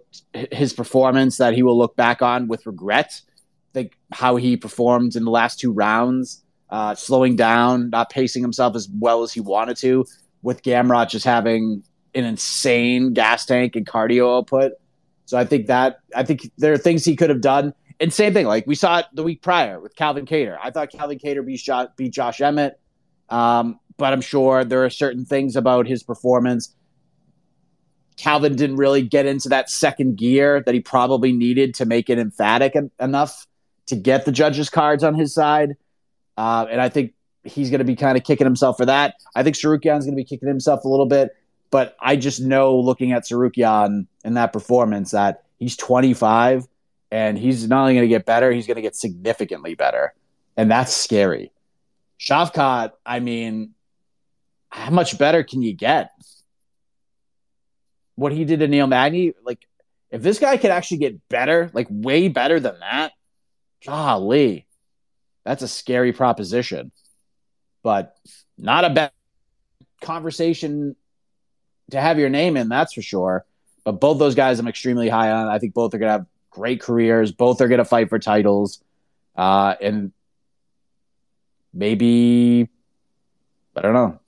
his 0.51 0.73
performance 0.73 1.37
that 1.37 1.53
he 1.53 1.63
will 1.63 1.77
look 1.77 1.95
back 1.95 2.21
on 2.21 2.49
with 2.49 2.65
regret. 2.65 3.21
Think 3.73 3.97
how 4.11 4.35
he 4.35 4.57
performed 4.57 5.15
in 5.15 5.23
the 5.23 5.31
last 5.31 5.59
two 5.59 5.71
rounds, 5.71 6.43
uh, 6.69 6.95
slowing 6.95 7.37
down, 7.37 7.91
not 7.91 8.09
pacing 8.09 8.41
himself 8.41 8.75
as 8.75 8.89
well 8.89 9.23
as 9.23 9.31
he 9.31 9.39
wanted 9.39 9.77
to, 9.77 10.05
with 10.41 10.63
Gamrot 10.63 11.09
just 11.09 11.25
having 11.25 11.83
an 12.15 12.25
insane 12.25 13.13
gas 13.13 13.45
tank 13.45 13.75
and 13.75 13.85
cardio 13.85 14.37
output. 14.37 14.73
So 15.25 15.37
I 15.37 15.45
think 15.45 15.67
that 15.67 15.99
I 16.15 16.23
think 16.23 16.51
there 16.57 16.73
are 16.73 16.77
things 16.77 17.05
he 17.05 17.15
could 17.15 17.29
have 17.29 17.41
done. 17.41 17.73
And 17.99 18.13
same 18.13 18.33
thing, 18.33 18.45
like 18.45 18.65
we 18.65 18.75
saw 18.75 18.99
it 18.99 19.05
the 19.13 19.23
week 19.23 19.41
prior 19.41 19.79
with 19.79 19.95
Calvin 19.95 20.25
Kattar. 20.25 20.57
I 20.61 20.71
thought 20.71 20.89
Calvin 20.89 21.19
Kattar 21.19 21.45
beat, 21.45 21.59
shot, 21.59 21.97
beat 21.97 22.13
Josh 22.13 22.39
Emmett, 22.39 22.79
um, 23.29 23.79
but 23.97 24.13
I'm 24.13 24.21
sure 24.21 24.63
there 24.63 24.85
are 24.85 24.89
certain 24.89 25.25
things 25.25 25.55
about 25.55 25.85
his 25.85 26.01
performance. 26.01 26.73
Calvin 28.15 28.55
didn't 28.55 28.77
really 28.77 29.01
get 29.01 29.25
into 29.25 29.49
that 29.49 29.69
second 29.69 30.17
gear 30.17 30.63
that 30.65 30.73
he 30.73 30.79
probably 30.79 31.31
needed 31.31 31.75
to 31.75 31.85
make 31.85 32.09
it 32.09 32.19
emphatic 32.19 32.75
en- 32.75 32.91
enough 32.99 33.45
to 33.87 33.95
get 33.95 34.25
the 34.25 34.31
judges' 34.31 34.69
cards 34.69 35.03
on 35.03 35.13
his 35.13 35.33
side. 35.33 35.75
Uh, 36.37 36.65
and 36.69 36.81
I 36.81 36.89
think 36.89 37.13
he's 37.43 37.69
going 37.69 37.79
to 37.79 37.85
be 37.85 37.95
kind 37.95 38.17
of 38.17 38.23
kicking 38.23 38.45
himself 38.45 38.77
for 38.77 38.85
that. 38.85 39.15
I 39.35 39.43
think 39.43 39.55
Tsarukyan's 39.55 40.05
going 40.05 40.15
to 40.15 40.15
be 40.15 40.23
kicking 40.23 40.47
himself 40.47 40.83
a 40.85 40.87
little 40.87 41.05
bit, 41.05 41.35
but 41.71 41.95
I 41.99 42.15
just 42.15 42.41
know 42.41 42.77
looking 42.79 43.11
at 43.11 43.23
Tsarukyan 43.23 44.07
and 44.23 44.37
that 44.37 44.53
performance 44.53 45.11
that 45.11 45.43
he's 45.57 45.77
25 45.77 46.67
and 47.11 47.37
he's 47.37 47.67
not 47.67 47.81
only 47.81 47.93
going 47.93 48.03
to 48.03 48.09
get 48.09 48.25
better, 48.25 48.51
he's 48.51 48.67
going 48.67 48.75
to 48.75 48.81
get 48.81 48.95
significantly 48.95 49.75
better. 49.75 50.13
And 50.57 50.69
that's 50.69 50.93
scary. 50.93 51.51
Shavkat, 52.19 52.91
I 53.05 53.19
mean, 53.19 53.73
how 54.69 54.91
much 54.91 55.17
better 55.17 55.43
can 55.43 55.61
you 55.61 55.73
get? 55.73 56.11
What 58.15 58.33
he 58.33 58.43
did 58.43 58.59
to 58.59 58.67
Neil 58.67 58.87
Magny, 58.87 59.33
like, 59.45 59.65
if 60.11 60.21
this 60.21 60.39
guy 60.39 60.57
could 60.57 60.71
actually 60.71 60.97
get 60.97 61.29
better, 61.29 61.69
like 61.73 61.87
way 61.89 62.27
better 62.27 62.59
than 62.59 62.79
that, 62.79 63.13
golly, 63.85 64.67
that's 65.45 65.61
a 65.63 65.67
scary 65.67 66.11
proposition. 66.11 66.91
But 67.83 68.15
not 68.57 68.85
a 68.85 68.89
bad 68.89 69.11
conversation 70.01 70.95
to 71.91 71.99
have 71.99 72.19
your 72.19 72.29
name 72.29 72.57
in, 72.57 72.69
that's 72.69 72.93
for 72.93 73.01
sure. 73.01 73.45
But 73.83 73.93
both 73.93 74.19
those 74.19 74.35
guys 74.35 74.59
I'm 74.59 74.67
extremely 74.67 75.09
high 75.09 75.31
on. 75.31 75.47
I 75.47 75.59
think 75.59 75.73
both 75.73 75.93
are 75.93 75.97
going 75.97 76.09
to 76.09 76.13
have 76.19 76.25
great 76.49 76.81
careers. 76.81 77.31
Both 77.31 77.61
are 77.61 77.67
going 77.67 77.79
to 77.79 77.85
fight 77.85 78.09
for 78.09 78.19
titles. 78.19 78.83
Uh, 79.35 79.75
and 79.81 80.11
maybe, 81.73 82.67
I 83.75 83.81
don't 83.81 83.93
know. 83.93 84.19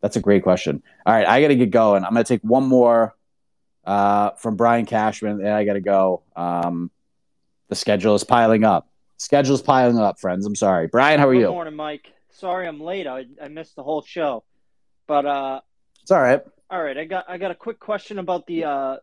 That's 0.00 0.16
a 0.16 0.20
great 0.20 0.42
question. 0.42 0.82
All 1.06 1.14
right, 1.14 1.26
I 1.26 1.40
got 1.40 1.48
to 1.48 1.56
get 1.56 1.70
going. 1.70 2.04
I'm 2.04 2.12
going 2.12 2.24
to 2.24 2.28
take 2.28 2.42
one 2.42 2.64
more 2.64 3.16
uh, 3.86 4.30
from 4.32 4.56
Brian 4.56 4.84
Cashman, 4.84 5.40
and 5.40 5.48
I 5.48 5.64
got 5.64 5.74
to 5.74 5.80
go. 5.80 6.22
Um, 6.36 6.90
the 7.68 7.74
schedule 7.74 8.14
is 8.14 8.22
piling 8.22 8.64
up. 8.64 8.86
Schedule's 9.18 9.62
piling 9.62 9.98
up, 9.98 10.18
friends. 10.20 10.46
I'm 10.46 10.54
sorry. 10.56 10.86
Brian, 10.88 11.18
how 11.20 11.28
are 11.28 11.34
Good 11.34 11.40
you? 11.40 11.48
morning, 11.48 11.76
Mike. 11.76 12.12
Sorry 12.30 12.66
I'm 12.66 12.80
late. 12.80 13.06
I, 13.06 13.26
I 13.42 13.48
missed 13.48 13.76
the 13.76 13.82
whole 13.82 14.02
show. 14.02 14.44
But 15.06 15.26
uh 15.26 15.60
It's 16.02 16.10
all 16.10 16.20
right. 16.20 16.42
all 16.70 16.82
right, 16.82 16.96
I 16.96 17.04
got 17.04 17.26
I 17.28 17.38
got 17.38 17.50
a 17.50 17.54
quick 17.54 17.78
question 17.78 18.18
about 18.18 18.46
the 18.46 18.64
uh 18.64 18.96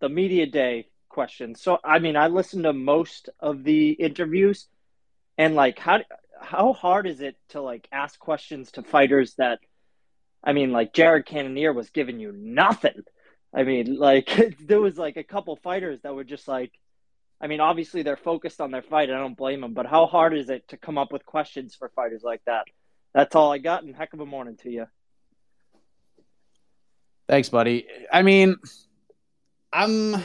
the 0.00 0.08
media 0.08 0.46
day 0.46 0.88
question. 1.08 1.54
So 1.54 1.78
I 1.82 1.98
mean, 2.00 2.16
I 2.16 2.26
listened 2.28 2.64
to 2.64 2.72
most 2.72 3.30
of 3.40 3.64
the 3.64 3.90
interviews 3.90 4.66
and 5.38 5.54
like 5.54 5.78
how 5.78 6.00
how 6.40 6.72
hard 6.74 7.06
is 7.06 7.20
it 7.22 7.36
to 7.50 7.62
like 7.62 7.88
ask 7.92 8.18
questions 8.18 8.72
to 8.72 8.82
fighters 8.82 9.34
that 9.36 9.60
I 10.44 10.52
mean, 10.52 10.70
like 10.70 10.92
Jared 10.92 11.26
Cannonier 11.26 11.72
was 11.72 11.90
giving 11.90 12.20
you 12.20 12.32
nothing. 12.32 13.02
I 13.54 13.62
mean, 13.62 13.96
like 13.96 14.56
there 14.60 14.80
was 14.80 14.98
like 14.98 15.16
a 15.16 15.24
couple 15.24 15.56
fighters 15.56 16.00
that 16.02 16.14
were 16.14 16.24
just 16.24 16.46
like 16.46 16.72
I 17.40 17.48
mean, 17.48 17.60
obviously 17.60 18.02
they're 18.02 18.16
focused 18.16 18.60
on 18.60 18.70
their 18.70 18.82
fight. 18.82 19.10
I 19.10 19.18
don't 19.18 19.36
blame 19.36 19.60
them, 19.60 19.74
but 19.74 19.86
how 19.86 20.06
hard 20.06 20.36
is 20.36 20.48
it 20.48 20.68
to 20.68 20.76
come 20.76 20.96
up 20.96 21.12
with 21.12 21.26
questions 21.26 21.74
for 21.74 21.90
fighters 21.90 22.22
like 22.22 22.40
that? 22.46 22.64
That's 23.14 23.34
all 23.34 23.52
I 23.52 23.58
got, 23.58 23.82
and 23.82 23.94
heck 23.94 24.12
of 24.12 24.20
a 24.20 24.26
morning 24.26 24.56
to 24.62 24.70
you. 24.70 24.86
Thanks, 27.28 27.48
buddy. 27.48 27.86
I 28.12 28.22
mean, 28.22 28.56
I'm 29.72 30.16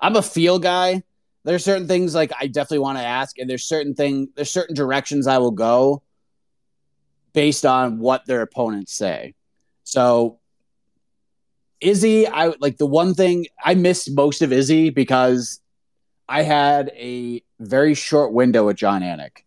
I'm 0.00 0.16
a 0.16 0.22
feel 0.22 0.58
guy. 0.58 1.02
There's 1.44 1.64
certain 1.64 1.86
things 1.86 2.14
like 2.14 2.32
I 2.38 2.46
definitely 2.46 2.80
want 2.80 2.98
to 2.98 3.04
ask, 3.04 3.38
and 3.38 3.48
there's 3.48 3.64
certain 3.64 3.94
thing 3.94 4.28
there's 4.36 4.50
certain 4.50 4.74
directions 4.74 5.26
I 5.26 5.38
will 5.38 5.52
go 5.52 6.02
based 7.32 7.64
on 7.64 7.98
what 7.98 8.26
their 8.26 8.42
opponents 8.42 8.92
say. 8.92 9.34
So 9.84 10.40
Izzy, 11.80 12.26
I 12.26 12.52
like 12.58 12.76
the 12.76 12.86
one 12.86 13.14
thing 13.14 13.46
I 13.64 13.74
missed 13.74 14.10
most 14.14 14.42
of 14.42 14.52
Izzy 14.52 14.90
because 14.90 15.60
I 16.28 16.42
had 16.42 16.92
a 16.94 17.42
very 17.58 17.94
short 17.94 18.32
window 18.32 18.66
with 18.66 18.76
Jon 18.76 19.02
Anik. 19.02 19.44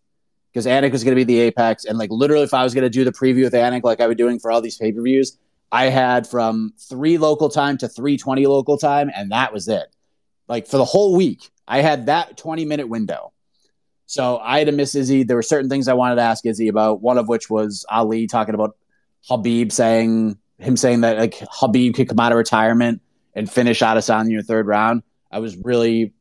Because 0.52 0.66
Anik 0.66 0.92
was 0.92 1.06
going 1.06 1.16
to 1.16 1.24
be 1.24 1.24
the 1.24 1.40
apex, 1.40 1.86
and 1.86 1.98
like 1.98 2.10
literally, 2.12 2.44
if 2.44 2.54
I 2.54 2.66
was 2.66 2.74
going 2.74 2.84
to 2.84 2.90
do 2.90 3.06
the 3.06 3.14
preview 3.14 3.44
with 3.44 3.54
Anik, 3.54 3.84
like 3.84 4.02
I 4.02 4.08
was 4.08 4.18
doing 4.18 4.38
for 4.38 4.52
all 4.52 4.60
these 4.60 4.76
pay 4.76 4.92
per 4.92 5.02
views, 5.02 5.38
I 5.72 5.86
had 5.86 6.28
from 6.28 6.74
three 6.78 7.18
local 7.18 7.48
time 7.48 7.78
to 7.78 7.88
three 7.88 8.18
twenty 8.18 8.46
local 8.46 8.78
time, 8.78 9.10
and 9.16 9.32
that 9.32 9.54
was 9.54 9.70
it. 9.70 9.96
Like 10.50 10.68
for 10.68 10.76
the 10.76 10.84
whole 10.84 11.16
week, 11.16 11.50
I 11.70 11.82
had 11.82 12.08
that 12.08 12.36
twenty 12.36 12.66
minute 12.66 12.90
window. 12.90 13.32
So 14.08 14.40
I 14.40 14.58
had 14.58 14.68
to 14.68 14.74
miss 14.74 14.94
Izzy. 14.94 15.24
There 15.24 15.38
were 15.38 15.42
certain 15.42 15.70
things 15.70 15.88
I 15.88 15.94
wanted 15.94 16.16
to 16.16 16.24
ask 16.24 16.46
Izzy 16.46 16.68
about. 16.68 17.02
One 17.02 17.18
of 17.18 17.30
which 17.30 17.50
was 17.50 17.86
Ali 17.90 18.28
talking 18.28 18.54
about 18.54 18.76
Khabib 19.30 19.72
saying 19.72 20.38
him 20.58 20.76
saying 20.76 21.02
that 21.02 21.18
like 21.18 21.36
Khabib 21.36 21.96
could 21.96 22.10
come 22.10 22.20
out 22.20 22.34
of 22.34 22.38
retirement 22.38 23.02
and 23.34 23.50
finish 23.50 23.80
Adesanya 23.80 24.26
in 24.26 24.32
your 24.32 24.44
third 24.44 24.68
round. 24.68 25.04
I 25.32 25.40
was 25.40 25.56
really 25.56 26.14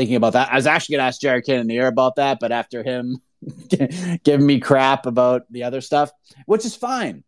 thinking 0.00 0.16
about 0.16 0.32
that. 0.32 0.50
I 0.50 0.56
was 0.56 0.66
actually 0.66 0.94
going 0.94 1.02
to 1.02 1.08
ask 1.08 1.20
Jared 1.20 1.44
Cannonier 1.44 1.86
about 1.86 2.16
that, 2.16 2.38
but 2.40 2.52
after 2.52 2.82
him 2.82 3.20
giving 4.24 4.46
me 4.46 4.58
crap 4.58 5.04
about 5.04 5.42
the 5.50 5.64
other 5.64 5.82
stuff, 5.82 6.10
which 6.46 6.64
is 6.64 6.74
fine, 6.74 7.22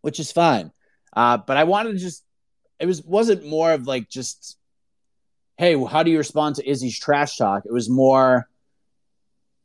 which 0.00 0.18
is 0.18 0.32
fine. 0.32 0.72
Uh, 1.14 1.36
but 1.36 1.58
I 1.58 1.64
wanted 1.64 1.92
to 1.92 1.98
just, 1.98 2.24
it 2.78 2.86
was, 2.86 3.02
wasn't 3.02 3.44
more 3.44 3.72
of 3.72 3.86
like 3.86 4.08
just, 4.08 4.56
hey, 5.58 5.78
how 5.84 6.02
do 6.02 6.10
you 6.10 6.16
respond 6.16 6.56
to 6.56 6.66
Izzy's 6.66 6.98
trash 6.98 7.36
talk? 7.36 7.66
It 7.66 7.72
was 7.72 7.90
more 7.90 8.48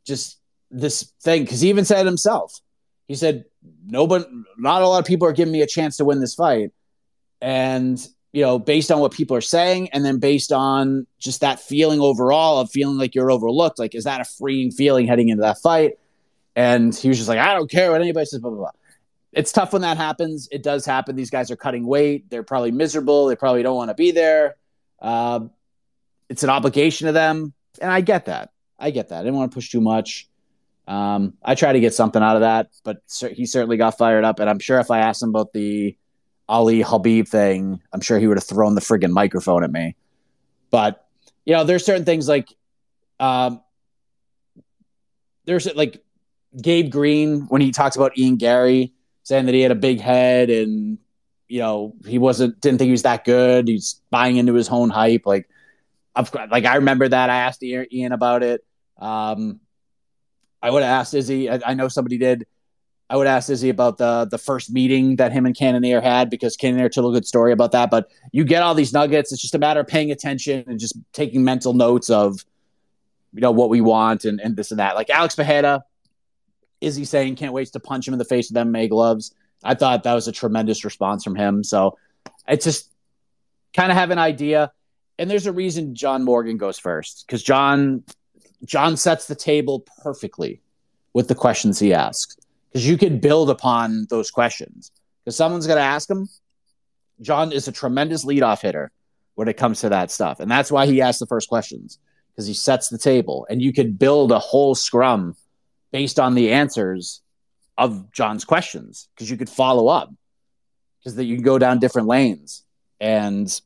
just 0.06 0.38
this 0.70 1.14
thing 1.22 1.44
because 1.44 1.62
he 1.62 1.70
even 1.70 1.86
said 1.86 2.06
himself. 2.06 2.60
He 3.08 3.16
said, 3.16 3.46
nobody, 3.86 4.26
not 4.58 4.82
a 4.82 4.88
lot 4.90 5.00
of 5.00 5.06
people 5.06 5.26
are 5.26 5.32
giving 5.32 5.54
me 5.54 5.62
a 5.62 5.68
chance 5.68 5.96
to 5.98 6.06
win 6.06 6.20
this 6.20 6.36
fight. 6.36 6.72
And, 7.40 8.06
you 8.36 8.42
know, 8.42 8.60
based 8.60 8.92
on 8.92 9.00
what 9.00 9.14
people 9.14 9.38
are 9.38 9.40
saying, 9.40 9.88
and 9.94 10.04
then 10.04 10.20
based 10.20 10.52
on 10.52 11.08
just 11.20 11.40
that 11.40 11.58
feeling 11.58 12.02
overall 12.02 12.60
of 12.60 12.70
feeling 12.70 12.98
like 12.98 13.16
you're 13.16 13.32
overlooked, 13.32 13.80
like, 13.80 13.96
is 13.96 14.04
that 14.04 14.20
a 14.20 14.26
freeing 14.26 14.72
feeling 14.72 15.08
heading 15.08 15.30
into 15.30 15.40
that 15.40 15.58
fight? 15.60 15.94
And 16.54 16.94
he 16.94 17.08
was 17.08 17.16
just 17.16 17.30
like, 17.30 17.40
I 17.40 17.54
don't 17.54 17.72
care 17.72 17.92
what 17.94 18.02
anybody 18.02 18.26
says, 18.26 18.42
blah, 18.42 18.50
blah, 18.50 18.60
blah. 18.60 18.72
It's 19.32 19.54
tough 19.54 19.72
when 19.72 19.84
that 19.84 19.96
happens. 19.96 20.50
It 20.52 20.64
does 20.64 20.86
happen. 20.86 21.16
These 21.16 21.30
guys 21.30 21.50
are 21.50 21.56
cutting 21.56 21.88
weight. 21.88 22.30
They're 22.30 22.44
probably 22.44 22.72
miserable. 22.72 23.28
They 23.28 23.38
probably 23.38 23.64
don't 23.64 23.78
want 23.78 23.90
to 23.90 23.96
be 23.96 24.12
there. 24.12 24.58
Uh, 25.02 25.48
it's 26.28 26.44
an 26.44 26.50
obligation 26.50 27.08
to 27.08 27.14
them. 27.14 27.54
And 27.80 27.90
I 27.90 28.02
get 28.02 28.26
that. 28.26 28.50
I 28.78 28.92
get 28.92 29.08
that. 29.10 29.22
I 29.22 29.24
didn't 29.24 29.36
want 29.36 29.50
to 29.54 29.56
push 29.56 29.72
too 29.72 29.80
much. 29.80 30.28
Um, 30.90 31.36
I 31.42 31.56
try 31.56 31.72
to 31.72 31.80
get 31.80 31.94
something 31.94 32.22
out 32.22 32.36
of 32.36 32.42
that, 32.42 32.68
but 32.84 32.98
he 33.34 33.46
certainly 33.46 33.78
got 33.78 33.98
fired 33.98 34.26
up. 34.26 34.42
And 34.42 34.50
I'm 34.50 34.60
sure 34.60 34.80
if 34.82 34.92
I 34.92 35.00
asked 35.00 35.24
him 35.24 35.30
about 35.30 35.54
the 35.54 35.96
Ali 36.48 36.84
Khabib 36.84 37.28
thing, 37.28 37.82
I'm 37.92 38.02
sure 38.02 38.20
he 38.20 38.28
would 38.28 38.38
have 38.38 38.46
thrown 38.46 38.76
the 38.76 38.82
friggin' 38.82 39.12
microphone 39.12 39.64
at 39.64 39.72
me. 39.72 39.96
But 40.72 41.06
you 41.46 41.54
know, 41.54 41.64
there's 41.64 41.86
certain 41.86 42.06
things 42.06 42.28
like, 42.28 42.54
um, 43.20 43.62
there's 45.46 45.74
like 45.76 46.04
Gabe 46.62 46.92
Green 46.92 47.42
when 47.48 47.62
he 47.62 47.72
talks 47.72 47.96
about 47.96 48.18
Ian 48.18 48.38
Garry 48.38 48.94
saying 49.24 49.46
that 49.46 49.56
he 49.56 49.62
had 49.62 49.72
a 49.72 49.76
big 49.76 50.00
head 50.00 50.50
and 50.50 50.98
you 51.48 51.60
know 51.60 51.94
he 52.06 52.18
wasn't 52.18 52.60
didn't 52.62 52.80
think 52.80 52.88
he 52.88 52.92
was 52.92 53.04
that 53.04 53.26
good. 53.26 53.68
He's 53.68 54.02
buying 54.10 54.38
into 54.38 54.54
his 54.54 54.70
own 54.70 54.90
hype. 54.90 55.26
Like, 55.26 55.50
I've 56.16 56.34
like 56.34 56.66
I 56.66 56.76
remember 56.76 57.08
that 57.08 57.30
I 57.30 57.38
asked 57.38 57.64
Ian 57.64 58.12
about 58.12 58.44
it. 58.44 58.64
Um, 58.98 59.60
I 60.62 60.72
would 60.72 60.84
have 60.84 61.02
asked 61.02 61.14
Izzy. 61.14 61.50
I, 61.50 61.60
I, 61.66 61.74
know 61.74 61.90
somebody 61.90 62.18
did. 62.18 62.48
I 63.10 63.18
would 63.18 63.28
ask 63.28 63.50
Izzy 63.50 63.70
about 63.70 63.98
the 63.98 64.26
the 64.30 64.38
first 64.38 64.72
meeting 64.72 65.18
that 65.18 65.32
him 65.32 65.46
and 65.46 65.56
Cannonier 65.56 66.02
had 66.02 66.30
because 66.30 66.58
Cannonier 66.58 66.90
told 66.90 67.14
a 67.14 67.18
good 67.18 67.28
story 67.28 67.52
about 67.52 67.72
that. 67.74 67.92
But 67.92 68.12
you 68.32 68.44
get 68.44 68.64
all 68.64 68.74
these 68.74 68.94
nuggets. 68.94 69.32
It's 69.32 69.42
just 69.42 69.54
a 69.54 69.60
matter 69.60 69.82
of 69.82 69.88
paying 69.88 70.12
attention 70.12 70.64
and 70.68 70.80
just 70.80 70.98
taking 71.14 71.44
mental 71.44 71.74
notes 71.74 72.10
of, 72.10 72.44
you 73.34 73.42
know, 73.42 73.52
what 73.52 73.70
we 73.70 73.80
want 73.80 74.26
and, 74.26 74.40
and 74.40 74.56
this 74.56 74.72
and 74.72 74.80
that. 74.80 74.96
Like 74.96 75.12
Alex 75.12 75.36
Pereira, 75.36 75.84
Izzy 76.82 77.06
saying 77.06 77.36
can't 77.36 77.54
wait 77.54 77.72
to 77.74 77.80
punch 77.80 78.08
him 78.08 78.14
in 78.14 78.18
the 78.18 78.26
face 78.26 78.52
with 78.52 78.58
MMA 78.58 78.90
gloves. 78.90 79.36
I 79.64 79.76
thought 79.76 80.04
that 80.04 80.14
was 80.14 80.28
a 80.28 80.32
tremendous 80.32 80.84
response 80.84 81.24
from 81.24 81.36
him. 81.36 81.64
So 81.64 81.98
it's 82.48 82.66
just 82.66 82.92
kind 83.74 83.92
of 83.92 83.98
have 83.98 84.10
an 84.10 84.20
idea. 84.20 84.72
And 85.20 85.30
there's 85.30 85.46
a 85.46 85.54
reason 85.54 85.94
John 85.94 86.24
Morgan 86.24 86.58
goes 86.58 86.80
first 86.80 87.26
because 87.26 87.44
John 87.44 88.04
John 88.64 88.98
sets 88.98 89.28
the 89.28 89.36
table 89.36 89.86
perfectly 90.02 90.62
with 91.14 91.28
the 91.28 91.36
questions 91.36 91.78
he 91.78 91.94
asks 91.94 92.36
because 92.76 92.90
you 92.90 92.98
could 92.98 93.22
build 93.22 93.50
upon 93.50 94.06
those 94.10 94.30
questions 94.30 94.92
because 95.24 95.38
someone's 95.38 95.66
going 95.66 95.78
to 95.78 95.82
ask 95.82 96.10
him. 96.10 96.28
John 97.22 97.54
is 97.54 97.70
a 97.70 97.72
tremendous 97.72 98.26
leadoff 98.26 98.60
hitter 98.60 98.92
when 99.36 99.48
it 99.48 99.56
comes 99.56 99.80
to 99.80 99.90
that 99.90 100.12
stuff, 100.12 100.42
and 100.42 100.52
that's 100.52 100.70
why 100.70 100.86
he 100.86 101.02
asks 101.02 101.22
the 101.22 101.26
first 101.26 101.48
questions 101.48 102.00
because 102.32 102.46
he 102.48 102.54
sets 102.54 102.90
the 102.90 102.98
table, 102.98 103.48
and 103.50 103.62
you 103.62 103.72
could 103.72 103.98
build 103.98 104.34
a 104.34 104.40
whole 104.40 104.76
scrum 104.76 105.38
based 105.94 106.20
on 106.20 106.36
the 106.36 106.52
answers 106.52 107.22
of 107.78 108.12
John's 108.12 108.44
questions 108.44 109.08
because 109.16 109.32
you 109.32 109.38
could 109.38 109.50
follow 109.50 109.88
up 109.88 110.14
because 111.00 111.16
that 111.16 111.24
you 111.24 111.36
can 111.36 111.46
go 111.46 111.58
down 111.58 111.80
different 111.80 112.10
lanes, 112.10 112.66
and 113.00 113.62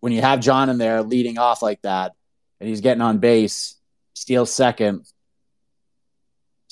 when 0.00 0.12
you 0.12 0.22
have 0.22 0.40
John 0.40 0.70
in 0.70 0.78
there 0.78 1.04
leading 1.04 1.38
off 1.38 1.62
like 1.62 1.82
that, 1.82 2.14
and 2.58 2.68
he's 2.68 2.80
getting 2.80 3.00
on 3.00 3.18
base 3.18 3.76
steals 4.12 4.52
second. 4.52 5.06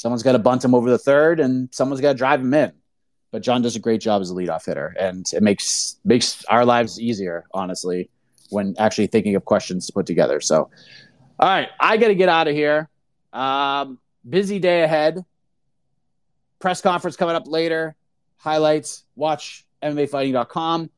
Someone's 0.02 0.24
got 0.24 0.32
to 0.32 0.40
bunt 0.40 0.64
him 0.64 0.74
over 0.74 0.90
the 0.90 0.98
third, 0.98 1.38
and 1.38 1.68
someone's 1.70 2.00
got 2.00 2.08
to 2.08 2.18
drive 2.18 2.40
him 2.40 2.52
in. 2.54 2.72
But 3.30 3.40
John 3.44 3.62
does 3.62 3.76
a 3.76 3.78
great 3.78 4.00
job 4.00 4.20
as 4.20 4.32
a 4.32 4.34
leadoff 4.34 4.66
hitter, 4.66 4.96
and 4.98 5.24
it 5.32 5.44
makes 5.44 6.00
makes 6.04 6.44
our 6.46 6.64
lives 6.64 7.00
easier, 7.00 7.44
honestly, 7.54 8.10
when 8.50 8.74
actually 8.80 9.06
thinking 9.06 9.36
of 9.36 9.44
questions 9.44 9.86
to 9.86 9.92
put 9.92 10.04
together. 10.04 10.40
So, 10.40 10.70
all 11.38 11.48
right, 11.48 11.68
I 11.78 11.98
got 11.98 12.08
to 12.08 12.16
get 12.16 12.28
out 12.28 12.48
of 12.48 12.54
here. 12.56 12.88
Um, 13.32 14.00
busy 14.28 14.58
day 14.58 14.82
ahead. 14.82 15.24
Press 16.58 16.80
conference 16.80 17.14
coming 17.14 17.36
up 17.36 17.46
later. 17.46 17.94
Highlights. 18.38 19.04
Watch 19.14 19.64
MMAfighting.com. 19.84 20.90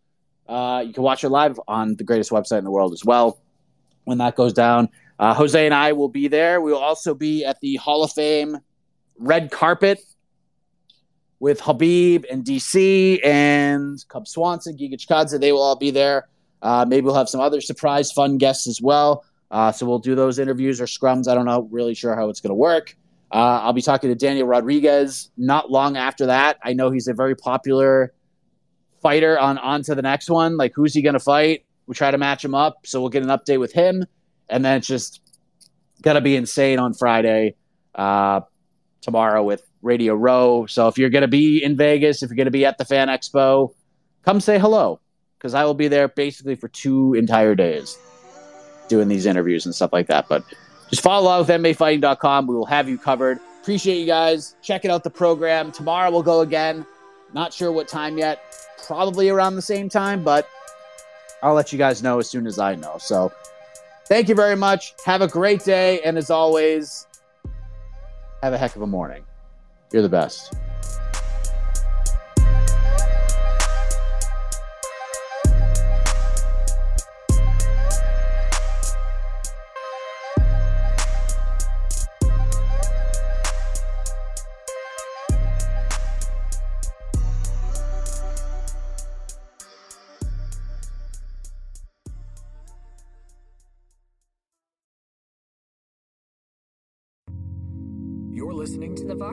Uh, 0.49 0.83
you 0.87 0.95
can 0.95 1.03
watch 1.03 1.25
it 1.25 1.29
live 1.29 1.61
on 1.69 1.95
the 1.97 2.05
greatest 2.05 2.31
website 2.31 2.57
in 2.57 2.65
the 2.65 2.71
world 2.71 2.95
as 2.95 3.05
well 3.05 3.39
when 4.05 4.17
that 4.17 4.35
goes 4.35 4.55
down. 4.55 4.89
Uh, 5.19 5.35
Jose 5.35 5.63
and 5.63 5.75
I 5.75 5.93
will 5.93 6.09
be 6.09 6.27
there. 6.29 6.63
We 6.63 6.73
will 6.73 6.79
also 6.79 7.15
be 7.15 7.45
at 7.45 7.61
the 7.61 7.77
Hall 7.77 8.03
of 8.03 8.11
Fame 8.11 8.61
red 9.19 9.51
carpet 9.51 10.01
with 11.41 11.61
Khabib 11.61 12.25
and 12.31 12.45
DC 12.45 13.25
and 13.25 14.03
Cub 14.09 14.27
Swanson, 14.27 14.77
Giga 14.77 14.95
Chikadze. 14.95 15.39
They 15.39 15.53
will 15.53 15.63
all 15.63 15.77
be 15.77 15.91
there. 15.91 16.29
Uh, 16.63 16.85
maybe 16.89 17.05
we'll 17.05 17.15
have 17.15 17.29
some 17.29 17.41
other 17.41 17.61
surprise 17.61 18.11
fun 18.13 18.39
guests 18.39 18.67
as 18.67 18.81
well. 18.81 19.25
Uh, 19.51 19.71
so 19.71 19.87
we'll 19.87 19.99
do 19.99 20.15
those 20.15 20.39
interviews 20.39 20.81
or 20.81 20.87
scrums. 20.87 21.29
I 21.29 21.35
don't 21.35 21.45
know, 21.45 21.69
really 21.71 21.95
sure 21.95 22.17
how 22.17 22.29
it's 22.29 22.41
going 22.41 22.51
to 22.51 22.55
work. 22.55 22.97
Uh, 23.31 23.61
I'll 23.63 23.73
be 23.73 23.83
talking 23.83 24.11
to 24.11 24.15
Daniel 24.15 24.47
Rodriguez 24.47 25.31
not 25.37 25.71
long 25.71 25.97
after 25.97 26.27
that. 26.27 26.59
I 26.63 26.73
know 26.73 26.91
he's 26.91 27.09
a 27.09 27.15
very 27.15 27.35
popular 27.35 28.15
fighter 29.03 29.39
on 29.39 29.59
on 29.59 29.83
to 29.83 29.95
the 29.95 30.03
next 30.03 30.31
one. 30.31 30.57
Like, 30.57 30.73
who's 30.75 30.95
he 30.95 31.03
going 31.03 31.15
to 31.15 31.21
fight? 31.21 31.65
We 31.87 31.95
try 31.95 32.11
to 32.11 32.19
match 32.19 32.45
him 32.45 32.55
up. 32.55 32.87
So 32.87 33.01
we'll 33.01 33.11
get 33.11 33.23
an 33.23 33.29
update 33.29 33.61
with 33.61 33.73
him 33.73 34.05
and 34.49 34.65
then 34.65 34.79
it's 34.79 34.87
just 34.87 35.21
gonna 36.03 36.21
be 36.21 36.37
insane 36.37 36.79
on 36.79 36.95
Friday, 36.95 37.55
uh, 37.95 38.41
tomorrow 39.05 39.43
with 39.43 39.63
Radio 39.83 40.15
Row. 40.15 40.67
So 40.67 40.89
if 40.89 40.99
you're 40.99 41.11
gonna 41.11 41.29
be 41.29 41.63
in 41.63 41.77
Vegas, 41.77 42.23
if 42.23 42.31
you're 42.31 42.37
gonna 42.37 42.51
be 42.51 42.65
at 42.65 42.79
the 42.79 42.85
Fan 42.85 43.09
Expo, 43.09 43.75
come 44.25 44.41
say 44.41 44.59
hello 44.59 45.01
because 45.39 45.55
I 45.55 45.65
will 45.65 45.75
be 45.75 45.89
there 45.89 46.09
basically 46.09 46.55
for 46.55 46.69
two 46.69 47.15
entire 47.15 47.55
days 47.55 47.97
doing 48.89 49.09
these 49.09 49.27
interviews 49.27 49.67
and 49.67 49.75
stuff 49.75 49.93
like 49.93 50.07
that. 50.09 50.27
But 50.29 50.45
just 50.91 51.03
follow 51.03 51.25
along 51.25 51.41
with 51.41 51.49
MMAfighting.com. 51.49 52.47
We 52.47 52.55
will 52.55 52.67
have 52.67 52.89
you 52.89 52.99
covered. 52.99 53.39
Appreciate 53.63 53.99
you 53.99 54.07
guys 54.07 54.57
checking 54.63 54.91
out 54.91 55.05
the 55.05 55.11
program. 55.11 55.71
Tomorrow 55.71 56.11
we'll 56.11 56.23
go 56.23 56.41
again. 56.41 56.87
Not 57.33 57.53
sure 57.53 57.73
what 57.73 57.89
time 57.89 58.19
yet. 58.19 58.43
Probably 58.87 59.29
around 59.29 59.57
the 59.57 59.63
same 59.63 59.89
time, 59.89 60.23
but 60.23 60.49
I'll 61.43 61.55
let 61.55 61.73
you 61.73 61.79
guys 61.79 62.03
know 62.03 62.19
as 62.19 62.29
soon 62.29 62.47
as 62.47 62.59
I 62.59 62.75
know. 62.75 62.97
So 62.99 63.33
Thank 64.07 64.29
you 64.29 64.35
very 64.35 64.57
much. 64.57 64.95
Have 65.07 65.23
a 65.23 65.29
great 65.29 65.65
day. 65.65 66.01
And 66.03 66.19
as 66.19 66.31
always, 66.31 67.07
have 68.45 68.53
a 68.53 68.59
heck 68.59 68.77
of 68.77 68.83
a 68.83 68.87
morning. 68.87 69.25
You're 69.93 70.03
the 70.03 70.09
best. 70.09 70.55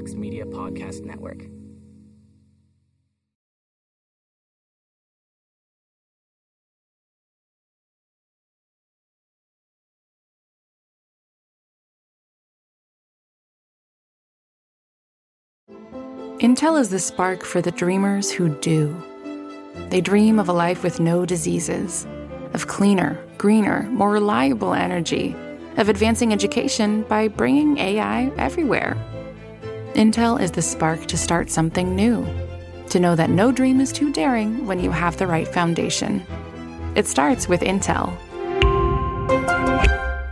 Vox 0.02 0.16
Media 0.16 0.46
Podcast 0.46 1.06
Network. 1.06 1.44
Intel 16.40 16.80
is 16.80 16.90
the 16.90 16.98
spark 16.98 17.44
for 17.46 17.62
the 17.62 17.70
dreamers 17.70 18.32
who 18.32 18.50
do. 18.60 19.00
They 19.92 20.02
dream 20.02 20.40
of 20.40 20.50
a 20.50 20.54
life 20.54 20.82
with 20.82 21.00
no 21.00 21.28
diseases, 21.28 22.08
of 22.54 22.66
cleaner, 22.66 23.24
greener, 23.38 23.84
more 23.92 24.10
reliable 24.10 24.74
energy, 24.74 25.36
of 25.78 25.90
advancing 25.90 26.34
education 26.34 27.04
by 27.04 27.28
bringing 27.28 27.78
AI 27.78 28.32
everywhere 28.40 28.98
Intel 29.96 30.42
is 30.42 30.52
the 30.52 30.62
spark 30.62 31.06
to 31.08 31.18
start 31.18 31.50
something 31.50 31.94
new, 31.96 32.26
to 32.90 33.00
know 33.00 33.16
that 33.16 33.30
no 33.30 33.52
dream 33.52 33.82
is 33.82 33.92
too 33.92 34.10
daring 34.12 34.66
when 34.66 34.80
you 34.80 34.90
have 34.90 35.18
the 35.18 35.28
right 35.28 35.48
foundation. 35.48 36.24
It 36.96 37.08
starts 37.08 37.50
with 37.50 37.62
Intel. 37.62 38.18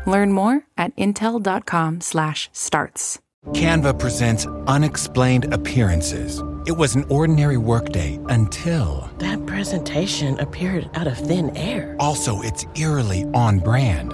Learn 0.07 0.31
more 0.31 0.63
at 0.77 0.95
intel.com/starts. 0.95 3.19
Canva 3.53 3.99
presents 3.99 4.45
unexplained 4.67 5.53
appearances. 5.53 6.41
It 6.65 6.73
was 6.73 6.95
an 6.95 7.05
ordinary 7.09 7.57
workday 7.57 8.19
until. 8.29 9.09
That 9.19 9.45
presentation 9.45 10.39
appeared 10.39 10.89
out 10.93 11.07
of 11.07 11.17
thin 11.17 11.55
air. 11.55 11.95
Also, 11.99 12.41
it's 12.41 12.65
eerily 12.75 13.25
on 13.33 13.59
brand. 13.59 14.13